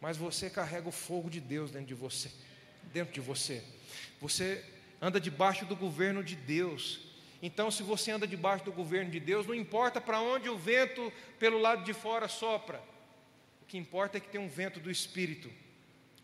mas 0.01 0.17
você 0.17 0.49
carrega 0.49 0.89
o 0.89 0.93
fogo 0.93 1.29
de 1.29 1.41
Deus 1.41 1.71
dentro 1.71 1.89
de 1.89 1.95
você, 1.95 2.31
dentro 2.93 3.13
de 3.13 3.21
você. 3.21 3.63
Você 4.21 4.65
anda 5.01 5.21
debaixo 5.21 5.65
do 5.65 5.77
governo 5.77 6.23
de 6.23 6.37
Deus. 6.37 7.01
Então, 7.43 7.71
se 7.71 7.83
você 7.83 8.11
anda 8.11 8.27
debaixo 8.27 8.65
do 8.65 8.73
governo 8.73 9.11
de 9.11 9.21
Deus, 9.21 9.47
não 9.47 9.55
importa 9.55 10.01
para 10.01 10.21
onde 10.21 10.49
o 10.49 10.59
vento 10.59 11.13
pelo 11.39 11.59
lado 11.59 11.85
de 11.85 11.93
fora 11.93 12.27
sopra. 12.27 12.83
O 13.63 13.67
que 13.67 13.79
importa 13.79 14.17
é 14.17 14.21
que 14.21 14.29
tem 14.29 14.41
um 14.41 14.49
vento 14.49 14.81
do 14.81 14.91
Espírito 14.91 15.51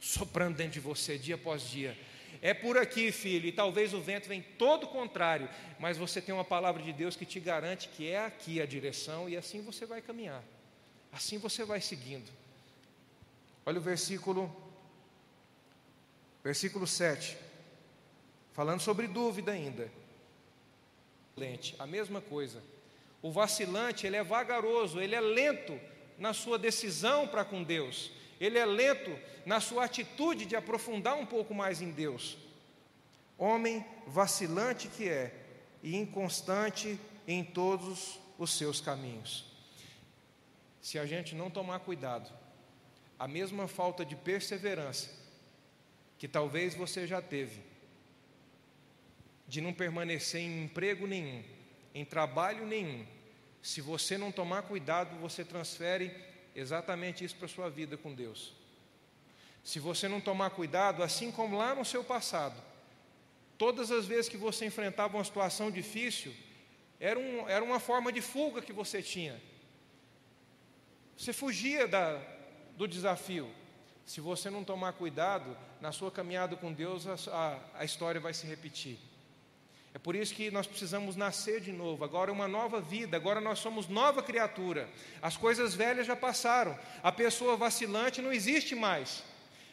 soprando 0.01 0.57
dentro 0.57 0.73
de 0.73 0.81
você 0.81 1.17
dia 1.17 1.37
após 1.37 1.63
dia. 1.63 1.97
É 2.43 2.53
por 2.53 2.77
aqui, 2.77 3.11
filho, 3.11 3.47
e 3.47 3.53
talvez 3.53 3.95
o 3.95 4.01
vento 4.01 4.29
venha 4.29 4.45
todo 4.59 4.87
contrário, 4.89 5.49
mas 5.79 5.97
você 5.97 6.21
tem 6.21 6.35
uma 6.35 6.45
palavra 6.45 6.83
de 6.83 6.93
Deus 6.93 7.17
que 7.17 7.25
te 7.25 7.41
garante 7.41 7.89
que 7.89 8.09
é 8.09 8.25
aqui 8.25 8.61
a 8.61 8.67
direção 8.67 9.29
e 9.29 9.37
assim 9.37 9.63
você 9.63 9.87
vai 9.87 10.03
caminhar. 10.03 10.43
Assim 11.13 11.39
você 11.39 11.65
vai 11.65 11.81
seguindo. 11.81 12.31
Olha 13.65 13.79
o 13.79 13.83
versículo, 13.83 14.55
versículo 16.43 16.87
7, 16.87 17.39
falando 18.55 18.81
sobre 18.81 19.07
dúvida 19.07 19.53
ainda. 19.53 19.91
A 21.79 21.87
mesma 21.87 22.21
coisa. 22.23 22.63
O 23.21 23.31
vacilante, 23.31 24.07
ele 24.07 24.17
é 24.17 24.23
vagaroso, 24.23 25.01
ele 25.01 25.15
é 25.15 25.21
lento 25.21 25.79
na 26.17 26.33
sua 26.33 26.59
decisão 26.59 27.27
para 27.27 27.45
com 27.45 27.63
Deus, 27.63 28.13
ele 28.41 28.57
é 28.57 28.65
lento 28.65 29.19
na 29.45 29.61
sua 29.61 29.85
atitude 29.85 30.47
de 30.47 30.55
aprofundar 30.55 31.17
um 31.17 31.27
pouco 31.27 31.53
mais 31.53 31.83
em 31.83 31.91
Deus. 31.91 32.39
Homem 33.37 33.85
vacilante 34.07 34.89
que 34.89 35.09
é 35.09 35.35
e 35.83 35.97
inconstante 35.97 36.99
em 37.27 37.43
todos 37.43 38.21
os 38.39 38.57
seus 38.57 38.81
caminhos. 38.81 39.45
Se 40.81 40.99
a 40.99 41.07
gente 41.07 41.35
não 41.35 41.51
tomar 41.51 41.81
cuidado, 41.81 42.31
a 43.19 43.27
mesma 43.27 43.67
falta 43.67 44.05
de 44.05 44.15
perseverança 44.15 45.11
que 46.19 46.29
talvez 46.29 46.75
você 46.75 47.07
já 47.07 47.21
teve, 47.21 47.61
de 49.47 49.61
não 49.61 49.73
permanecer 49.73 50.41
em 50.41 50.65
emprego 50.65 51.07
nenhum, 51.07 51.43
em 51.95 52.05
trabalho 52.05 52.67
nenhum. 52.67 53.07
Se 53.63 53.81
você 53.81 54.19
não 54.19 54.33
tomar 54.33 54.63
cuidado, 54.63 55.17
você 55.19 55.45
transfere 55.45 56.15
exatamente 56.55 57.25
isso 57.25 57.37
para 57.37 57.47
a 57.47 57.49
sua 57.49 57.71
vida 57.71 57.97
com 57.97 58.15
Deus. 58.15 58.55
Se 59.63 59.79
você 59.79 60.07
não 60.09 60.21
tomar 60.21 60.51
cuidado, 60.51 61.03
assim 61.03 61.33
como 61.33 61.57
lá 61.57 61.75
no 61.75 61.85
seu 61.85 62.05
passado, 62.05 62.61
todas 63.57 63.91
as 63.91 64.07
vezes 64.07 64.29
que 64.29 64.37
você 64.37 64.67
enfrentava 64.67 65.17
uma 65.17 65.25
situação 65.25 65.71
difícil, 65.71 66.35
era, 67.01 67.19
um, 67.19 67.49
era 67.49 67.65
uma 67.65 67.81
forma 67.81 68.13
de 68.13 68.21
fuga 68.21 68.61
que 68.61 68.73
você 68.73 69.03
tinha. 69.03 69.41
Você 71.17 71.33
fugia 71.33 71.87
da, 71.87 72.21
do 72.77 72.87
desafio. 72.87 73.51
Se 74.05 74.21
você 74.21 74.51
não 74.51 74.63
tomar 74.63 74.93
cuidado, 74.93 75.57
na 75.81 75.93
sua 75.93 76.11
caminhada 76.11 76.57
com 76.57 76.73
Deus, 76.73 77.07
a, 77.29 77.59
a, 77.75 77.85
história 77.85 78.21
vai 78.21 78.35
se 78.35 78.47
repetir. 78.47 78.99
É 79.95 79.99
por 79.99 80.17
isso 80.17 80.35
que 80.35 80.51
nós 80.51 80.67
precisamos 80.67 81.15
nascer 81.15 81.61
de 81.61 81.71
novo. 81.71 82.05
Agora 82.05 82.29
é 82.29 82.35
uma 82.35 82.49
nova 82.49 82.81
vida, 82.81 83.17
agora 83.17 83.41
nós 83.41 83.61
somos 83.61 83.87
nova 83.87 84.25
criatura. 84.25 84.89
As 85.23 85.37
coisas 85.37 85.73
velhas 85.73 86.05
já 86.05 86.17
passaram. 86.17 86.77
A 87.01 87.13
pessoa 87.13 87.57
vacilante 87.57 88.21
não 88.21 88.33
existe 88.33 88.75
mais. 88.75 89.23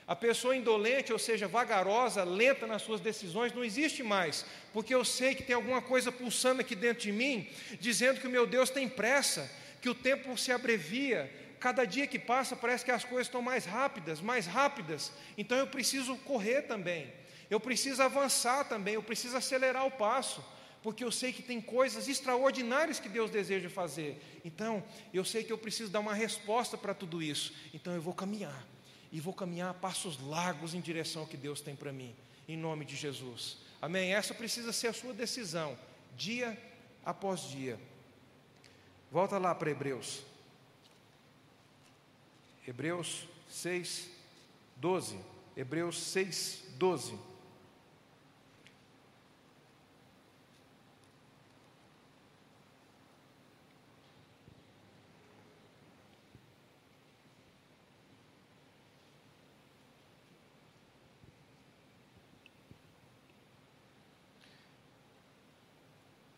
A 0.08 0.16
pessoa 0.16 0.56
indolente, 0.56 1.12
ou 1.12 1.18
seja, 1.18 1.48
vagarosa, 1.48 2.24
lenta 2.24 2.68
nas 2.68 2.84
suas 2.84 3.02
decisões, 3.02 3.54
não 3.54 3.64
existe 3.64 4.04
mais, 4.04 4.46
porque 4.74 4.94
eu 4.94 5.06
sei 5.06 5.34
que 5.34 5.44
tem 5.44 5.56
alguma 5.56 5.82
coisa 5.82 6.12
pulsando 6.12 6.62
aqui 6.62 6.76
dentro 6.76 7.04
de 7.04 7.12
mim, 7.12 7.48
dizendo 7.80 8.20
que 8.20 8.28
o 8.28 8.30
meu 8.30 8.46
Deus 8.46 8.70
tem 8.70 8.90
pressa, 8.90 9.50
que 9.82 9.90
o 9.90 9.96
tempo 9.96 10.38
se 10.38 10.52
abrevia, 10.52 11.32
cada 11.60 11.86
dia 11.86 12.06
que 12.08 12.20
passa 12.20 12.56
parece 12.56 12.84
que 12.84 12.92
as 12.92 13.06
coisas 13.06 13.28
estão 13.28 13.42
mais 13.42 13.66
rápidas, 13.66 14.20
mais 14.20 14.46
rápidas. 14.46 15.12
Então 15.38 15.58
eu 15.58 15.68
preciso 15.68 16.18
correr 16.18 16.64
também. 16.64 17.12
Eu 17.52 17.60
preciso 17.60 18.02
avançar 18.02 18.64
também, 18.64 18.94
eu 18.94 19.04
preciso 19.04 19.36
acelerar 19.36 19.86
o 19.86 19.92
passo, 19.92 20.42
porque 20.82 21.04
eu 21.04 21.12
sei 21.12 21.34
que 21.34 21.44
tem 21.44 21.60
coisas 21.60 22.08
extraordinárias 22.08 22.98
que 22.98 23.10
Deus 23.10 23.30
deseja 23.30 23.70
fazer. 23.70 24.40
Então, 24.46 24.82
eu 25.14 25.26
sei 25.26 25.44
que 25.44 25.52
eu 25.52 25.58
preciso 25.58 25.92
dar 25.92 26.00
uma 26.00 26.14
resposta 26.14 26.78
para 26.78 26.94
tudo 26.94 27.22
isso. 27.22 27.54
Então 27.74 27.94
eu 27.94 28.02
vou 28.02 28.14
caminhar. 28.14 28.66
E 29.12 29.20
vou 29.20 29.34
caminhar 29.34 29.72
a 29.72 29.74
passos 29.74 30.18
largos 30.22 30.74
em 30.74 30.80
direção 30.80 31.24
ao 31.24 31.28
que 31.28 31.36
Deus 31.36 31.60
tem 31.60 31.76
para 31.76 31.92
mim, 31.92 32.16
em 32.48 32.56
nome 32.56 32.86
de 32.86 32.96
Jesus. 32.96 33.58
Amém. 33.82 34.14
Essa 34.14 34.34
precisa 34.34 34.72
ser 34.72 34.88
a 34.88 34.94
sua 34.94 35.14
decisão, 35.14 35.78
dia 36.16 36.58
após 37.04 37.42
dia. 37.42 37.78
Volta 39.12 39.38
lá 39.38 39.54
para 39.54 39.70
Hebreus. 39.70 40.24
Hebreus 42.66 43.28
6, 43.50 44.10
12. 44.78 45.20
Hebreus 45.58 46.02
6, 46.02 46.64
12. 46.78 47.31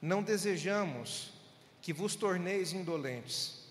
Não 0.04 0.22
desejamos 0.22 1.32
que 1.82 1.94
vos 1.94 2.16
torneis 2.16 2.74
indolentes 2.74 3.64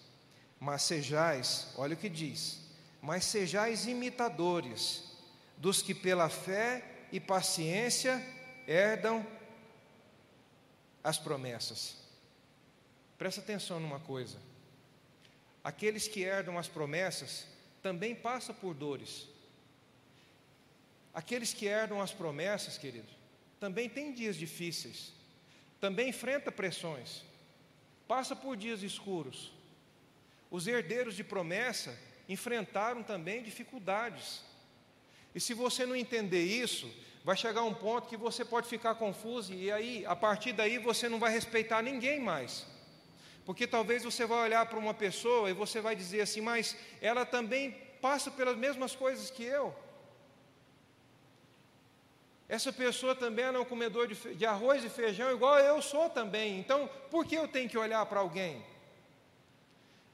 mas 0.64 0.82
sejais, 0.82 1.72
olha 1.76 1.94
o 1.94 1.96
que 1.96 2.08
diz, 2.08 2.60
mas 3.00 3.24
sejais 3.24 3.84
imitadores 3.84 5.02
dos 5.58 5.82
que 5.82 5.92
pela 5.92 6.28
fé 6.28 6.84
e 7.10 7.18
paciência 7.18 8.24
herdam 8.64 9.26
as 11.02 11.18
promessas. 11.18 11.96
Presta 13.18 13.40
atenção 13.40 13.80
numa 13.80 13.98
coisa. 13.98 14.38
Aqueles 15.64 16.06
que 16.06 16.20
herdam 16.20 16.56
as 16.56 16.68
promessas 16.68 17.44
também 17.82 18.14
passam 18.14 18.54
por 18.54 18.72
dores. 18.72 19.26
Aqueles 21.12 21.52
que 21.52 21.66
herdam 21.66 22.00
as 22.00 22.12
promessas, 22.12 22.78
querido, 22.78 23.08
também 23.58 23.88
têm 23.88 24.14
dias 24.14 24.36
difíceis, 24.36 25.12
também 25.82 26.10
enfrenta 26.10 26.52
pressões, 26.52 27.24
passa 28.06 28.36
por 28.36 28.56
dias 28.56 28.84
escuros. 28.84 29.52
Os 30.48 30.68
herdeiros 30.68 31.16
de 31.16 31.24
promessa 31.24 31.98
enfrentaram 32.28 33.02
também 33.02 33.42
dificuldades. 33.42 34.44
E 35.34 35.40
se 35.40 35.52
você 35.52 35.84
não 35.84 35.96
entender 35.96 36.44
isso, 36.44 36.88
vai 37.24 37.36
chegar 37.36 37.64
um 37.64 37.74
ponto 37.74 38.06
que 38.06 38.16
você 38.16 38.44
pode 38.44 38.68
ficar 38.68 38.94
confuso 38.94 39.52
e 39.52 39.72
aí, 39.72 40.06
a 40.06 40.14
partir 40.14 40.52
daí, 40.52 40.78
você 40.78 41.08
não 41.08 41.18
vai 41.18 41.32
respeitar 41.32 41.82
ninguém 41.82 42.20
mais. 42.20 42.64
Porque 43.44 43.66
talvez 43.66 44.04
você 44.04 44.24
vai 44.24 44.38
olhar 44.38 44.64
para 44.66 44.78
uma 44.78 44.94
pessoa 44.94 45.50
e 45.50 45.52
você 45.52 45.80
vai 45.80 45.96
dizer 45.96 46.20
assim, 46.20 46.40
mas 46.40 46.76
ela 47.00 47.26
também 47.26 47.72
passa 48.00 48.30
pelas 48.30 48.56
mesmas 48.56 48.94
coisas 48.94 49.32
que 49.32 49.42
eu. 49.42 49.74
Essa 52.52 52.70
pessoa 52.70 53.14
também 53.14 53.46
é 53.46 53.58
um 53.58 53.64
comedor 53.64 54.06
de, 54.06 54.34
de 54.34 54.44
arroz 54.44 54.84
e 54.84 54.90
feijão, 54.90 55.32
igual 55.32 55.58
eu 55.58 55.80
sou 55.80 56.10
também. 56.10 56.58
Então, 56.60 56.86
por 57.10 57.24
que 57.24 57.34
eu 57.34 57.48
tenho 57.48 57.66
que 57.66 57.78
olhar 57.78 58.04
para 58.04 58.20
alguém? 58.20 58.62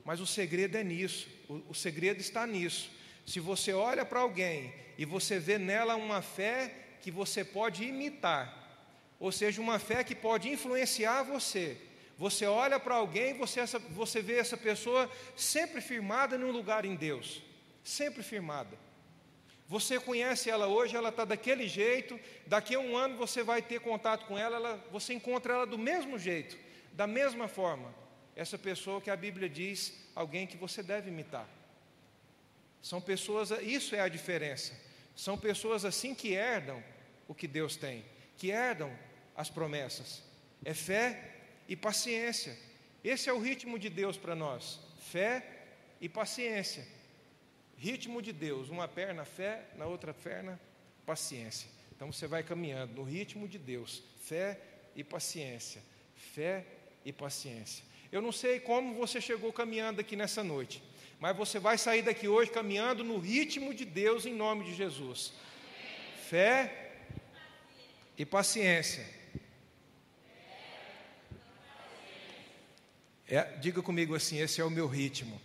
Mas 0.04 0.20
o 0.20 0.26
segredo 0.26 0.76
é 0.76 0.84
nisso, 0.84 1.26
o, 1.48 1.54
o 1.70 1.74
segredo 1.74 2.20
está 2.20 2.46
nisso. 2.46 2.92
Se 3.26 3.40
você 3.40 3.72
olha 3.72 4.04
para 4.04 4.20
alguém 4.20 4.72
e 4.96 5.04
você 5.04 5.40
vê 5.40 5.58
nela 5.58 5.96
uma 5.96 6.22
fé 6.22 6.72
que 7.02 7.10
você 7.10 7.44
pode 7.44 7.82
imitar, 7.82 8.44
ou 9.18 9.32
seja, 9.32 9.60
uma 9.60 9.80
fé 9.80 10.04
que 10.04 10.14
pode 10.14 10.48
influenciar 10.48 11.24
você. 11.24 11.76
Você 12.16 12.46
olha 12.46 12.78
para 12.78 12.94
alguém, 12.94 13.36
você, 13.36 13.66
você 13.90 14.22
vê 14.22 14.36
essa 14.38 14.56
pessoa 14.56 15.10
sempre 15.34 15.80
firmada 15.80 16.38
num 16.38 16.52
lugar 16.52 16.84
em 16.84 16.94
Deus, 16.94 17.42
sempre 17.82 18.22
firmada. 18.22 18.78
Você 19.68 20.00
conhece 20.00 20.48
ela 20.48 20.66
hoje, 20.66 20.96
ela 20.96 21.10
está 21.10 21.26
daquele 21.26 21.68
jeito, 21.68 22.18
daqui 22.46 22.74
a 22.74 22.80
um 22.80 22.96
ano 22.96 23.18
você 23.18 23.42
vai 23.42 23.60
ter 23.60 23.80
contato 23.80 24.24
com 24.26 24.38
ela, 24.38 24.56
ela, 24.56 24.84
você 24.90 25.12
encontra 25.12 25.52
ela 25.52 25.66
do 25.66 25.76
mesmo 25.76 26.18
jeito, 26.18 26.56
da 26.94 27.06
mesma 27.06 27.48
forma. 27.48 27.94
Essa 28.34 28.56
pessoa 28.56 28.98
que 28.98 29.10
a 29.10 29.16
Bíblia 29.16 29.46
diz, 29.46 29.92
alguém 30.14 30.46
que 30.46 30.56
você 30.56 30.82
deve 30.82 31.10
imitar. 31.10 31.46
São 32.80 32.98
pessoas, 32.98 33.50
isso 33.60 33.94
é 33.94 34.00
a 34.00 34.08
diferença. 34.08 34.72
São 35.14 35.36
pessoas 35.36 35.84
assim 35.84 36.14
que 36.14 36.32
herdam 36.32 36.82
o 37.26 37.34
que 37.34 37.46
Deus 37.46 37.76
tem, 37.76 38.02
que 38.38 38.50
herdam 38.50 38.90
as 39.36 39.50
promessas. 39.50 40.22
É 40.64 40.72
fé 40.72 41.34
e 41.68 41.76
paciência. 41.76 42.56
Esse 43.04 43.28
é 43.28 43.32
o 43.34 43.38
ritmo 43.38 43.78
de 43.78 43.90
Deus 43.90 44.16
para 44.16 44.34
nós: 44.34 44.80
fé 44.98 45.44
e 46.00 46.08
paciência. 46.08 46.86
Ritmo 47.78 48.20
de 48.20 48.32
Deus, 48.32 48.68
uma 48.68 48.88
perna 48.88 49.24
fé, 49.24 49.64
na 49.76 49.86
outra 49.86 50.12
perna 50.12 50.60
paciência. 51.06 51.70
Então 51.94 52.12
você 52.12 52.26
vai 52.26 52.42
caminhando 52.42 52.94
no 52.94 53.02
ritmo 53.04 53.48
de 53.48 53.58
Deus, 53.58 54.02
fé 54.20 54.60
e 54.94 55.04
paciência, 55.04 55.82
fé 56.14 56.66
e 57.04 57.12
paciência. 57.12 57.84
Eu 58.10 58.20
não 58.20 58.32
sei 58.32 58.58
como 58.58 58.94
você 58.94 59.20
chegou 59.20 59.52
caminhando 59.52 60.00
aqui 60.00 60.16
nessa 60.16 60.42
noite, 60.42 60.82
mas 61.20 61.36
você 61.36 61.58
vai 61.58 61.78
sair 61.78 62.02
daqui 62.02 62.26
hoje 62.26 62.50
caminhando 62.50 63.04
no 63.04 63.18
ritmo 63.18 63.72
de 63.72 63.84
Deus 63.84 64.26
em 64.26 64.34
nome 64.34 64.64
de 64.64 64.74
Jesus. 64.74 65.32
Fé 66.28 66.92
e 68.16 68.24
paciência. 68.24 69.06
É, 73.26 73.42
diga 73.58 73.82
comigo 73.82 74.14
assim: 74.14 74.38
esse 74.38 74.60
é 74.60 74.64
o 74.64 74.70
meu 74.70 74.86
ritmo. 74.86 75.40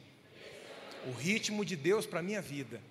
O 1.07 1.11
ritmo 1.11 1.65
de 1.65 1.75
Deus 1.75 2.05
para 2.05 2.19
a 2.19 2.23
minha 2.23 2.41
vida. 2.41 2.81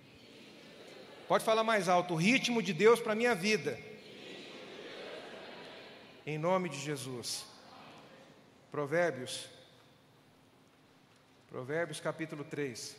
Pode 1.29 1.45
falar 1.45 1.65
mais 1.65 1.89
alto: 1.89 2.15
o 2.15 2.17
ritmo 2.17 2.63
de 2.63 2.73
Deus 2.73 3.01
para 3.01 3.13
a 3.13 3.17
minha 3.17 3.35
vida. 3.35 3.79
Em 6.27 6.39
nome 6.39 6.69
de 6.69 6.79
Jesus. 6.79 7.45
Provérbios. 8.71 9.49
Provérbios 11.49 12.01
capítulo 12.01 12.45
3. 12.45 12.97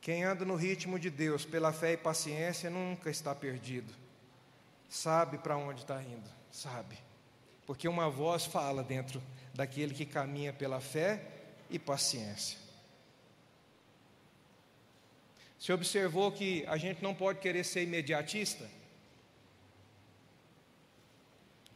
Quem 0.00 0.24
anda 0.24 0.44
no 0.44 0.56
ritmo 0.56 0.98
de 0.98 1.10
Deus 1.10 1.44
pela 1.44 1.72
fé 1.72 1.92
e 1.92 1.96
paciência 1.96 2.70
nunca 2.70 3.10
está 3.10 3.34
perdido 3.34 4.00
sabe 4.90 5.38
para 5.38 5.56
onde 5.56 5.80
está 5.80 6.02
indo, 6.02 6.28
sabe. 6.50 6.98
Porque 7.70 7.86
uma 7.86 8.10
voz 8.10 8.44
fala 8.44 8.82
dentro 8.82 9.22
daquele 9.54 9.94
que 9.94 10.04
caminha 10.04 10.52
pela 10.52 10.80
fé 10.80 11.22
e 11.70 11.78
paciência. 11.78 12.58
Você 15.56 15.72
observou 15.72 16.32
que 16.32 16.64
a 16.66 16.76
gente 16.76 17.00
não 17.00 17.14
pode 17.14 17.38
querer 17.38 17.62
ser 17.62 17.84
imediatista? 17.84 18.68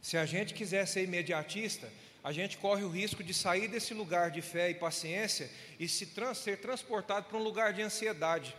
Se 0.01 0.17
a 0.17 0.25
gente 0.25 0.53
quiser 0.53 0.85
ser 0.85 1.01
imediatista, 1.05 1.89
a 2.21 2.33
gente 2.33 2.57
corre 2.57 2.83
o 2.83 2.89
risco 2.89 3.23
de 3.23 3.33
sair 3.33 3.69
desse 3.69 3.93
lugar 3.93 4.31
de 4.31 4.41
fé 4.41 4.71
e 4.71 4.75
paciência 4.75 5.49
e 5.79 5.87
se 5.87 6.07
trans, 6.07 6.39
ser 6.39 6.57
transportado 6.57 7.27
para 7.27 7.37
um 7.37 7.41
lugar 7.41 7.71
de 7.71 7.81
ansiedade. 7.81 8.53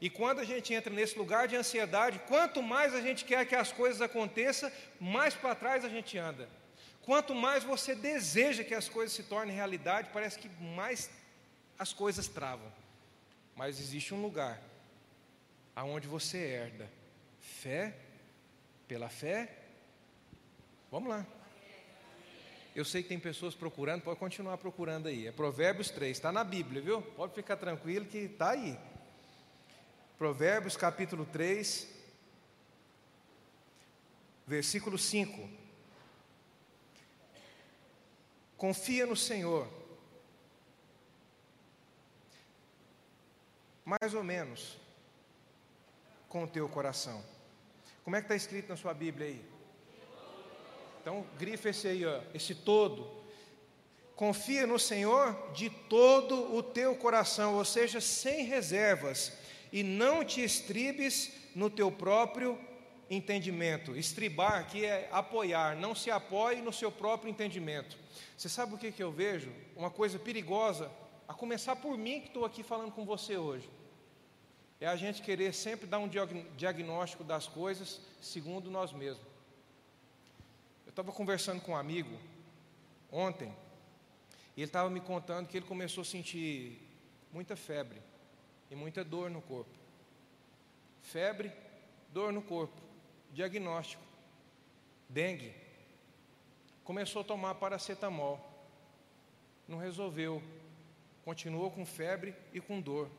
E 0.00 0.10
quando 0.10 0.40
a 0.40 0.44
gente 0.44 0.74
entra 0.74 0.92
nesse 0.92 1.16
lugar 1.16 1.46
de 1.46 1.54
ansiedade, 1.54 2.20
quanto 2.26 2.60
mais 2.60 2.92
a 2.96 3.00
gente 3.00 3.24
quer 3.24 3.46
que 3.46 3.54
as 3.54 3.70
coisas 3.70 4.02
aconteçam, 4.02 4.72
mais 4.98 5.34
para 5.34 5.54
trás 5.54 5.84
a 5.84 5.88
gente 5.88 6.18
anda. 6.18 6.48
Quanto 7.02 7.34
mais 7.34 7.64
você 7.64 7.94
deseja 7.94 8.62
que 8.62 8.74
as 8.74 8.88
coisas 8.88 9.14
se 9.16 9.22
tornem 9.22 9.54
realidade, 9.54 10.10
parece 10.12 10.38
que 10.38 10.48
mais 10.62 11.10
as 11.78 11.92
coisas 11.92 12.28
travam. 12.28 12.70
Mas 13.56 13.80
existe 13.80 14.14
um 14.14 14.22
lugar 14.22 14.60
aonde 15.74 16.06
você 16.06 16.38
herda 16.38 16.90
fé 17.40 17.96
pela 18.86 19.08
fé. 19.08 19.56
Vamos 20.90 21.08
lá. 21.08 21.26
Eu 22.74 22.84
sei 22.84 23.02
que 23.02 23.08
tem 23.08 23.18
pessoas 23.18 23.54
procurando, 23.54 24.02
pode 24.02 24.18
continuar 24.18 24.56
procurando 24.58 25.08
aí. 25.08 25.26
É 25.26 25.32
Provérbios 25.32 25.90
3, 25.90 26.16
está 26.16 26.30
na 26.30 26.44
Bíblia, 26.44 26.80
viu? 26.80 27.02
Pode 27.02 27.34
ficar 27.34 27.56
tranquilo 27.56 28.06
que 28.06 28.18
está 28.18 28.50
aí. 28.50 28.78
Provérbios 30.16 30.76
capítulo 30.76 31.26
3, 31.26 31.88
versículo 34.46 34.98
5. 34.98 35.59
Confia 38.60 39.06
no 39.06 39.16
Senhor. 39.16 39.66
Mais 43.82 44.12
ou 44.12 44.22
menos 44.22 44.76
com 46.28 46.44
o 46.44 46.46
teu 46.46 46.68
coração. 46.68 47.24
Como 48.04 48.16
é 48.16 48.20
que 48.20 48.26
está 48.26 48.36
escrito 48.36 48.68
na 48.68 48.76
sua 48.76 48.92
Bíblia 48.92 49.28
aí? 49.28 49.42
Então, 51.00 51.26
grifa 51.38 51.70
esse 51.70 51.88
aí, 51.88 52.04
ó, 52.04 52.20
esse 52.34 52.54
todo. 52.54 53.10
Confia 54.14 54.66
no 54.66 54.78
Senhor 54.78 55.52
de 55.54 55.70
todo 55.70 56.54
o 56.54 56.62
teu 56.62 56.94
coração, 56.94 57.56
ou 57.56 57.64
seja, 57.64 57.98
sem 57.98 58.44
reservas 58.44 59.32
e 59.72 59.82
não 59.82 60.22
te 60.22 60.44
estribes 60.44 61.32
no 61.54 61.70
teu 61.70 61.90
próprio 61.90 62.60
entendimento. 63.10 63.96
Estribar 63.96 64.68
que 64.70 64.84
é 64.86 65.08
apoiar, 65.10 65.76
não 65.76 65.94
se 65.94 66.10
apoie 66.10 66.62
no 66.62 66.72
seu 66.72 66.92
próprio 66.92 67.28
entendimento. 67.28 67.98
Você 68.36 68.48
sabe 68.48 68.74
o 68.74 68.78
que, 68.78 68.92
que 68.92 69.02
eu 69.02 69.10
vejo? 69.10 69.52
Uma 69.76 69.90
coisa 69.90 70.18
perigosa, 70.18 70.90
a 71.26 71.34
começar 71.34 71.76
por 71.76 71.98
mim 71.98 72.20
que 72.20 72.28
estou 72.28 72.44
aqui 72.44 72.62
falando 72.62 72.92
com 72.92 73.04
você 73.04 73.36
hoje. 73.36 73.68
É 74.80 74.86
a 74.86 74.96
gente 74.96 75.20
querer 75.20 75.52
sempre 75.52 75.86
dar 75.86 75.98
um 75.98 76.08
diagnóstico 76.56 77.22
das 77.22 77.46
coisas 77.46 78.00
segundo 78.20 78.70
nós 78.70 78.92
mesmos. 78.92 79.26
Eu 80.86 80.90
estava 80.90 81.12
conversando 81.12 81.60
com 81.60 81.72
um 81.72 81.76
amigo 81.76 82.16
ontem, 83.12 83.54
e 84.56 84.62
ele 84.62 84.68
estava 84.68 84.88
me 84.88 85.00
contando 85.00 85.48
que 85.48 85.56
ele 85.56 85.66
começou 85.66 86.02
a 86.02 86.04
sentir 86.04 86.80
muita 87.32 87.56
febre 87.56 88.00
e 88.70 88.74
muita 88.74 89.04
dor 89.04 89.30
no 89.30 89.42
corpo. 89.42 89.70
Febre, 91.02 91.52
dor 92.12 92.32
no 92.32 92.40
corpo. 92.40 92.89
Diagnóstico: 93.32 94.02
dengue. 95.08 95.54
Começou 96.84 97.22
a 97.22 97.24
tomar 97.24 97.54
paracetamol. 97.54 98.40
Não 99.68 99.78
resolveu. 99.78 100.42
Continuou 101.24 101.70
com 101.70 101.86
febre 101.86 102.34
e 102.52 102.60
com 102.60 102.80
dor. 102.80 103.10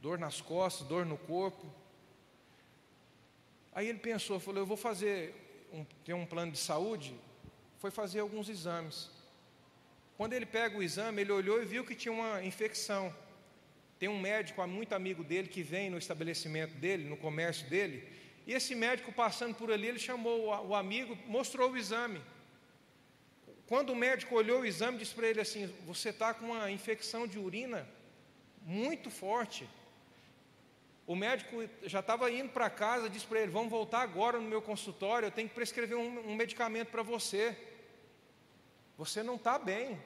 Dor 0.00 0.18
nas 0.18 0.40
costas, 0.40 0.86
dor 0.86 1.04
no 1.04 1.18
corpo. 1.18 1.66
Aí 3.72 3.88
ele 3.88 3.98
pensou, 3.98 4.38
falou: 4.38 4.60
Eu 4.60 4.66
vou 4.66 4.76
fazer, 4.76 5.34
um, 5.72 5.84
ter 6.04 6.14
um 6.14 6.26
plano 6.26 6.52
de 6.52 6.58
saúde. 6.58 7.18
Foi 7.78 7.90
fazer 7.90 8.20
alguns 8.20 8.48
exames. 8.48 9.10
Quando 10.16 10.34
ele 10.34 10.46
pega 10.46 10.78
o 10.78 10.82
exame, 10.82 11.22
ele 11.22 11.32
olhou 11.32 11.60
e 11.60 11.64
viu 11.64 11.84
que 11.84 11.94
tinha 11.94 12.12
uma 12.12 12.44
infecção. 12.44 13.12
Tem 13.98 14.08
um 14.08 14.20
médico, 14.20 14.64
muito 14.66 14.92
amigo 14.94 15.24
dele, 15.24 15.48
que 15.48 15.62
vem 15.62 15.90
no 15.90 15.98
estabelecimento 15.98 16.74
dele, 16.74 17.08
no 17.08 17.16
comércio 17.16 17.68
dele, 17.68 18.08
e 18.46 18.52
esse 18.52 18.74
médico 18.74 19.12
passando 19.12 19.54
por 19.54 19.70
ali, 19.70 19.86
ele 19.86 19.98
chamou 19.98 20.48
o 20.66 20.74
amigo, 20.74 21.16
mostrou 21.26 21.70
o 21.70 21.76
exame. 21.76 22.20
Quando 23.66 23.90
o 23.90 23.96
médico 23.96 24.34
olhou 24.34 24.60
o 24.60 24.66
exame, 24.66 24.98
disse 24.98 25.14
para 25.14 25.28
ele 25.28 25.40
assim: 25.40 25.66
Você 25.86 26.10
está 26.10 26.34
com 26.34 26.46
uma 26.46 26.70
infecção 26.70 27.26
de 27.26 27.38
urina 27.38 27.88
muito 28.62 29.10
forte. 29.10 29.68
O 31.06 31.16
médico 31.16 31.68
já 31.84 32.00
estava 32.00 32.30
indo 32.30 32.50
para 32.50 32.68
casa, 32.68 33.08
disse 33.08 33.26
para 33.26 33.40
ele: 33.40 33.52
Vamos 33.52 33.70
voltar 33.70 34.02
agora 34.02 34.38
no 34.38 34.48
meu 34.48 34.60
consultório, 34.60 35.26
eu 35.26 35.30
tenho 35.30 35.48
que 35.48 35.54
prescrever 35.54 35.96
um, 35.96 36.30
um 36.30 36.34
medicamento 36.34 36.88
para 36.88 37.02
você. 37.02 37.56
Você 38.98 39.22
não 39.22 39.36
está 39.36 39.58
bem 39.58 39.98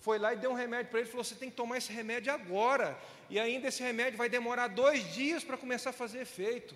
foi 0.00 0.18
lá 0.18 0.32
e 0.32 0.36
deu 0.36 0.50
um 0.50 0.54
remédio 0.54 0.90
para 0.90 1.00
ele 1.00 1.08
falou: 1.08 1.24
Você 1.24 1.34
tem 1.34 1.50
que 1.50 1.56
tomar 1.56 1.78
esse 1.78 1.92
remédio 1.92 2.32
agora. 2.32 2.98
E 3.28 3.38
ainda 3.38 3.68
esse 3.68 3.82
remédio 3.82 4.16
vai 4.16 4.28
demorar 4.28 4.68
dois 4.68 5.12
dias 5.12 5.44
para 5.44 5.56
começar 5.56 5.90
a 5.90 5.92
fazer 5.92 6.20
efeito. 6.20 6.74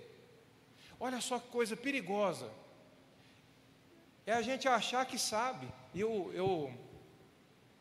Olha 1.07 1.21
só 1.21 1.37
que 1.41 1.49
coisa 1.49 1.77
perigosa. 1.77 2.49
É 4.25 4.33
a 4.33 4.41
gente 4.49 4.69
achar 4.69 5.05
que 5.05 5.19
sabe. 5.19 5.67
E 5.93 6.01
eu, 6.01 6.31
eu, 6.33 6.73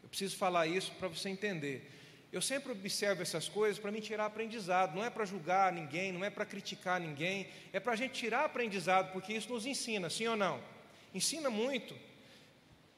eu 0.01 0.09
preciso 0.09 0.36
falar 0.36 0.65
isso 0.65 0.91
para 0.93 1.07
você 1.07 1.30
entender. 1.30 1.78
Eu 2.32 2.41
sempre 2.41 2.72
observo 2.72 3.22
essas 3.22 3.47
coisas 3.47 3.78
para 3.78 3.91
me 3.91 4.01
tirar 4.01 4.26
aprendizado, 4.26 4.95
não 4.95 5.05
é 5.05 5.11
para 5.11 5.24
julgar 5.24 5.72
ninguém, 5.72 6.11
não 6.11 6.26
é 6.26 6.32
para 6.32 6.47
criticar 6.47 6.99
ninguém, 6.99 7.47
é 7.72 7.80
para 7.80 7.93
a 7.93 7.95
gente 7.95 8.13
tirar 8.13 8.43
aprendizado, 8.45 9.11
porque 9.13 9.34
isso 9.34 9.53
nos 9.53 9.67
ensina, 9.67 10.09
sim 10.09 10.28
ou 10.28 10.36
não? 10.36 10.59
Ensina 11.13 11.49
muito. 11.49 11.93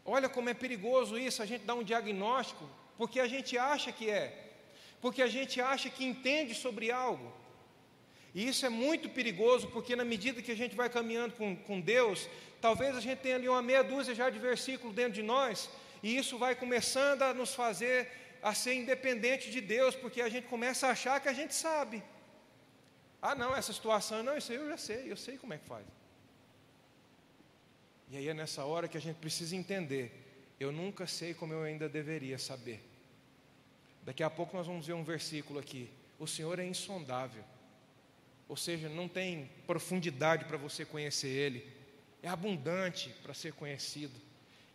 Olha 0.05 0.29
como 0.29 0.49
é 0.49 0.53
perigoso 0.53 1.17
isso, 1.17 1.43
a 1.43 1.45
gente 1.45 1.65
dá 1.65 1.73
um 1.73 1.83
diagnóstico, 1.83 2.69
porque 2.97 3.19
a 3.19 3.27
gente 3.27 3.57
acha 3.57 3.91
que 3.91 4.09
é, 4.09 4.53
porque 5.01 5.21
a 5.21 5.27
gente 5.27 5.59
acha 5.59 5.89
que 5.89 6.05
entende 6.05 6.55
sobre 6.55 6.91
algo. 6.91 7.42
E 8.33 8.47
isso 8.47 8.65
é 8.65 8.69
muito 8.69 9.09
perigoso, 9.09 9.67
porque 9.67 9.95
na 9.95 10.03
medida 10.03 10.41
que 10.41 10.51
a 10.51 10.55
gente 10.55 10.75
vai 10.75 10.89
caminhando 10.89 11.33
com, 11.33 11.55
com 11.55 11.79
Deus, 11.79 12.27
talvez 12.59 12.95
a 12.95 12.99
gente 12.99 13.19
tenha 13.19 13.35
ali 13.35 13.47
uma 13.47 13.61
meia 13.61 13.83
dúzia 13.83 14.15
já 14.15 14.29
de 14.29 14.39
versículos 14.39 14.95
dentro 14.95 15.13
de 15.13 15.21
nós, 15.21 15.69
e 16.01 16.17
isso 16.17 16.37
vai 16.37 16.55
começando 16.55 17.21
a 17.21 17.33
nos 17.33 17.53
fazer 17.53 18.09
a 18.41 18.53
ser 18.53 18.73
independente 18.73 19.49
de 19.49 19.61
Deus, 19.61 19.95
porque 19.95 20.21
a 20.21 20.29
gente 20.29 20.47
começa 20.47 20.87
a 20.87 20.91
achar 20.91 21.19
que 21.21 21.29
a 21.29 21.33
gente 21.33 21.53
sabe. 21.53 22.03
Ah, 23.21 23.35
não, 23.35 23.55
essa 23.55 23.71
situação, 23.71 24.21
não, 24.21 24.37
isso 24.37 24.51
aí 24.51 24.57
eu 24.57 24.67
já 24.67 24.77
sei, 24.77 25.09
eu 25.09 25.15
sei 25.15 25.37
como 25.37 25.53
é 25.53 25.57
que 25.57 25.65
faz. 25.65 25.85
E 28.09 28.17
aí 28.17 28.27
é 28.27 28.33
nessa 28.33 28.65
hora 28.65 28.87
que 28.87 28.97
a 28.97 29.01
gente 29.01 29.15
precisa 29.15 29.55
entender: 29.55 30.11
eu 30.59 30.71
nunca 30.71 31.07
sei 31.07 31.33
como 31.33 31.53
eu 31.53 31.63
ainda 31.63 31.87
deveria 31.87 32.37
saber. 32.37 32.83
Daqui 34.03 34.21
a 34.23 34.29
pouco 34.29 34.57
nós 34.57 34.67
vamos 34.67 34.85
ver 34.85 34.93
um 34.93 35.05
versículo 35.05 35.57
aqui: 35.57 35.89
o 36.19 36.27
Senhor 36.27 36.59
é 36.59 36.65
insondável, 36.65 37.45
ou 38.47 38.55
seja, 38.55 38.89
não 38.89 39.07
tem 39.07 39.49
profundidade 39.65 40.45
para 40.45 40.57
você 40.57 40.85
conhecer 40.85 41.29
Ele, 41.29 41.67
é 42.21 42.29
abundante 42.29 43.09
para 43.21 43.33
ser 43.33 43.53
conhecido. 43.53 44.19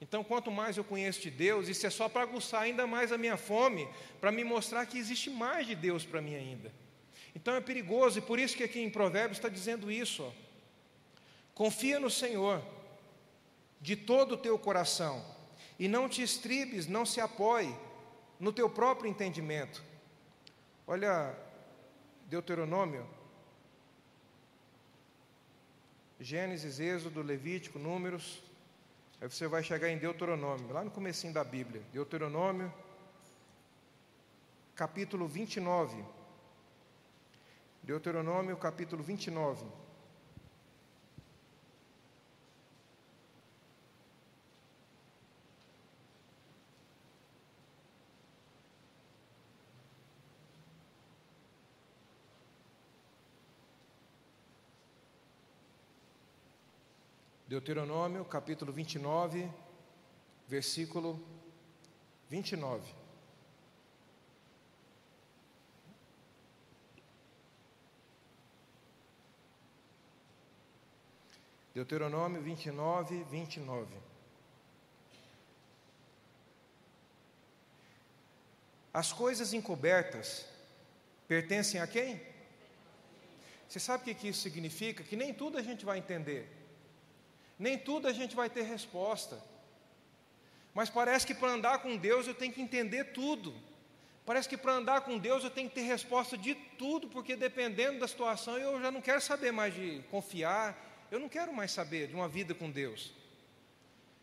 Então, 0.00 0.22
quanto 0.22 0.50
mais 0.50 0.76
eu 0.76 0.84
conheço 0.84 1.20
de 1.20 1.30
Deus, 1.30 1.68
isso 1.68 1.86
é 1.86 1.90
só 1.90 2.08
para 2.08 2.22
aguçar 2.22 2.62
ainda 2.62 2.86
mais 2.86 3.10
a 3.10 3.18
minha 3.18 3.36
fome, 3.36 3.88
para 4.20 4.30
me 4.30 4.44
mostrar 4.44 4.86
que 4.86 4.98
existe 4.98 5.28
mais 5.28 5.66
de 5.66 5.74
Deus 5.74 6.04
para 6.04 6.20
mim 6.20 6.34
ainda. 6.34 6.72
Então 7.34 7.54
é 7.54 7.60
perigoso, 7.60 8.18
e 8.18 8.22
por 8.22 8.38
isso 8.38 8.56
que 8.56 8.62
aqui 8.62 8.80
em 8.80 8.90
Provérbios 8.90 9.38
está 9.38 9.48
dizendo 9.48 9.90
isso. 9.90 10.22
Ó. 10.22 10.32
Confia 11.54 11.98
no 11.98 12.10
Senhor 12.10 12.62
de 13.80 13.96
todo 13.96 14.32
o 14.32 14.36
teu 14.36 14.58
coração, 14.58 15.24
e 15.78 15.88
não 15.88 16.08
te 16.08 16.22
estribes, 16.22 16.86
não 16.86 17.06
se 17.06 17.20
apoie 17.20 17.74
no 18.38 18.52
teu 18.52 18.68
próprio 18.68 19.08
entendimento. 19.08 19.82
Olha, 20.86 21.34
Deuteronômio, 22.26 23.06
Gênesis, 26.20 26.80
Êxodo, 26.80 27.22
Levítico, 27.22 27.78
Números, 27.78 28.42
Aí 29.20 29.28
você 29.28 29.48
vai 29.48 29.64
chegar 29.64 29.88
em 29.88 29.98
Deuteronômio, 29.98 30.72
lá 30.72 30.84
no 30.84 30.92
comecinho 30.92 31.32
da 31.32 31.42
Bíblia. 31.42 31.82
Deuteronômio, 31.92 32.72
capítulo 34.76 35.26
29. 35.26 36.04
Deuteronômio, 37.82 38.56
capítulo 38.56 39.02
29. 39.02 39.66
Deuteronômio, 57.48 58.26
capítulo 58.26 58.70
29, 58.70 59.50
versículo 60.46 61.18
29. 62.28 62.94
Deuteronômio 71.74 72.42
29, 72.42 73.24
29. 73.30 73.96
As 78.92 79.10
coisas 79.10 79.54
encobertas 79.54 80.44
pertencem 81.26 81.80
a 81.80 81.86
quem? 81.86 82.20
Você 83.66 83.80
sabe 83.80 84.12
o 84.12 84.14
que 84.14 84.28
isso 84.28 84.42
significa? 84.42 85.02
Que 85.02 85.16
nem 85.16 85.32
tudo 85.32 85.56
a 85.56 85.62
gente 85.62 85.86
vai 85.86 85.96
entender. 85.96 86.57
Nem 87.58 87.76
tudo 87.76 88.06
a 88.06 88.12
gente 88.12 88.36
vai 88.36 88.48
ter 88.48 88.62
resposta. 88.62 89.42
Mas 90.72 90.88
parece 90.88 91.26
que 91.26 91.34
para 91.34 91.50
andar 91.50 91.78
com 91.78 91.96
Deus 91.96 92.26
eu 92.26 92.34
tenho 92.34 92.52
que 92.52 92.62
entender 92.62 93.12
tudo. 93.12 93.52
Parece 94.24 94.48
que 94.48 94.56
para 94.56 94.74
andar 94.74 95.00
com 95.00 95.18
Deus 95.18 95.42
eu 95.42 95.50
tenho 95.50 95.68
que 95.68 95.74
ter 95.74 95.82
resposta 95.82 96.36
de 96.36 96.54
tudo, 96.54 97.08
porque 97.08 97.34
dependendo 97.34 97.98
da 97.98 98.06
situação 98.06 98.58
eu 98.58 98.80
já 98.80 98.90
não 98.90 99.00
quero 99.00 99.20
saber 99.20 99.50
mais 99.50 99.74
de 99.74 100.02
confiar, 100.10 101.06
eu 101.10 101.18
não 101.18 101.28
quero 101.28 101.52
mais 101.52 101.72
saber 101.72 102.08
de 102.08 102.14
uma 102.14 102.28
vida 102.28 102.54
com 102.54 102.70
Deus. 102.70 103.12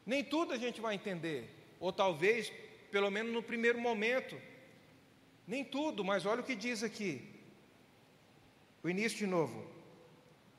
Nem 0.05 0.23
tudo 0.23 0.53
a 0.53 0.57
gente 0.57 0.79
vai 0.79 0.93
entender, 0.93 1.49
ou 1.79 1.91
talvez, 1.91 2.53
pelo 2.91 3.09
menos 3.09 3.33
no 3.33 3.41
primeiro 3.41 3.79
momento, 3.79 4.39
nem 5.47 5.63
tudo, 5.63 6.05
mas 6.05 6.25
olha 6.25 6.41
o 6.41 6.45
que 6.45 6.55
diz 6.55 6.83
aqui. 6.83 7.27
O 8.83 8.89
início 8.89 9.17
de 9.17 9.25
novo, 9.25 9.67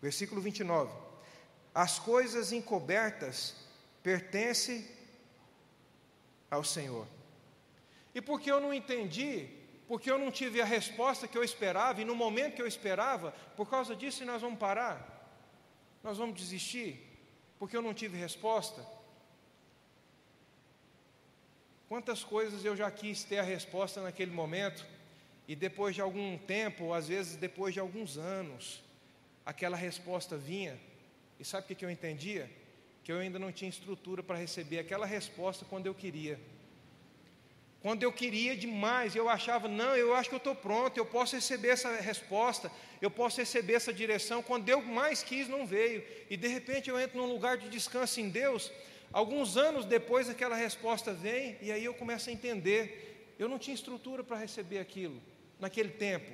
versículo 0.02 0.40
29. 0.40 1.05
As 1.76 1.98
coisas 1.98 2.52
encobertas 2.52 3.54
pertencem 4.02 4.88
ao 6.50 6.64
Senhor. 6.64 7.06
E 8.14 8.22
porque 8.22 8.50
eu 8.50 8.58
não 8.62 8.72
entendi, 8.72 9.50
porque 9.86 10.10
eu 10.10 10.18
não 10.18 10.30
tive 10.30 10.62
a 10.62 10.64
resposta 10.64 11.28
que 11.28 11.36
eu 11.36 11.44
esperava, 11.44 12.00
e 12.00 12.04
no 12.06 12.14
momento 12.14 12.54
que 12.54 12.62
eu 12.62 12.66
esperava, 12.66 13.30
por 13.58 13.68
causa 13.68 13.94
disso 13.94 14.24
nós 14.24 14.40
vamos 14.40 14.58
parar? 14.58 14.96
Nós 16.02 16.16
vamos 16.16 16.40
desistir? 16.40 16.98
Porque 17.58 17.76
eu 17.76 17.82
não 17.82 17.92
tive 17.92 18.16
resposta? 18.16 18.82
Quantas 21.90 22.24
coisas 22.24 22.64
eu 22.64 22.74
já 22.74 22.90
quis 22.90 23.22
ter 23.22 23.40
a 23.40 23.42
resposta 23.42 24.00
naquele 24.00 24.30
momento, 24.30 24.86
e 25.46 25.54
depois 25.54 25.94
de 25.94 26.00
algum 26.00 26.38
tempo, 26.38 26.84
ou 26.84 26.94
às 26.94 27.06
vezes 27.06 27.36
depois 27.36 27.74
de 27.74 27.80
alguns 27.80 28.16
anos, 28.16 28.82
aquela 29.44 29.76
resposta 29.76 30.38
vinha, 30.38 30.80
e 31.38 31.44
sabe 31.44 31.72
o 31.72 31.76
que 31.76 31.84
eu 31.84 31.90
entendia? 31.90 32.50
Que 33.04 33.12
eu 33.12 33.18
ainda 33.18 33.38
não 33.38 33.52
tinha 33.52 33.68
estrutura 33.68 34.22
para 34.22 34.36
receber 34.36 34.78
aquela 34.78 35.06
resposta 35.06 35.64
quando 35.68 35.86
eu 35.86 35.94
queria. 35.94 36.38
Quando 37.82 38.02
eu 38.02 38.10
queria 38.10 38.56
demais, 38.56 39.14
eu 39.14 39.28
achava, 39.28 39.68
não, 39.68 39.94
eu 39.94 40.14
acho 40.14 40.28
que 40.28 40.34
eu 40.34 40.38
estou 40.38 40.56
pronto, 40.56 40.96
eu 40.96 41.06
posso 41.06 41.36
receber 41.36 41.68
essa 41.68 41.94
resposta, 41.96 42.72
eu 43.00 43.10
posso 43.10 43.38
receber 43.38 43.74
essa 43.74 43.92
direção. 43.92 44.42
Quando 44.42 44.68
eu 44.68 44.82
mais 44.82 45.22
quis, 45.22 45.46
não 45.46 45.66
veio. 45.66 46.02
E 46.28 46.36
de 46.36 46.48
repente 46.48 46.90
eu 46.90 46.98
entro 46.98 47.18
num 47.18 47.30
lugar 47.32 47.58
de 47.58 47.68
descanso 47.68 48.20
em 48.20 48.28
Deus. 48.28 48.72
Alguns 49.12 49.56
anos 49.56 49.84
depois, 49.84 50.28
aquela 50.28 50.56
resposta 50.56 51.12
vem, 51.12 51.56
e 51.60 51.70
aí 51.70 51.84
eu 51.84 51.94
começo 51.94 52.28
a 52.28 52.32
entender. 52.32 53.34
Eu 53.38 53.48
não 53.48 53.58
tinha 53.58 53.74
estrutura 53.74 54.24
para 54.24 54.36
receber 54.36 54.78
aquilo 54.78 55.22
naquele 55.60 55.90
tempo. 55.90 56.32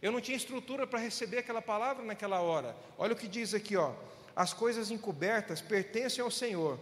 Eu 0.00 0.12
não 0.12 0.20
tinha 0.20 0.36
estrutura 0.36 0.86
para 0.86 1.00
receber 1.00 1.38
aquela 1.38 1.62
palavra 1.62 2.04
naquela 2.04 2.40
hora. 2.40 2.76
Olha 2.96 3.14
o 3.14 3.16
que 3.16 3.26
diz 3.26 3.52
aqui, 3.52 3.74
ó 3.74 3.94
as 4.34 4.52
coisas 4.52 4.90
encobertas 4.90 5.60
pertencem 5.60 6.22
ao 6.22 6.30
Senhor, 6.30 6.78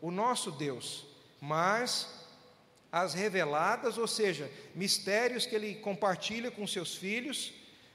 o 0.00 0.10
nosso 0.10 0.50
Deus, 0.50 1.06
mas 1.40 2.08
as 2.90 3.14
reveladas, 3.14 3.98
ou 3.98 4.06
seja, 4.06 4.50
mistérios 4.74 5.46
que 5.46 5.54
ele 5.54 5.74
compartilha 5.76 6.50
com 6.50 6.66
seus 6.66 6.94
filhos, 6.94 7.52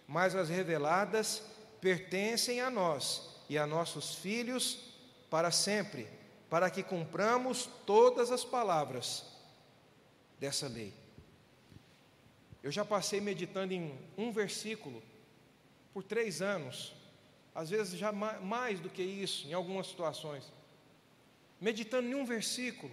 mas 0.08 0.36
as 0.36 0.50
reveladas 0.50 1.42
pertencem 1.80 2.62
a 2.62 2.70
nós 2.70 3.30
e 3.50 3.58
a 3.58 3.66
nossos 3.66 4.16
filhos 4.16 4.92
para 5.30 5.52
sempre, 5.52 6.08
para 6.50 6.70
que 6.70 6.84
cumpramos 6.84 7.70
todas 7.86 8.32
as 8.32 8.44
palavras 8.44 9.26
dessa 10.40 10.68
lei. 10.68 10.94
Eu 12.62 12.72
já 12.72 12.86
passei 12.86 13.20
meditando 13.20 13.74
em 13.74 13.98
um 14.18 14.32
versículo 14.32 15.02
por 15.94 16.04
três 16.04 16.42
anos, 16.42 16.94
às 17.54 17.70
vezes 17.70 17.98
já 17.98 18.12
mais 18.12 18.80
do 18.80 18.90
que 18.90 19.04
isso, 19.04 19.48
em 19.48 19.54
algumas 19.54 19.88
situações, 19.88 20.52
meditando 21.60 22.08
em 22.08 22.16
um 22.16 22.26
versículo, 22.26 22.92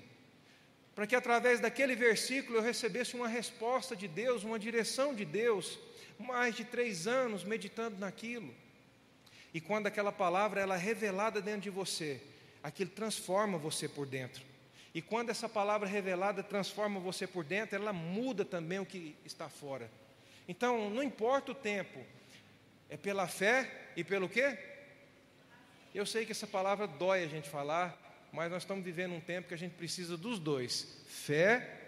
para 0.95 1.07
que 1.07 1.15
através 1.15 1.61
daquele 1.61 1.95
versículo 1.95 2.59
eu 2.59 2.63
recebesse 2.63 3.15
uma 3.15 3.29
resposta 3.29 3.95
de 3.95 4.09
Deus, 4.09 4.43
uma 4.43 4.59
direção 4.59 5.15
de 5.15 5.25
Deus, 5.25 5.79
mais 6.19 6.55
de 6.57 6.65
três 6.65 7.07
anos 7.07 7.45
meditando 7.45 7.99
naquilo. 7.99 8.53
E 9.55 9.61
quando 9.61 9.87
aquela 9.87 10.13
palavra 10.13 10.61
ela 10.61 10.75
é 10.75 10.79
revelada 10.79 11.41
dentro 11.41 11.63
de 11.63 11.71
você, 11.71 12.21
aquilo 12.63 12.91
transforma 12.91 13.57
você 13.57 13.89
por 13.89 14.07
dentro. 14.07 14.43
E 14.95 15.01
quando 15.01 15.31
essa 15.31 15.49
palavra 15.49 15.89
revelada 15.89 16.43
transforma 16.43 16.99
você 16.99 17.27
por 17.27 17.45
dentro, 17.45 17.77
ela 17.77 17.93
muda 17.93 18.45
também 18.45 18.81
o 18.81 18.87
que 18.87 19.15
está 19.25 19.49
fora. 19.49 19.89
Então, 20.49 20.91
não 20.91 21.03
importa 21.03 21.53
o 21.53 21.55
tempo, 21.55 22.05
é 22.89 22.97
pela 22.97 23.29
fé 23.29 23.88
e 23.99 24.05
pelo 24.05 24.29
quê? 24.29 24.57
Eu 25.93 26.07
sei 26.07 26.25
que 26.25 26.31
essa 26.31 26.47
palavra 26.47 26.87
dói 26.87 27.25
a 27.25 27.27
gente 27.27 27.49
falar, 27.49 27.99
mas 28.33 28.49
nós 28.49 28.63
estamos 28.63 28.85
vivendo 28.85 29.13
um 29.13 29.21
tempo 29.21 29.49
que 29.49 29.55
a 29.55 29.59
gente 29.59 29.75
precisa 29.75 30.17
dos 30.17 30.39
dois: 30.39 31.03
fé 31.09 31.81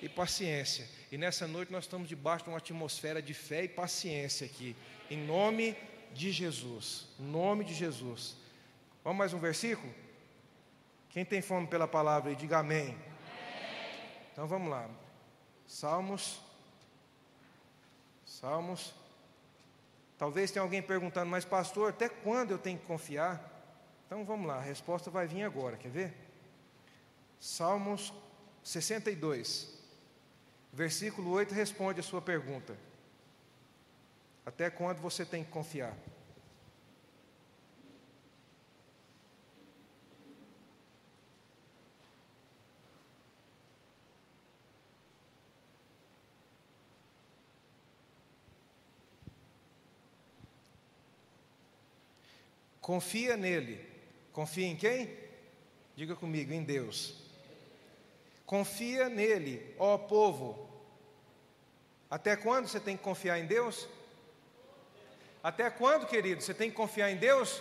e 0.00 0.08
paciência. 0.08 0.88
E 1.10 1.18
nessa 1.18 1.46
noite 1.46 1.70
nós 1.70 1.84
estamos 1.84 2.08
debaixo 2.08 2.44
de 2.44 2.50
uma 2.50 2.56
atmosfera 2.56 3.20
de 3.20 3.34
fé 3.34 3.64
e 3.64 3.68
paciência 3.68 4.46
aqui, 4.46 4.74
em 5.10 5.18
nome 5.18 5.76
de 6.14 6.32
Jesus. 6.32 7.08
Em 7.20 7.24
nome 7.24 7.62
de 7.62 7.74
Jesus. 7.74 8.34
Vamos 9.04 9.18
mais 9.18 9.34
um 9.34 9.38
versículo? 9.38 9.92
Quem 11.10 11.26
tem 11.26 11.42
fome 11.42 11.66
pela 11.66 11.86
palavra 11.86 12.30
aí, 12.30 12.36
diga 12.36 12.60
amém. 12.60 12.86
amém. 12.86 12.98
Então 14.32 14.46
vamos 14.46 14.70
lá. 14.70 14.88
Salmos. 15.66 16.40
Salmos. 18.24 19.01
Talvez 20.22 20.52
tenha 20.52 20.62
alguém 20.62 20.80
perguntando, 20.80 21.28
mas 21.28 21.44
pastor, 21.44 21.90
até 21.90 22.08
quando 22.08 22.52
eu 22.52 22.58
tenho 22.58 22.78
que 22.78 22.86
confiar? 22.86 23.42
Então 24.06 24.24
vamos 24.24 24.46
lá, 24.46 24.58
a 24.58 24.60
resposta 24.60 25.10
vai 25.10 25.26
vir 25.26 25.42
agora, 25.42 25.76
quer 25.76 25.88
ver? 25.88 26.14
Salmos 27.40 28.14
62, 28.62 29.76
versículo 30.72 31.28
8 31.32 31.52
responde 31.52 31.98
a 31.98 32.04
sua 32.04 32.22
pergunta. 32.22 32.76
Até 34.46 34.70
quando 34.70 35.00
você 35.00 35.24
tem 35.24 35.42
que 35.42 35.50
confiar? 35.50 35.92
Confia 52.82 53.36
nele 53.36 53.92
Confia 54.32 54.66
em 54.66 54.76
quem? 54.76 55.14
Diga 55.94 56.16
comigo, 56.16 56.52
em 56.52 56.62
Deus. 56.62 57.14
Confia 58.46 59.08
nele, 59.08 59.74
ó 59.78 59.98
povo. 59.98 60.70
Até 62.10 62.34
quando 62.34 62.66
você 62.66 62.80
tem 62.80 62.96
que 62.96 63.02
confiar 63.02 63.38
em 63.38 63.46
Deus? 63.46 63.86
Até 65.42 65.68
quando, 65.68 66.06
querido, 66.06 66.40
você 66.40 66.54
tem 66.54 66.70
que 66.70 66.76
confiar 66.76 67.10
em 67.10 67.16
Deus? 67.16 67.60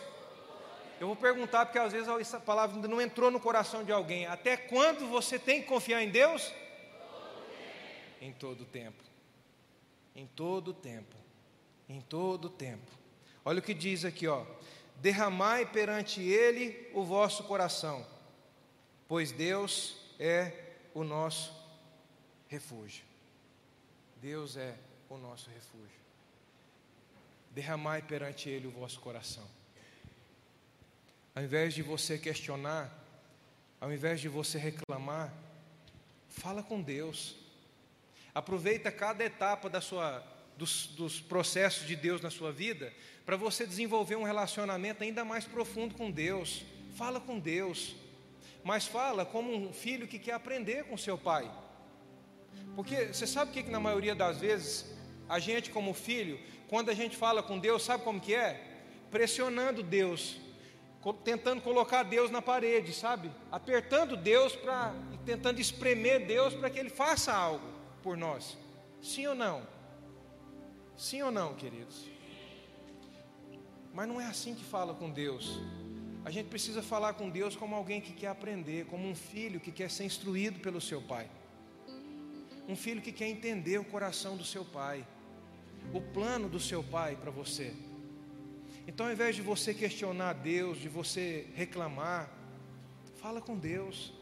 Eu 0.99 1.07
vou 1.07 1.15
perguntar 1.15 1.65
porque 1.65 1.79
às 1.79 1.91
vezes 1.91 2.07
essa 2.07 2.39
palavra 2.39 2.75
ainda 2.75 2.87
não 2.87 3.01
entrou 3.01 3.29
no 3.29 3.39
coração 3.39 3.83
de 3.83 3.91
alguém. 3.91 4.27
Até 4.27 4.55
quando 4.55 5.07
você 5.09 5.37
tem 5.37 5.61
que 5.61 5.67
confiar 5.67 6.01
em 6.01 6.09
Deus? 6.09 6.53
Em 8.21 8.31
todo 8.31 8.63
tempo. 8.65 9.03
Em 10.15 10.27
todo 10.27 10.73
tempo. 10.73 11.15
Em 11.89 11.99
todo 12.01 12.49
tempo. 12.49 12.91
Olha 13.43 13.59
o 13.59 13.63
que 13.63 13.73
diz 13.73 14.05
aqui, 14.05 14.27
ó 14.27 14.45
derramai 15.01 15.65
perante 15.65 16.21
Ele 16.21 16.89
o 16.93 17.03
vosso 17.03 17.43
coração, 17.45 18.05
pois 19.07 19.31
Deus 19.31 19.97
é 20.19 20.53
o 20.93 21.03
nosso 21.03 21.51
refúgio. 22.47 23.03
Deus 24.21 24.55
é 24.55 24.75
o 25.09 25.17
nosso 25.17 25.49
refúgio. 25.49 25.99
Derramai 27.49 28.03
perante 28.03 28.47
Ele 28.47 28.67
o 28.67 28.71
vosso 28.71 28.99
coração. 28.99 29.45
Ao 31.33 31.41
invés 31.41 31.73
de 31.73 31.81
você 31.81 32.19
questionar, 32.19 32.91
ao 33.79 33.91
invés 33.91 34.21
de 34.21 34.29
você 34.29 34.59
reclamar, 34.59 35.33
fala 36.29 36.61
com 36.61 36.79
Deus. 36.79 37.35
Aproveita 38.35 38.91
cada 38.91 39.23
etapa 39.23 39.67
da 39.67 39.81
sua 39.81 40.23
dos, 40.61 40.85
dos 40.85 41.19
processos 41.19 41.87
de 41.87 41.95
Deus 41.95 42.21
na 42.21 42.29
sua 42.29 42.51
vida, 42.51 42.93
para 43.25 43.35
você 43.35 43.65
desenvolver 43.65 44.15
um 44.15 44.21
relacionamento 44.21 45.03
ainda 45.03 45.25
mais 45.25 45.43
profundo 45.43 45.95
com 45.95 46.11
Deus. 46.11 46.63
Fala 46.95 47.19
com 47.19 47.39
Deus, 47.39 47.95
mas 48.63 48.85
fala 48.85 49.25
como 49.25 49.51
um 49.51 49.73
filho 49.73 50.07
que 50.07 50.19
quer 50.19 50.33
aprender 50.33 50.83
com 50.83 50.95
seu 50.95 51.17
pai. 51.17 51.51
Porque 52.75 53.07
você 53.07 53.25
sabe 53.25 53.49
o 53.49 53.53
que, 53.55 53.63
que 53.63 53.71
na 53.71 53.79
maioria 53.79 54.13
das 54.13 54.37
vezes 54.37 54.85
a 55.27 55.39
gente 55.39 55.71
como 55.71 55.95
filho, 55.95 56.39
quando 56.67 56.89
a 56.89 56.93
gente 56.93 57.17
fala 57.17 57.41
com 57.41 57.57
Deus, 57.57 57.81
sabe 57.81 58.03
como 58.03 58.21
que 58.21 58.35
é? 58.35 58.83
Pressionando 59.09 59.81
Deus, 59.81 60.37
tentando 61.23 61.63
colocar 61.63 62.03
Deus 62.03 62.29
na 62.29 62.41
parede, 62.41 62.93
sabe? 62.93 63.31
Apertando 63.51 64.15
Deus 64.15 64.55
para 64.55 64.93
tentando 65.25 65.59
espremer 65.59 66.27
Deus 66.27 66.53
para 66.53 66.69
que 66.69 66.77
ele 66.77 66.91
faça 66.91 67.33
algo 67.33 67.65
por 68.03 68.15
nós. 68.15 68.55
Sim 69.01 69.25
ou 69.25 69.35
não? 69.35 69.80
Sim 71.01 71.23
ou 71.23 71.31
não, 71.31 71.55
queridos? 71.55 72.05
Mas 73.91 74.07
não 74.07 74.21
é 74.21 74.27
assim 74.27 74.53
que 74.53 74.63
fala 74.63 74.93
com 74.93 75.09
Deus. 75.09 75.59
A 76.23 76.29
gente 76.29 76.47
precisa 76.47 76.83
falar 76.83 77.13
com 77.15 77.27
Deus 77.27 77.55
como 77.55 77.75
alguém 77.75 77.99
que 77.99 78.13
quer 78.13 78.27
aprender, 78.27 78.85
como 78.85 79.07
um 79.07 79.15
filho 79.15 79.59
que 79.59 79.71
quer 79.71 79.89
ser 79.89 80.03
instruído 80.03 80.59
pelo 80.59 80.79
seu 80.79 81.01
pai. 81.01 81.27
Um 82.67 82.75
filho 82.75 83.01
que 83.01 83.11
quer 83.11 83.27
entender 83.27 83.79
o 83.79 83.83
coração 83.83 84.37
do 84.37 84.45
seu 84.45 84.63
pai, 84.63 85.03
o 85.91 85.99
plano 85.99 86.47
do 86.47 86.59
seu 86.59 86.83
pai 86.83 87.15
para 87.15 87.31
você. 87.31 87.73
Então, 88.85 89.07
ao 89.07 89.11
invés 89.11 89.35
de 89.35 89.41
você 89.41 89.73
questionar 89.73 90.33
Deus, 90.33 90.77
de 90.77 90.87
você 90.87 91.47
reclamar, 91.55 92.29
fala 93.15 93.41
com 93.41 93.57
Deus, 93.57 94.13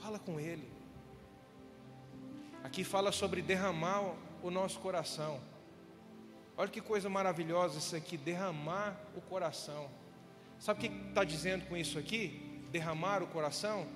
fala 0.00 0.18
com 0.18 0.40
Ele. 0.40 0.68
Aqui 2.64 2.82
fala 2.82 3.12
sobre 3.12 3.40
derramar 3.40 4.16
o 4.42 4.50
nosso 4.50 4.80
coração. 4.80 5.51
Olha 6.56 6.68
que 6.68 6.80
coisa 6.80 7.08
maravilhosa 7.08 7.78
isso 7.78 7.96
aqui, 7.96 8.16
derramar 8.16 8.98
o 9.16 9.20
coração. 9.20 9.88
Sabe 10.58 10.78
o 10.78 10.90
que 10.90 11.08
está 11.08 11.24
dizendo 11.24 11.66
com 11.66 11.76
isso 11.76 11.98
aqui? 11.98 12.60
Derramar 12.70 13.22
o 13.22 13.26
coração? 13.26 13.86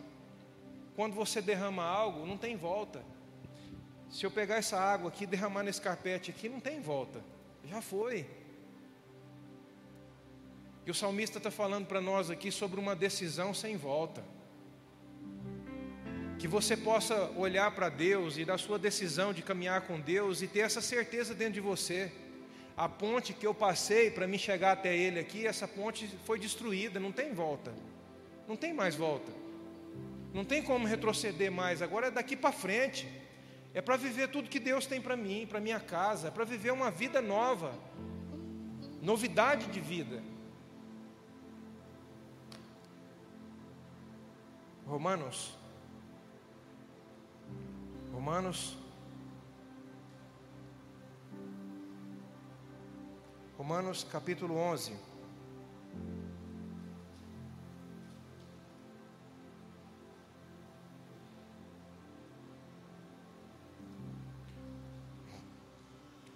Quando 0.94 1.14
você 1.14 1.42
derrama 1.42 1.84
algo, 1.84 2.26
não 2.26 2.38
tem 2.38 2.56
volta. 2.56 3.04
Se 4.10 4.24
eu 4.24 4.30
pegar 4.30 4.56
essa 4.56 4.78
água 4.78 5.08
aqui, 5.08 5.26
derramar 5.26 5.62
nesse 5.62 5.80
carpete 5.80 6.30
aqui, 6.30 6.48
não 6.48 6.58
tem 6.58 6.80
volta. 6.80 7.22
Já 7.64 7.82
foi. 7.82 8.26
E 10.86 10.90
o 10.90 10.94
salmista 10.94 11.38
está 11.38 11.50
falando 11.50 11.86
para 11.86 12.00
nós 12.00 12.30
aqui 12.30 12.50
sobre 12.50 12.80
uma 12.80 12.96
decisão 12.96 13.52
sem 13.52 13.76
volta. 13.76 14.24
Que 16.38 16.48
você 16.48 16.76
possa 16.76 17.30
olhar 17.36 17.70
para 17.72 17.88
Deus 17.88 18.38
e 18.38 18.44
da 18.44 18.56
sua 18.56 18.78
decisão 18.78 19.32
de 19.32 19.42
caminhar 19.42 19.82
com 19.82 20.00
Deus 20.00 20.40
e 20.42 20.48
ter 20.48 20.60
essa 20.60 20.80
certeza 20.80 21.34
dentro 21.34 21.54
de 21.54 21.60
você 21.60 22.12
a 22.76 22.88
ponte 22.88 23.32
que 23.32 23.46
eu 23.46 23.54
passei 23.54 24.10
para 24.10 24.26
me 24.26 24.38
chegar 24.38 24.72
até 24.72 24.94
ele 24.94 25.18
aqui, 25.18 25.46
essa 25.46 25.66
ponte 25.66 26.06
foi 26.24 26.38
destruída, 26.38 27.00
não 27.00 27.10
tem 27.10 27.32
volta. 27.32 27.72
Não 28.46 28.54
tem 28.54 28.74
mais 28.74 28.94
volta. 28.94 29.32
Não 30.32 30.44
tem 30.44 30.62
como 30.62 30.86
retroceder 30.86 31.50
mais. 31.50 31.80
Agora 31.80 32.08
é 32.08 32.10
daqui 32.10 32.36
para 32.36 32.52
frente. 32.52 33.08
É 33.72 33.80
para 33.80 33.96
viver 33.96 34.28
tudo 34.28 34.48
que 34.48 34.60
Deus 34.60 34.86
tem 34.86 35.00
para 35.00 35.16
mim, 35.16 35.46
para 35.48 35.60
minha 35.60 35.80
casa, 35.80 36.28
é 36.28 36.30
para 36.30 36.44
viver 36.44 36.72
uma 36.72 36.90
vida 36.90 37.20
nova. 37.20 37.74
Novidade 39.02 39.66
de 39.66 39.80
vida. 39.80 40.22
Romanos 44.86 45.56
Romanos 48.12 48.78
Romanos 53.58 54.06
capítulo 54.12 54.54
11. 54.54 54.92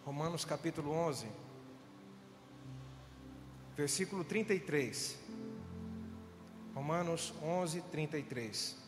Romanos 0.07 0.47
capítulo 0.47 0.91
11, 0.93 1.27
versículo 3.77 4.25
33. 4.25 5.19
Romanos 6.75 7.35
11, 7.43 7.83
33. 7.83 8.80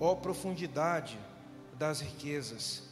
Ó 0.00 0.14
profundidade 0.14 1.18
das 1.74 2.00
riquezas, 2.00 2.82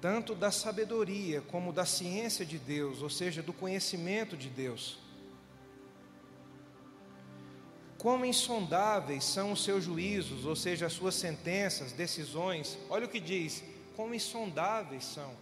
tanto 0.00 0.34
da 0.34 0.50
sabedoria 0.50 1.40
como 1.42 1.72
da 1.72 1.84
ciência 1.84 2.44
de 2.44 2.58
Deus, 2.58 3.02
ou 3.02 3.10
seja, 3.10 3.42
do 3.42 3.52
conhecimento 3.52 4.36
de 4.36 4.48
Deus. 4.48 4.98
Quão 7.98 8.24
insondáveis 8.24 9.22
são 9.22 9.52
os 9.52 9.62
seus 9.62 9.84
juízos, 9.84 10.44
ou 10.44 10.56
seja, 10.56 10.86
as 10.86 10.92
suas 10.92 11.14
sentenças, 11.14 11.92
decisões. 11.92 12.76
Olha 12.90 13.06
o 13.06 13.08
que 13.08 13.20
diz: 13.20 13.62
quão 13.94 14.12
insondáveis 14.12 15.04
são. 15.04 15.32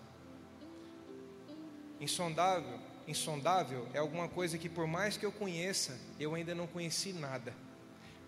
Insondável, 1.99 2.79
insondável 3.09 3.89
é 3.95 3.99
alguma 3.99 4.29
coisa 4.29 4.59
que 4.59 4.69
por 4.69 4.87
mais 4.87 5.17
que 5.17 5.25
eu 5.25 5.33
conheça, 5.33 5.99
eu 6.19 6.35
ainda 6.35 6.55
não 6.55 6.67
conheci 6.67 7.15
nada. 7.15 7.55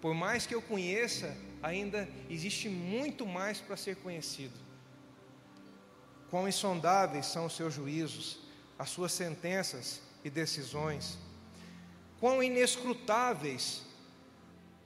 Por 0.03 0.15
mais 0.15 0.45
que 0.45 0.55
eu 0.55 0.61
conheça, 0.61 1.35
ainda 1.63 2.09
existe 2.29 2.69
muito 2.69 3.25
mais 3.25 3.61
para 3.61 3.77
ser 3.77 3.95
conhecido. 3.97 4.59
Quão 6.29 6.49
insondáveis 6.49 7.27
são 7.27 7.47
os 7.47 7.55
seus 7.55 7.73
juízos, 7.73 8.41
as 8.77 8.91
suas 8.91 9.13
sentenças 9.13 10.03
e 10.25 10.29
decisões. 10.29 11.17
Quão 12.19 12.43
inescrutáveis 12.43 13.83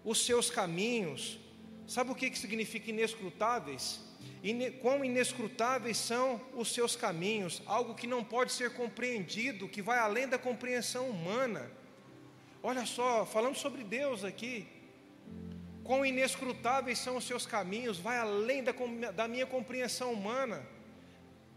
os 0.04 0.24
seus 0.24 0.50
caminhos. 0.50 1.38
Sabe 1.88 2.10
o 2.10 2.14
que, 2.14 2.28
que 2.28 2.38
significa 2.38 2.90
inescrutáveis? 2.90 4.00
Ine, 4.42 4.70
quão 4.70 5.02
inescrutáveis 5.02 5.96
são 5.96 6.40
os 6.54 6.74
seus 6.74 6.94
caminhos, 6.94 7.62
algo 7.64 7.94
que 7.94 8.06
não 8.06 8.22
pode 8.22 8.52
ser 8.52 8.74
compreendido, 8.74 9.66
que 9.66 9.80
vai 9.80 9.98
além 9.98 10.28
da 10.28 10.38
compreensão 10.38 11.08
humana. 11.08 11.70
Olha 12.62 12.84
só, 12.84 13.24
falando 13.24 13.56
sobre 13.56 13.82
Deus 13.82 14.22
aqui, 14.22 14.75
quão 15.86 16.04
inescrutáveis 16.04 16.98
são 16.98 17.16
os 17.16 17.24
seus 17.24 17.44
caminhos, 17.46 17.98
vai 17.98 18.18
além 18.18 18.62
da, 18.62 18.72
da 19.12 19.28
minha 19.28 19.46
compreensão 19.46 20.12
humana, 20.12 20.62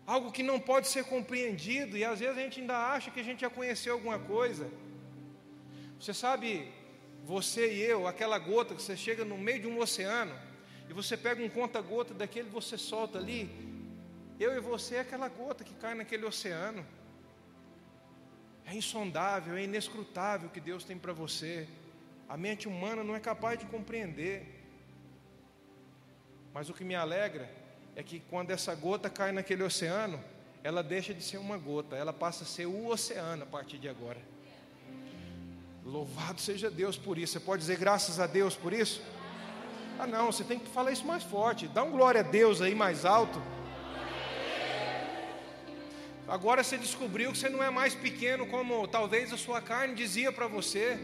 algo 0.05 0.31
que 0.31 0.43
não 0.43 0.59
pode 0.59 0.87
ser 0.87 1.03
compreendido, 1.05 1.97
e 1.97 2.03
às 2.03 2.19
vezes 2.19 2.37
a 2.37 2.41
gente 2.41 2.61
ainda 2.61 2.77
acha 2.77 3.11
que 3.11 3.19
a 3.19 3.23
gente 3.23 3.41
já 3.41 3.49
conheceu 3.49 3.93
alguma 3.93 4.19
coisa. 4.19 4.69
Você 5.99 6.13
sabe, 6.13 6.71
você 7.25 7.73
e 7.73 7.81
eu, 7.81 8.07
aquela 8.07 8.37
gota 8.37 8.75
que 8.75 8.81
você 8.81 8.95
chega 8.95 9.25
no 9.25 9.37
meio 9.37 9.61
de 9.61 9.67
um 9.67 9.79
oceano, 9.79 10.35
e 10.89 10.93
você 10.93 11.15
pega 11.17 11.43
um 11.43 11.49
conta-gota 11.49 12.13
daquele, 12.13 12.49
você 12.49 12.77
solta 12.77 13.17
ali, 13.17 13.49
eu 14.39 14.55
e 14.55 14.59
você 14.59 14.95
é 14.95 14.99
aquela 15.01 15.27
gota 15.27 15.63
que 15.63 15.73
cai 15.73 15.93
naquele 15.93 16.25
oceano. 16.25 16.85
É 18.65 18.73
insondável, 18.73 19.57
é 19.57 19.63
inescrutável 19.63 20.47
o 20.47 20.51
que 20.51 20.61
Deus 20.61 20.83
tem 20.83 20.97
para 20.97 21.11
você. 21.11 21.67
A 22.29 22.37
mente 22.37 22.67
humana 22.67 23.03
não 23.03 23.15
é 23.15 23.19
capaz 23.19 23.57
de 23.57 23.65
compreender. 23.65 24.45
Mas 26.53 26.69
o 26.69 26.73
que 26.75 26.83
me 26.83 26.93
alegra 26.93 27.49
é 27.95 28.03
que 28.03 28.19
quando 28.19 28.51
essa 28.51 28.73
gota 28.75 29.09
cai 29.09 29.31
naquele 29.31 29.63
oceano, 29.63 30.23
ela 30.63 30.83
deixa 30.83 31.11
de 31.11 31.23
ser 31.23 31.37
uma 31.37 31.57
gota, 31.57 31.95
ela 31.95 32.13
passa 32.13 32.43
a 32.43 32.47
ser 32.47 32.67
o 32.67 32.87
oceano 32.87 33.43
a 33.43 33.45
partir 33.47 33.79
de 33.79 33.89
agora. 33.89 34.19
Louvado 35.83 36.39
seja 36.39 36.69
Deus 36.69 36.97
por 36.97 37.17
isso. 37.17 37.33
Você 37.33 37.39
pode 37.39 37.61
dizer 37.61 37.77
graças 37.77 38.19
a 38.19 38.27
Deus 38.27 38.55
por 38.55 38.73
isso? 38.73 39.01
Ah, 39.97 40.05
não, 40.05 40.31
você 40.31 40.43
tem 40.43 40.59
que 40.59 40.69
falar 40.69 40.91
isso 40.91 41.05
mais 41.05 41.23
forte. 41.23 41.67
Dá 41.67 41.83
um 41.83 41.91
glória 41.91 42.21
a 42.21 42.23
Deus 42.23 42.61
aí 42.61 42.75
mais 42.75 43.05
alto. 43.05 43.41
Agora 46.27 46.63
você 46.63 46.77
descobriu 46.77 47.31
que 47.31 47.39
você 47.39 47.49
não 47.49 47.63
é 47.63 47.71
mais 47.71 47.95
pequeno 47.95 48.45
como 48.45 48.87
talvez 48.87 49.33
a 49.33 49.37
sua 49.37 49.61
carne 49.61 49.95
dizia 49.95 50.31
para 50.31 50.45
você. 50.45 50.99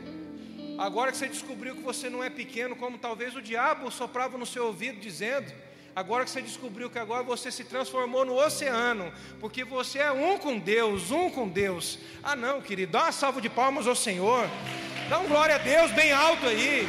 Agora 0.78 1.12
que 1.12 1.18
você 1.18 1.28
descobriu 1.28 1.76
que 1.76 1.82
você 1.82 2.10
não 2.10 2.24
é 2.24 2.30
pequeno, 2.30 2.76
como 2.76 2.98
talvez 2.98 3.36
o 3.36 3.42
diabo 3.42 3.90
soprava 3.90 4.38
no 4.38 4.46
seu 4.46 4.66
ouvido 4.66 5.00
dizendo, 5.00 5.52
agora 5.96 6.26
que 6.26 6.30
você 6.30 6.42
descobriu 6.42 6.90
que 6.90 7.00
agora 7.00 7.24
você 7.24 7.50
se 7.50 7.64
transformou 7.64 8.26
no 8.26 8.36
oceano, 8.36 9.12
porque 9.40 9.64
você 9.64 10.00
é 10.00 10.12
um 10.12 10.38
com 10.38 10.60
Deus, 10.60 11.12
um 11.12 11.30
com 11.30 11.48
Deus. 11.48 11.98
Ah, 12.22 12.36
não, 12.36 12.62
querido, 12.62 12.92
dá 12.92 13.04
uma 13.04 13.12
salva 13.14 13.40
de 13.40 13.50
palmas 13.50 13.88
ao 13.88 13.96
Senhor, 13.96 14.50
dá 15.10 15.20
um 15.20 15.28
glória 15.28 15.56
a 15.56 15.60
Deus 15.60 15.92
bem 15.92 16.12
alto 16.12 16.46
aí. 16.46 16.88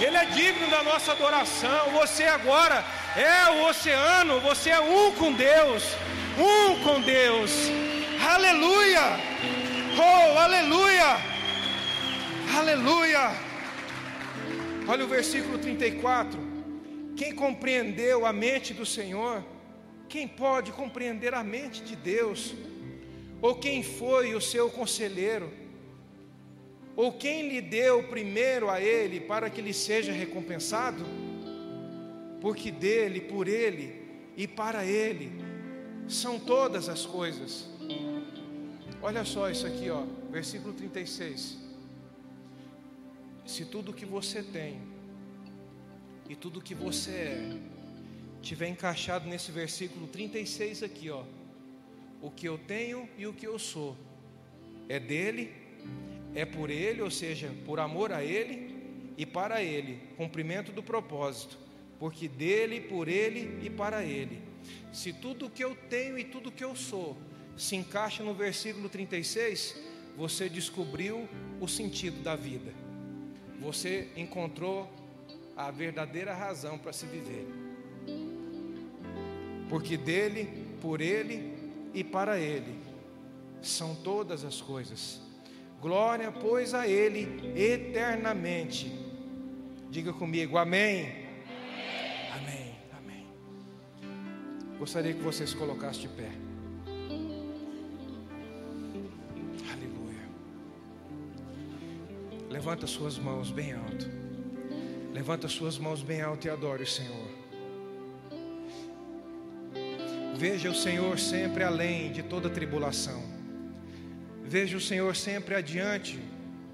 Ele 0.00 0.16
é 0.16 0.24
digno 0.24 0.68
da 0.68 0.82
nossa 0.82 1.12
adoração. 1.12 1.90
Você 1.92 2.24
agora 2.24 2.82
é 3.14 3.50
o 3.50 3.68
oceano, 3.68 4.40
você 4.40 4.70
é 4.70 4.80
um 4.80 5.12
com 5.12 5.32
Deus, 5.32 5.84
um 6.38 6.82
com 6.82 7.00
Deus. 7.02 7.52
Aleluia! 8.26 9.20
Oh, 9.98 10.38
aleluia! 10.38 11.31
Aleluia! 12.54 13.30
Olha 14.86 15.06
o 15.06 15.08
versículo 15.08 15.56
34. 15.56 16.38
Quem 17.16 17.34
compreendeu 17.34 18.26
a 18.26 18.32
mente 18.32 18.74
do 18.74 18.84
Senhor? 18.84 19.42
Quem 20.06 20.28
pode 20.28 20.70
compreender 20.70 21.32
a 21.32 21.42
mente 21.42 21.82
de 21.82 21.96
Deus? 21.96 22.54
Ou 23.40 23.54
quem 23.54 23.82
foi 23.82 24.34
o 24.34 24.40
seu 24.40 24.68
conselheiro? 24.68 25.50
Ou 26.94 27.10
quem 27.10 27.48
lhe 27.48 27.62
deu 27.62 28.02
primeiro 28.08 28.68
a 28.68 28.78
ele 28.78 29.18
para 29.18 29.48
que 29.48 29.62
lhe 29.62 29.72
seja 29.72 30.12
recompensado? 30.12 31.02
Porque 32.38 32.70
dele, 32.70 33.22
por 33.22 33.48
ele 33.48 34.02
e 34.36 34.46
para 34.46 34.84
ele 34.84 35.32
são 36.06 36.38
todas 36.38 36.90
as 36.90 37.06
coisas. 37.06 37.66
Olha 39.00 39.24
só 39.24 39.48
isso 39.48 39.66
aqui, 39.66 39.88
ó, 39.88 40.02
versículo 40.30 40.74
36 40.74 41.61
se 43.52 43.66
tudo 43.66 43.92
que 43.92 44.06
você 44.06 44.42
tem 44.42 44.80
e 46.26 46.34
tudo 46.34 46.58
que 46.58 46.74
você 46.74 47.10
é 47.10 47.58
tiver 48.40 48.66
encaixado 48.66 49.28
nesse 49.28 49.52
versículo 49.52 50.06
36 50.06 50.82
aqui, 50.82 51.10
ó, 51.10 51.22
o 52.22 52.30
que 52.30 52.48
eu 52.48 52.56
tenho 52.56 53.06
e 53.18 53.26
o 53.26 53.32
que 53.34 53.46
eu 53.46 53.58
sou 53.58 53.94
é 54.88 54.98
dele, 54.98 55.52
é 56.34 56.46
por 56.46 56.70
ele, 56.70 57.02
ou 57.02 57.10
seja, 57.10 57.54
por 57.66 57.78
amor 57.78 58.10
a 58.10 58.24
ele 58.24 58.74
e 59.18 59.26
para 59.26 59.62
ele, 59.62 60.00
cumprimento 60.16 60.72
do 60.72 60.82
propósito, 60.82 61.58
porque 61.98 62.28
dele, 62.28 62.80
por 62.80 63.06
ele 63.06 63.64
e 63.64 63.68
para 63.68 64.02
ele. 64.02 64.40
Se 64.94 65.12
tudo 65.12 65.50
que 65.50 65.62
eu 65.62 65.76
tenho 65.90 66.18
e 66.18 66.24
tudo 66.24 66.50
que 66.50 66.64
eu 66.64 66.74
sou 66.74 67.18
se 67.54 67.76
encaixa 67.76 68.24
no 68.24 68.32
versículo 68.32 68.88
36, 68.88 69.76
você 70.16 70.48
descobriu 70.48 71.28
o 71.60 71.68
sentido 71.68 72.22
da 72.22 72.34
vida 72.34 72.81
você 73.62 74.08
encontrou 74.16 74.90
a 75.56 75.70
verdadeira 75.70 76.34
razão 76.34 76.76
para 76.76 76.92
se 76.92 77.06
viver. 77.06 77.46
Porque 79.68 79.96
dele, 79.96 80.48
por 80.80 81.00
ele 81.00 81.54
e 81.94 82.02
para 82.02 82.38
ele 82.38 82.76
são 83.62 83.94
todas 83.94 84.44
as 84.44 84.60
coisas. 84.60 85.20
Glória, 85.80 86.30
pois, 86.32 86.74
a 86.74 86.86
ele 86.86 87.28
eternamente. 87.56 88.92
Diga 89.90 90.12
comigo, 90.12 90.58
amém. 90.58 91.12
Amém. 92.34 92.74
Amém. 92.98 93.26
Gostaria 94.78 95.14
que 95.14 95.22
vocês 95.22 95.54
colocassem 95.54 96.02
de 96.02 96.08
pé. 96.08 96.51
Levanta 102.52 102.86
suas 102.86 103.16
mãos 103.16 103.50
bem 103.50 103.72
alto. 103.72 104.10
Levanta 105.10 105.48
suas 105.48 105.78
mãos 105.78 106.02
bem 106.02 106.20
alto 106.20 106.46
e 106.46 106.50
adore 106.50 106.82
o 106.82 106.86
Senhor. 106.86 107.30
Veja 110.36 110.70
o 110.70 110.74
Senhor 110.74 111.18
sempre 111.18 111.64
além 111.64 112.12
de 112.12 112.22
toda 112.22 112.50
tribulação. 112.50 113.22
Veja 114.44 114.76
o 114.76 114.80
Senhor 114.82 115.16
sempre 115.16 115.54
adiante, 115.54 116.20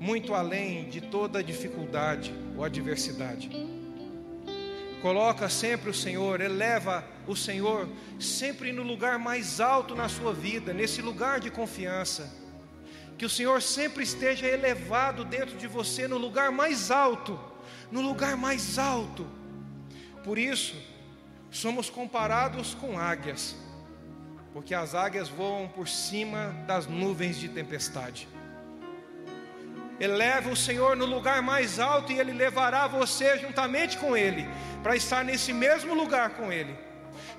muito 0.01 0.35
além 0.35 0.89
de 0.89 1.01
toda 1.01 1.45
dificuldade 1.45 2.35
ou 2.57 2.65
adversidade. 2.65 3.49
Coloca 5.01 5.49
sempre 5.49 5.91
o 5.91 5.95
Senhor, 5.95 6.41
eleva 6.41 7.05
o 7.25 7.37
Senhor 7.37 7.89
sempre 8.19 8.73
no 8.73 8.83
lugar 8.83 9.17
mais 9.17 9.61
alto 9.61 9.95
na 9.95 10.09
sua 10.09 10.35
vida, 10.35 10.73
nesse 10.73 11.01
lugar 11.01 11.39
de 11.39 11.53
confiança 11.53 12.48
que 13.19 13.27
o 13.27 13.29
Senhor 13.29 13.61
sempre 13.61 14.05
esteja 14.05 14.47
elevado 14.47 15.25
dentro 15.25 15.59
de 15.59 15.67
você 15.67 16.07
no 16.07 16.17
lugar 16.17 16.53
mais 16.53 16.93
alto, 16.93 17.39
no 17.91 18.01
lugar 18.01 18.37
mais 18.37 18.79
alto. 18.79 19.27
Por 20.23 20.39
isso, 20.39 20.77
somos 21.51 21.91
comparados 21.91 22.75
com 22.75 22.97
águias, 22.97 23.57
porque 24.53 24.73
as 24.73 24.95
águias 24.95 25.29
voam 25.29 25.67
por 25.67 25.89
cima 25.89 26.55
das 26.65 26.87
nuvens 26.87 27.39
de 27.41 27.49
tempestade. 27.49 28.29
Eleva 29.99 30.51
o 30.51 30.57
Senhor 30.57 30.97
no 30.97 31.05
lugar 31.05 31.43
mais 31.43 31.81
alto 31.81 32.13
e 32.13 32.21
Ele 32.21 32.33
levará 32.33 32.87
você 32.87 33.37
juntamente 33.39 33.99
com 33.99 34.17
Ele, 34.17 34.49
para 34.81 34.95
estar 34.95 35.25
nesse 35.25 35.53
mesmo 35.53 35.93
lugar 35.93 36.31
com 36.31 36.53
Ele. 36.53 36.73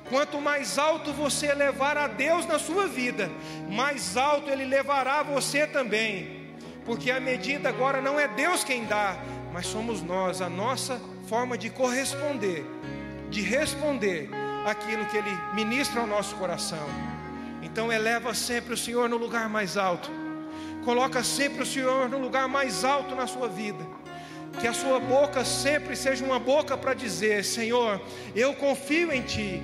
Quanto 0.10 0.42
mais 0.42 0.78
alto 0.78 1.14
você 1.14 1.54
levar 1.54 1.98
a 1.98 2.08
Deus 2.08 2.46
na 2.46 2.58
sua 2.58 2.88
vida, 2.88 3.30
mais 3.70 4.18
alto 4.18 4.50
Ele 4.50 4.66
levará 4.66 5.22
você 5.24 5.68
também. 5.68 6.56
Porque 6.86 7.12
a 7.12 7.20
medida 7.20 7.70
agora 7.70 8.02
não 8.02 8.20
é 8.20 8.28
Deus 8.28 8.64
quem 8.64 8.86
dá, 8.86 9.16
mas 9.54 9.68
somos 9.68 10.02
nós, 10.02 10.42
a 10.42 10.50
nossa 10.50 11.00
forma 11.28 11.58
de 11.58 11.70
corresponder, 11.70 12.66
de 13.30 13.42
responder 13.42 14.30
aquilo 14.66 15.06
que 15.06 15.18
Ele 15.18 15.38
ministra 15.54 16.02
ao 16.02 16.08
nosso 16.08 16.36
coração. 16.36 16.88
Então 17.62 17.92
eleva 17.92 18.34
sempre 18.34 18.74
o 18.74 18.78
Senhor 18.78 19.08
no 19.08 19.18
lugar 19.18 19.48
mais 19.48 19.78
alto. 19.78 20.10
Coloca 20.84 21.24
sempre 21.24 21.62
o 21.62 21.66
Senhor 21.66 22.10
no 22.10 22.18
lugar 22.18 22.48
mais 22.48 22.84
alto 22.84 23.14
na 23.14 23.28
sua 23.28 23.48
vida. 23.48 23.86
Que 24.60 24.68
a 24.68 24.74
sua 24.74 25.00
boca 25.00 25.46
sempre 25.46 25.96
seja 25.96 26.24
uma 26.24 26.40
boca 26.40 26.78
para 26.78 26.94
dizer: 26.94 27.44
Senhor, 27.44 28.02
eu 28.36 28.54
confio 28.54 29.12
em 29.12 29.22
Ti. 29.22 29.62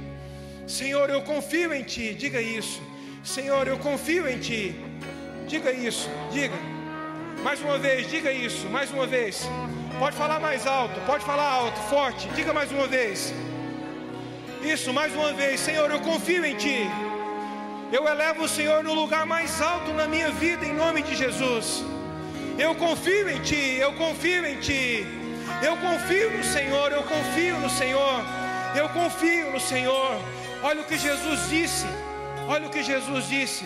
Senhor, 0.68 1.10
eu 1.10 1.22
confio 1.22 1.74
em 1.74 1.84
Ti. 1.84 2.14
Diga 2.14 2.42
isso. 2.42 2.82
Senhor, 3.24 3.68
eu 3.68 3.78
confio 3.78 4.28
em 4.28 4.40
Ti. 4.40 4.76
Diga 5.48 5.72
isso. 5.72 6.10
Diga. 6.32 6.56
Mais 7.44 7.62
uma 7.62 7.78
vez, 7.78 8.10
diga 8.10 8.32
isso. 8.32 8.68
Mais 8.70 8.90
uma 8.92 9.06
vez. 9.06 9.48
Pode 10.00 10.16
falar 10.16 10.40
mais 10.40 10.66
alto, 10.66 11.00
pode 11.06 11.24
falar 11.24 11.50
alto, 11.50 11.80
forte. 11.90 12.28
Diga 12.30 12.54
mais 12.54 12.72
uma 12.72 12.88
vez. 12.88 13.34
Isso, 14.64 14.92
mais 14.94 15.14
uma 15.14 15.32
vez. 15.34 15.60
Senhor, 15.60 15.90
eu 15.92 16.00
confio 16.00 16.44
em 16.46 16.56
Ti. 16.56 16.90
Eu 17.92 18.08
elevo 18.08 18.44
o 18.44 18.48
Senhor 18.48 18.84
no 18.84 18.94
lugar 18.94 19.26
mais 19.26 19.62
alto 19.62 19.94
na 19.94 20.08
minha 20.08 20.32
vida, 20.32 20.66
em 20.66 20.74
nome 20.74 21.02
de 21.04 21.16
Jesus. 21.16 21.84
Eu 22.58 22.74
confio 22.76 23.30
em 23.30 23.42
Ti, 23.42 23.78
eu 23.80 23.94
confio 23.94 24.46
em 24.46 24.58
Ti. 24.60 25.06
Eu 25.62 25.78
confio 25.78 26.32
no 26.32 26.44
Senhor, 26.44 26.92
eu 26.92 27.04
confio 27.04 27.60
no 27.60 27.70
Senhor. 27.70 28.24
Eu 28.76 28.90
confio 28.90 29.52
no 29.52 29.60
Senhor. 29.60 30.20
Olha 30.64 30.82
o 30.82 30.86
que 30.86 30.98
Jesus 30.98 31.50
disse. 31.50 31.86
Olha 32.48 32.68
o 32.68 32.70
que 32.70 32.84
Jesus 32.84 33.28
disse. 33.28 33.66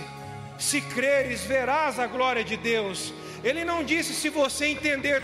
Se 0.57 0.81
creres, 0.81 1.41
verás 1.41 1.99
a 1.99 2.07
glória 2.07 2.43
de 2.43 2.57
Deus. 2.57 3.13
Ele 3.43 3.63
não 3.63 3.83
disse 3.83 4.13
se 4.13 4.29
você 4.29 4.65
entender 4.65 5.21